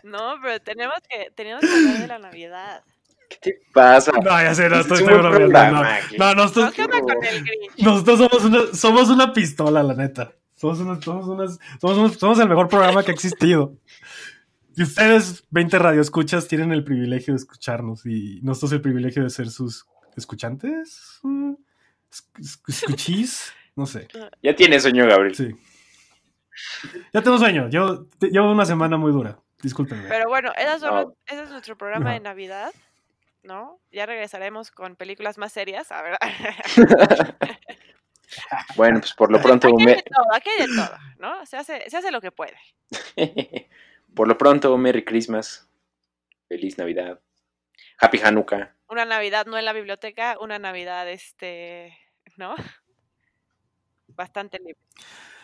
No, 0.07 0.37
pero 0.43 0.61
tenemos 0.61 0.97
que, 1.09 1.31
tenemos 1.33 1.61
que 1.63 1.69
hablar 1.75 1.99
de 1.99 2.07
la 2.07 2.19
Navidad. 2.19 2.83
¿Qué 3.29 3.37
te 3.41 3.61
pasa? 3.75 4.13
No, 4.13 4.31
ya 4.31 4.55
sé, 4.55 4.69
no, 4.69 4.81
estoy, 4.81 5.03
bromeando, 5.03 5.49
no. 5.49 5.83
No, 5.83 5.83
no, 6.19 6.35
No, 6.35 6.45
estoy- 6.45 6.71
¿qué 6.73 6.83
onda 6.83 7.01
con 7.01 7.25
el 7.25 7.43
Grinch? 7.45 7.79
nosotros 7.79 8.19
somos 8.19 8.45
una, 8.45 8.75
somos 8.75 9.09
una 9.11 9.33
pistola, 9.33 9.83
la 9.83 9.95
neta. 9.95 10.33
Somos, 10.55 10.79
una- 10.79 11.01
somos, 11.03 11.27
unas- 11.27 11.59
somos, 11.81 11.99
unos- 11.99 12.17
somos 12.19 12.39
el 12.39 12.49
mejor 12.49 12.69
programa 12.69 13.03
que 13.03 13.11
ha 13.11 13.15
existido. 13.15 13.75
Y 14.77 14.83
ustedes, 14.83 15.45
20 15.51 15.79
radioescuchas, 15.79 16.47
tienen 16.49 16.71
el 16.73 16.85
privilegio 16.85 17.35
de 17.35 17.39
escucharnos 17.39 18.07
y 18.07 18.41
nosotros 18.43 18.73
el 18.73 18.81
privilegio 18.81 19.23
de 19.25 19.31
ser 19.31 19.51
sus 19.51 19.87
escuchantes. 20.17 21.19
Mm, 21.23 21.55
es- 22.13 22.29
es- 22.39 22.61
¿Escuchís? 22.69 23.53
No 23.75 23.87
sé. 23.87 24.07
Ya 24.43 24.55
tienes 24.55 24.83
sueño, 24.83 25.07
Gabriel. 25.07 25.35
Sí. 25.35 25.55
Ya 27.13 27.23
tengo 27.23 27.39
sueño. 27.39 27.69
Yo 27.69 28.07
te- 28.19 28.29
llevo 28.31 28.51
una 28.53 28.65
semana 28.65 28.97
muy 28.97 29.13
dura. 29.13 29.39
Discúlpenme. 29.63 30.09
Pero 30.09 30.29
bueno, 30.29 30.53
esas 30.57 30.81
son 30.81 30.91
No. 30.95 31.03
los- 31.03 31.13
ese 31.27 31.43
es 31.45 31.51
nuestro 31.51 31.77
programa 31.79 32.13
de. 32.13 32.21
Navidad, 32.21 32.73
¿no? 33.43 33.81
Ya 33.91 34.07
regresaremos 34.07 34.71
con 34.71 34.97
películas 34.97 35.39
más 35.39 35.53
serias, 35.53 35.91
a 35.93 36.03
ver. 36.03 36.19
Bueno, 38.77 38.99
pues 39.01 39.15
por 39.15 39.31
lo 39.31 39.41
pronto, 39.41 39.69
aquí 39.69 39.77
hay 39.81 39.87
me- 39.87 39.95
de 39.95 40.03
todo, 40.03 40.35
aquí 40.35 40.51
hay 40.51 40.67
de 40.67 40.75
todo, 40.75 40.91
¿no? 41.19 41.47
Se 41.47 41.57
hace, 41.57 41.89
se 41.89 41.97
hace 41.97 42.11
lo 42.11 42.21
que 42.21 42.33
puede. 42.33 42.57
por 44.15 44.29
lo 44.29 44.37
pronto, 44.37 44.77
Merry 44.77 45.05
Christmas. 45.05 45.69
Feliz 46.49 46.77
Navidad. 46.77 47.21
Happy 47.99 48.21
Hanukkah. 48.23 48.75
Una 48.89 49.05
Navidad 49.05 49.47
no 49.47 49.57
en 49.57 49.65
la 49.65 49.73
biblioteca, 49.73 50.37
una 50.41 50.59
Navidad, 50.59 51.09
este, 51.09 51.97
¿no? 52.37 52.55
Bastante 54.09 54.59
libre. 54.59 54.77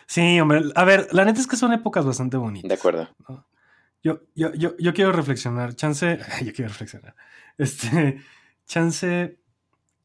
Sí, 0.05 0.39
hombre. 0.39 0.61
A 0.75 0.83
ver, 0.83 1.07
la 1.13 1.25
neta 1.25 1.39
es 1.39 1.47
que 1.47 1.55
son 1.55 1.73
épocas 1.73 2.05
bastante 2.05 2.37
bonitas. 2.37 2.69
De 2.69 2.75
acuerdo. 2.75 3.09
¿no? 3.27 3.45
Yo, 4.03 4.21
yo, 4.35 4.53
yo, 4.53 4.75
yo 4.77 4.93
quiero 4.93 5.11
reflexionar. 5.11 5.75
Chance. 5.75 6.19
Yo 6.45 6.53
quiero 6.53 6.69
reflexionar. 6.69 7.15
Este. 7.57 8.21
Chance. 8.65 9.39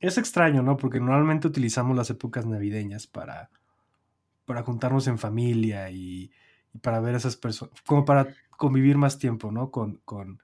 Es 0.01 0.19
extraño, 0.19 0.63
¿no? 0.63 0.77
Porque 0.77 1.01
normalmente 1.01 1.49
utilizamos 1.49 1.97
las 1.97 2.11
épocas 2.11 2.47
navideñas 2.47 3.07
para. 3.07 3.51
Para 4.45 4.63
juntarnos 4.63 5.07
en 5.09 5.19
familia 5.19 5.91
y, 5.91 6.31
y 6.73 6.79
para 6.79 7.01
ver 7.01 7.15
a 7.15 7.19
esas 7.19 7.37
personas. 7.37 7.75
Como 7.85 8.05
para 8.05 8.29
convivir 8.57 8.97
más 8.97 9.19
tiempo, 9.19 9.53
¿no? 9.53 9.71
Con, 9.71 9.97
con, 10.05 10.43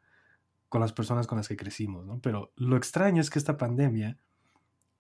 con 0.69 0.81
las 0.81 0.93
personas 0.93 1.27
con 1.27 1.39
las 1.39 1.49
que 1.49 1.57
crecimos, 1.57 2.05
¿no? 2.05 2.19
Pero 2.21 2.53
lo 2.57 2.77
extraño 2.77 3.21
es 3.21 3.31
que 3.31 3.39
esta 3.39 3.57
pandemia 3.57 4.19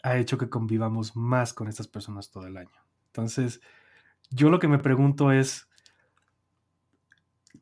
ha 0.04 0.18
hecho 0.18 0.38
que 0.38 0.48
convivamos 0.48 1.16
más 1.16 1.54
con 1.54 1.66
estas 1.66 1.88
personas 1.88 2.30
todo 2.30 2.46
el 2.46 2.56
año. 2.56 2.84
Entonces, 3.06 3.60
yo 4.30 4.50
lo 4.50 4.58
que 4.58 4.68
me 4.68 4.78
pregunto 4.78 5.32
es, 5.32 5.68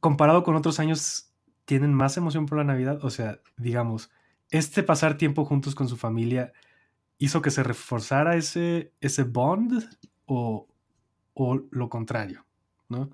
comparado 0.00 0.42
con 0.42 0.54
otros 0.54 0.80
años, 0.80 1.32
¿tienen 1.64 1.94
más 1.94 2.16
emoción 2.16 2.46
por 2.46 2.58
la 2.58 2.64
Navidad? 2.64 3.04
O 3.04 3.10
sea, 3.10 3.40
digamos, 3.56 4.10
este 4.50 4.82
pasar 4.82 5.16
tiempo 5.16 5.44
juntos 5.44 5.74
con 5.74 5.88
su 5.88 5.96
familia 5.96 6.52
hizo 7.18 7.40
que 7.40 7.50
se 7.50 7.62
reforzara 7.62 8.36
ese, 8.36 8.92
ese 9.00 9.22
bond 9.22 9.82
o, 10.26 10.66
o 11.34 11.60
lo 11.70 11.88
contrario, 11.88 12.44
¿no? 12.88 13.10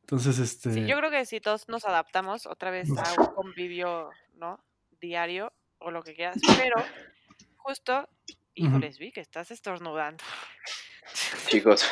Entonces, 0.00 0.38
este... 0.38 0.72
Sí, 0.72 0.86
yo 0.86 0.96
creo 0.96 1.10
que 1.10 1.26
si 1.26 1.40
todos 1.40 1.68
nos 1.68 1.84
adaptamos 1.84 2.46
otra 2.46 2.70
vez 2.70 2.88
a 2.90 3.20
un 3.20 3.26
convivio, 3.34 4.10
¿no? 4.36 4.58
Diario 5.00 5.52
o 5.78 5.90
lo 5.90 6.02
que 6.02 6.14
quieras, 6.14 6.38
pero 6.56 6.76
justo, 7.56 8.08
híjoles, 8.54 8.98
vi 8.98 9.12
que 9.12 9.20
estás 9.20 9.50
estornudando. 9.50 10.24
Chicos, 11.46 11.86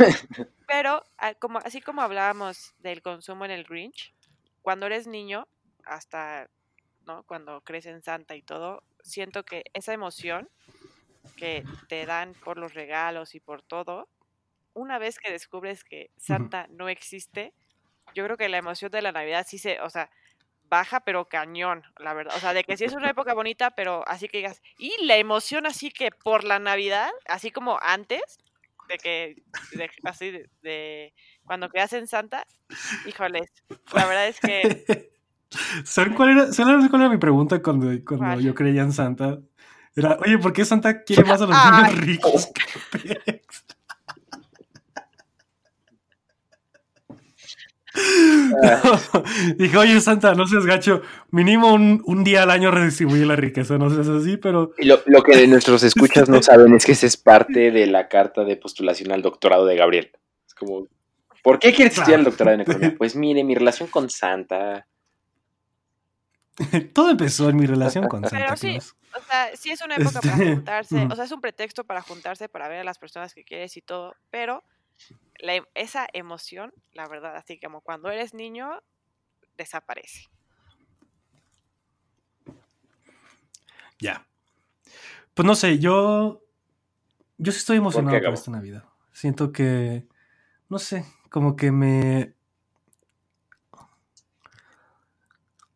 Pero 0.67 1.03
ah, 1.19 1.35
como, 1.35 1.59
así 1.59 1.81
como 1.81 2.03
hablábamos 2.03 2.75
del 2.79 3.03
consumo 3.03 3.45
en 3.45 3.51
el 3.51 3.65
Grinch, 3.65 4.15
cuando 4.67 4.87
eres 4.87 5.07
niño, 5.07 5.47
hasta 5.85 6.51
¿no? 7.07 7.23
cuando 7.23 7.61
crees 7.61 7.87
en 7.87 8.03
Santa 8.03 8.35
y 8.35 8.43
todo, 8.43 8.83
siento 9.01 9.45
que 9.45 9.63
esa 9.75 9.93
emoción 9.93 10.49
que 11.37 11.63
te 11.89 12.05
dan 12.05 12.35
por 12.35 12.59
los 12.59 12.75
regalos 12.75 13.37
y 13.37 13.39
por 13.39 13.63
todo, 13.63 14.09
una 14.75 14.99
vez 14.99 15.21
que 15.21 15.31
descubres 15.31 15.85
que 15.85 16.11
Santa 16.17 16.67
no 16.69 16.89
existe, 16.89 17.55
yo 18.13 18.25
creo 18.25 18.37
que 18.37 18.49
la 18.49 18.59
emoción 18.59 18.91
de 18.91 19.03
la 19.03 19.13
Navidad 19.13 19.47
sí 19.49 19.59
se, 19.59 19.81
o 19.83 19.89
sea, 19.89 20.11
baja 20.65 20.99
pero 20.99 21.29
cañón, 21.29 21.85
la 22.01 22.13
verdad. 22.13 22.35
O 22.37 22.41
sea, 22.41 22.53
de 22.53 22.65
que 22.65 22.77
sí 22.77 22.87
es 22.87 22.95
una 22.95 23.11
época 23.11 23.35
bonita, 23.35 23.71
pero 23.71 24.03
así 24.09 24.27
que 24.27 24.39
digas, 24.39 24.61
y 24.79 24.93
la 25.05 25.15
emoción 25.17 25.67
así 25.67 25.93
que 25.93 26.11
por 26.11 26.43
la 26.43 26.59
Navidad, 26.59 27.13
así 27.27 27.53
como 27.53 27.79
antes, 27.83 28.41
de 28.89 28.99
que, 28.99 29.37
de- 29.73 29.91
así 30.05 30.31
de, 30.31 30.49
de 30.63 31.15
cuando 31.45 31.69
creas 31.69 31.93
en 31.93 32.07
Santa, 32.07 32.47
híjoles, 33.07 33.51
la 33.93 34.07
verdad 34.07 34.29
es 34.29 34.41
que 34.41 34.85
¿Saben 35.85 36.15
cuál 36.15 36.31
era, 36.31 36.53
¿saben 36.53 36.89
cuál 36.89 37.03
era 37.03 37.11
mi 37.11 37.19
pregunta 37.19 37.63
cuando, 37.63 37.87
cuando 38.05 38.27
¿Cuál? 38.27 38.43
yo 38.43 38.55
creía 38.55 38.83
en 38.83 38.93
Santa? 38.93 39.39
Era, 39.95 40.19
oye, 40.21 40.39
¿por 40.39 40.53
qué 40.53 40.65
Santa 40.65 41.03
quiere 41.05 41.25
más 41.25 41.41
a 41.41 41.47
los 41.47 41.57
niños 41.57 41.99
ricos 42.01 42.47
que 42.47 42.99
Pex? 42.99 43.65
Dije, 49.57 49.77
oye, 49.77 50.01
Santa, 50.01 50.35
no 50.35 50.47
seas 50.47 50.67
gacho. 50.67 51.03
Mínimo 51.31 51.73
un, 51.73 52.03
un 52.07 52.25
día 52.25 52.43
al 52.43 52.51
año 52.51 52.71
redistribuye 52.71 53.25
la 53.27 53.37
riqueza, 53.37 53.79
no 53.79 53.91
seas 53.91 54.09
así, 54.09 54.37
pero 54.37 54.73
y 54.79 54.87
lo, 54.87 55.01
lo 55.07 55.23
que 55.23 55.47
nuestros 55.47 55.83
escuchas 55.83 56.29
no 56.29 56.43
saben 56.43 56.75
es 56.75 56.85
que 56.85 56.93
esa 56.93 57.07
es 57.07 57.17
parte 57.17 57.71
de 57.71 57.87
la 57.87 58.09
carta 58.09 58.45
de 58.45 58.57
postulación 58.57 59.13
al 59.13 59.23
doctorado 59.23 59.67
de 59.67 59.77
Gabriel. 59.77 60.11
Es 60.47 60.55
como, 60.55 60.89
¿por 61.43 61.59
qué 61.59 61.73
quieres 61.73 61.97
estudiar 61.97 62.21
el 62.21 62.25
doctorado 62.25 62.55
en 62.55 62.61
economía? 62.63 62.95
Pues 62.99 63.17
mire, 63.17 63.45
mi 63.45 63.55
relación 63.55 63.89
con 63.89 64.11
Santa. 64.11 64.87
todo 66.93 67.11
empezó 67.11 67.49
en 67.49 67.57
mi 67.57 67.67
relación 67.67 68.07
con 68.09 68.23
Santa 68.23 68.37
Pero 68.37 68.57
sí, 68.57 68.71
Claus. 68.71 68.97
O 69.17 69.23
sea, 69.27 69.57
sí 69.57 69.71
es 69.71 69.81
una 69.81 69.97
época 69.97 70.21
para 70.21 70.35
Este, 70.35 70.55
juntarse, 70.55 71.09
o 71.11 71.15
sea, 71.15 71.25
es 71.25 71.33
un 71.33 71.41
pretexto 71.41 71.85
para 71.85 72.03
juntarse, 72.03 72.49
para 72.49 72.69
ver 72.69 72.81
a 72.81 72.85
las 72.85 72.99
personas 72.99 73.33
que 73.33 73.45
quieres 73.45 73.77
y 73.77 73.83
todo, 73.83 74.15
pero 74.31 74.63
la 75.39 75.55
em- 75.55 75.67
esa 75.75 76.07
emoción, 76.13 76.73
la 76.93 77.09
verdad, 77.09 77.37
así 77.37 77.59
como 77.59 77.81
cuando 77.81 78.11
eres 78.11 78.35
niño, 78.35 78.83
desaparece. 79.57 80.29
Ya. 83.99 84.27
Pues 85.35 85.47
no 85.47 85.55
sé, 85.55 85.79
yo. 85.79 86.43
Yo 87.39 87.53
sí 87.53 87.59
estoy 87.59 87.77
emocionado 87.77 88.19
por, 88.19 88.35
esta 88.35 88.51
Navidad. 88.51 88.85
Siento 89.13 89.53
que. 89.53 90.07
No 90.69 90.79
sé, 90.79 91.05
como 91.31 91.57
que 91.57 91.71
me. 91.71 92.35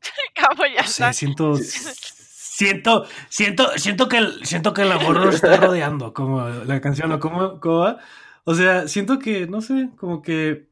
Cabo 0.34 0.64
ya 0.66 0.82
No 0.82 0.88
sé, 0.88 1.12
siento. 1.12 1.54
Siento, 2.60 3.06
siento, 3.30 3.78
siento 3.78 4.06
que 4.06 4.18
el, 4.18 4.44
siento 4.44 4.74
que 4.74 4.82
el 4.82 4.92
amor 4.92 5.18
nos 5.18 5.36
está 5.36 5.56
rodeando, 5.56 6.12
como 6.12 6.46
la 6.46 6.78
canción, 6.82 7.10
o 7.10 7.18
como, 7.18 7.58
como 7.58 7.78
va. 7.78 8.00
O 8.44 8.54
sea, 8.54 8.88
siento 8.88 9.18
que, 9.18 9.46
no 9.46 9.60
sé, 9.60 9.90
como 9.96 10.22
que 10.22 10.68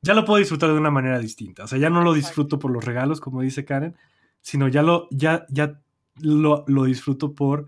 ya 0.00 0.14
lo 0.14 0.24
puedo 0.24 0.38
disfrutar 0.38 0.70
de 0.70 0.78
una 0.78 0.90
manera 0.90 1.18
distinta. 1.18 1.64
O 1.64 1.66
sea, 1.66 1.78
ya 1.78 1.90
no 1.90 2.02
lo 2.02 2.12
disfruto 2.12 2.58
por 2.58 2.70
los 2.70 2.84
regalos, 2.84 3.20
como 3.20 3.40
dice 3.42 3.64
Karen, 3.64 3.96
sino 4.40 4.68
ya 4.68 4.82
lo, 4.82 5.08
ya, 5.10 5.46
ya 5.48 5.80
lo, 6.20 6.64
lo 6.66 6.84
disfruto 6.84 7.34
por 7.34 7.66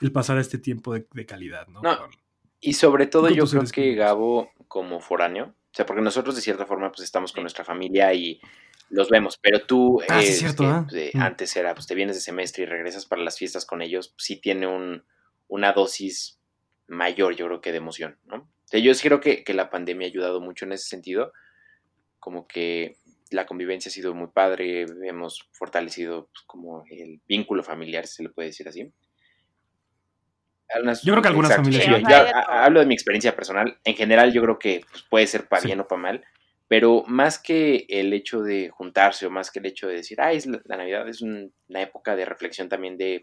el 0.00 0.12
pasar 0.12 0.38
este 0.38 0.58
tiempo 0.58 0.92
de, 0.94 1.06
de 1.12 1.26
calidad, 1.26 1.66
¿no? 1.68 1.82
No, 1.82 1.96
Y 2.60 2.74
sobre 2.74 3.06
todo 3.06 3.28
yo 3.30 3.46
creo 3.46 3.64
que. 3.64 3.94
Gabo 3.94 4.50
como 4.68 5.00
foráneo, 5.00 5.46
o 5.46 5.74
sea, 5.76 5.86
porque 5.86 6.02
nosotros 6.02 6.34
de 6.34 6.42
cierta 6.42 6.66
forma 6.66 6.90
pues 6.90 7.02
estamos 7.04 7.32
con 7.32 7.42
nuestra 7.44 7.64
familia 7.64 8.12
y 8.12 8.40
los 8.90 9.08
vemos, 9.08 9.38
pero 9.40 9.60
tú 9.60 10.00
Ah, 10.08 10.20
eh, 10.22 10.28
es 10.28 10.38
cierto, 10.38 10.86
que, 10.90 11.08
eh, 11.08 11.10
Mm. 11.14 11.20
antes 11.22 11.56
era, 11.56 11.74
pues 11.74 11.86
te 11.86 11.94
vienes 11.94 12.16
de 12.16 12.22
semestre 12.22 12.64
y 12.64 12.66
regresas 12.66 13.06
para 13.06 13.22
las 13.22 13.38
fiestas 13.38 13.64
con 13.64 13.80
ellos, 13.82 14.08
pues, 14.08 14.24
sí 14.24 14.36
tiene 14.40 14.66
un, 14.66 15.04
una 15.48 15.72
dosis 15.72 16.40
mayor, 16.88 17.34
yo 17.36 17.46
creo 17.46 17.60
que 17.60 17.72
de 17.72 17.78
emoción, 17.78 18.18
¿no? 18.26 18.48
O 18.66 18.68
sea, 18.68 18.80
yo 18.80 18.92
sí 18.94 19.06
creo 19.06 19.20
que, 19.20 19.44
que 19.44 19.54
la 19.54 19.70
pandemia 19.70 20.06
ha 20.06 20.10
ayudado 20.10 20.40
mucho 20.40 20.64
en 20.64 20.72
ese 20.72 20.88
sentido, 20.88 21.32
como 22.18 22.46
que 22.48 22.96
la 23.30 23.46
convivencia 23.46 23.88
ha 23.88 23.92
sido 23.92 24.12
muy 24.14 24.28
padre, 24.28 24.86
hemos 25.04 25.48
fortalecido 25.52 26.26
pues, 26.32 26.42
como 26.46 26.84
el 26.90 27.20
vínculo 27.28 27.62
familiar, 27.62 28.06
si 28.06 28.16
se 28.16 28.22
le 28.24 28.30
puede 28.30 28.48
decir 28.48 28.68
así. 28.68 28.92
Algunas- 30.68 31.02
Yo 31.02 31.12
creo 31.12 31.22
que 31.22 31.28
algunas 31.28 31.50
Exacto, 31.52 31.70
familias 31.70 31.84
sí, 31.84 32.02
yo- 32.04 32.08
yo 32.08 32.36
hablo 32.48 32.80
de 32.80 32.86
mi 32.86 32.94
experiencia 32.94 33.36
personal. 33.36 33.78
En 33.84 33.94
general, 33.94 34.32
yo 34.32 34.42
creo 34.42 34.58
que 34.58 34.84
pues, 34.90 35.04
puede 35.08 35.26
ser 35.28 35.46
para 35.46 35.62
Sí. 35.62 35.68
bien 35.68 35.80
o 35.80 35.86
para 35.86 36.02
mal, 36.02 36.24
pero 36.66 37.04
más 37.06 37.38
que 37.38 37.86
el 37.88 38.12
hecho 38.12 38.42
de 38.42 38.70
juntarse 38.70 39.26
o 39.26 39.30
más 39.30 39.52
que 39.52 39.60
el 39.60 39.66
hecho 39.66 39.86
de 39.86 39.94
decir, 39.94 40.20
ay, 40.20 40.38
es 40.38 40.46
la, 40.46 40.60
la 40.64 40.76
Navidad 40.78 41.08
es 41.08 41.22
un- 41.22 41.52
una 41.68 41.82
época 41.82 42.16
de 42.16 42.24
reflexión 42.24 42.68
también 42.68 42.96
de 42.98 43.20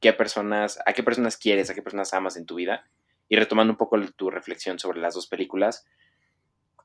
qué 0.00 0.12
personas, 0.12 0.78
a 0.86 0.92
qué 0.92 1.02
personas 1.02 1.36
quieres, 1.36 1.68
a 1.68 1.74
qué 1.74 1.82
personas 1.82 2.14
amas 2.14 2.36
en 2.36 2.46
tu 2.46 2.54
vida. 2.54 2.88
Y 3.28 3.36
retomando 3.36 3.72
un 3.72 3.76
poco 3.78 3.98
tu 4.16 4.30
reflexión 4.30 4.78
sobre 4.78 5.00
las 5.00 5.14
dos 5.14 5.26
películas, 5.26 5.86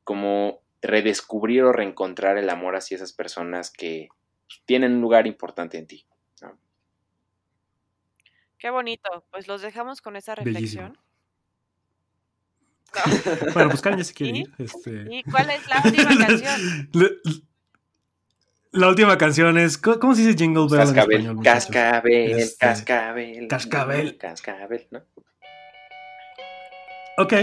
como 0.04 0.62
redescubrir 0.82 1.64
o 1.64 1.74
reencontrar 1.74 2.38
el 2.38 2.50
amor 2.50 2.76
hacia 2.76 2.96
esas 2.96 3.12
personas 3.14 3.70
que 3.72 4.08
tienen 4.66 4.94
un 4.94 5.02
lugar 5.02 5.28
importante 5.28 5.78
en 5.78 5.88
ti. 5.88 6.06
Qué 8.58 8.70
bonito. 8.70 9.26
Pues 9.32 9.48
los 9.48 9.62
dejamos 9.62 10.02
con 10.02 10.16
esa 10.16 10.36
reflexión. 10.36 10.94
No. 10.94 11.00
Bueno, 13.54 13.70
pues 13.70 13.82
Karen 13.82 14.00
ya 14.00 14.04
se 14.04 14.14
quiere 14.14 14.38
¿Y? 14.40 14.42
ir. 14.42 14.52
Este... 14.58 15.06
¿Y 15.12 15.24
cuál 15.24 15.50
es 15.52 15.68
la 15.70 15.82
última 15.86 16.18
canción? 16.28 16.90
La, 16.94 17.08
la 18.72 18.88
última 18.90 19.18
canción 19.18 19.58
es. 19.58 19.78
¿Cómo 19.78 20.14
se 20.16 20.24
dice 20.24 20.38
Jingle 20.38 20.68
Bell 20.70 20.80
en 20.82 20.86
Cascabel, 20.88 21.22
español? 21.22 21.44
cascabel, 21.44 22.32
Este, 22.40 22.58
cascabel. 22.66 23.48
cascabel. 23.48 24.18
Cascabel, 24.18 24.88
¿no? 24.92 25.04
Ok, 27.20 27.34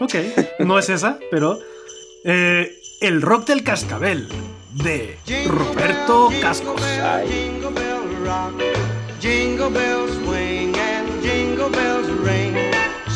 ok. 0.00 0.14
No 0.60 0.78
es 0.78 0.88
esa, 0.88 1.18
pero. 1.30 1.58
eh, 2.24 2.72
el 3.00 3.20
rock 3.22 3.46
del 3.46 3.62
cascabel 3.62 4.26
de 4.72 5.18
Roberto 5.48 6.30
Cascos. 6.40 6.80
Ay. 6.82 7.26
Jingle 7.28 7.70
bell 7.70 8.24
rock, 8.24 8.54
jingle 9.20 9.70
bells 9.70 10.10
swing 10.24 10.74
and 10.76 11.22
jingle 11.22 11.68
bells 11.68 12.08
ring. 12.24 12.54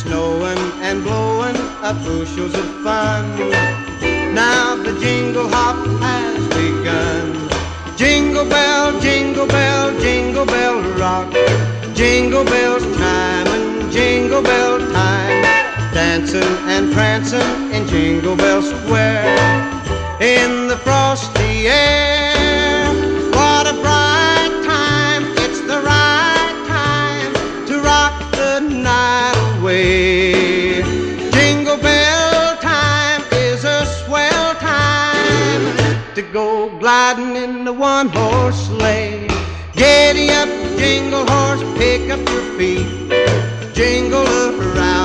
Snowing 0.02 0.58
and 0.82 1.02
blowing 1.02 1.56
up 1.82 1.96
bushels 2.04 2.54
of 2.54 2.66
fun. 2.84 3.24
Now 4.34 4.76
the 4.76 4.92
jingle 5.00 5.48
hop 5.48 5.76
has 6.02 6.38
begun. 6.48 7.48
Jingle 7.96 8.44
bell, 8.44 8.98
jingle 9.00 9.46
bell, 9.46 9.98
jingle 10.00 10.46
bell 10.46 10.80
rock. 10.98 11.32
Jingle 11.94 12.44
bells 12.44 12.82
time 12.96 13.46
and 13.48 13.90
jingle 13.92 14.42
bell 14.42 14.78
time. 14.92 15.39
Dancing 16.10 16.42
and 16.66 16.92
prancing 16.92 17.70
in 17.72 17.86
Jingle 17.86 18.34
Bell 18.34 18.62
Square. 18.62 19.38
In 20.20 20.66
the 20.66 20.76
frosty 20.78 21.68
air. 21.68 22.84
What 23.30 23.68
a 23.68 23.74
bright 23.74 24.50
time. 24.66 25.22
It's 25.44 25.60
the 25.60 25.80
right 25.80 26.56
time 26.66 27.32
to 27.68 27.78
rock 27.78 28.32
the 28.32 28.58
night 28.58 29.58
away. 29.60 30.82
Jingle 31.30 31.76
bell 31.76 32.56
time 32.56 33.22
is 33.34 33.64
a 33.64 33.86
swell 34.02 34.54
time 34.56 35.62
to 36.16 36.22
go 36.22 36.76
gliding 36.80 37.36
in 37.36 37.64
the 37.64 37.72
one 37.72 38.08
horse 38.08 38.66
sleigh. 38.66 39.28
Giddy 39.74 40.30
up, 40.30 40.48
jingle 40.76 41.24
horse, 41.24 41.62
pick 41.78 42.10
up 42.10 42.18
your 42.28 42.42
feet. 42.58 42.88
Jingle 43.72 44.26
around 44.60 44.99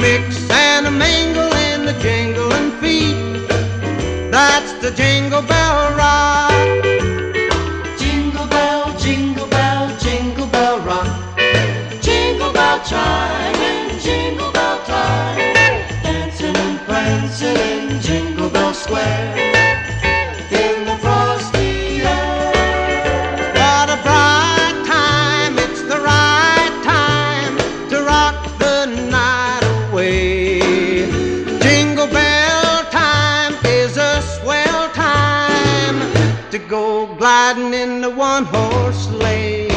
Mix 0.00 0.50
and 0.50 0.86
a 0.86 0.90
mingle 0.90 1.52
in 1.68 1.86
the 1.86 1.94
jingling 2.02 2.70
feet. 2.80 3.48
That's 4.30 4.72
the 4.82 4.90
jingle 4.90 5.42
bell 5.42 5.96
ride. 5.96 6.82
Jingle 7.98 8.46
bell, 8.46 8.96
jingle 8.98 9.46
bell, 9.48 9.96
jingle 9.98 10.46
bell 10.46 10.78
rock. 10.80 11.38
Jingle 12.02 12.52
bell 12.52 12.78
chime 12.84 13.56
and 13.70 14.00
jingle 14.02 14.52
bell 14.52 14.78
time. 14.84 15.54
Dancing 16.02 16.56
and 16.56 16.78
prancing 16.80 17.56
in 17.56 18.00
Jingle 18.00 18.50
Bell 18.50 18.74
Square. 18.74 19.37
Riding 37.48 37.72
in 37.72 38.00
the 38.02 38.10
one 38.10 38.44
horse 38.44 39.08
sleigh. 39.08 39.68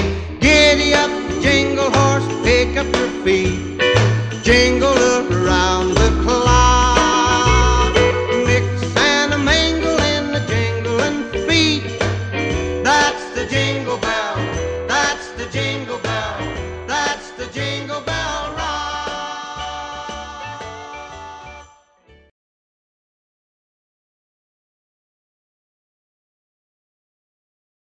Giddy 0.41 0.93
up, 0.93 1.09
jingle 1.41 1.89
horse, 1.89 2.27
pick 2.43 2.75
up 2.75 2.87
your 2.95 3.09
feet. 3.23 3.79
Jingle 4.43 4.93
around 4.97 5.40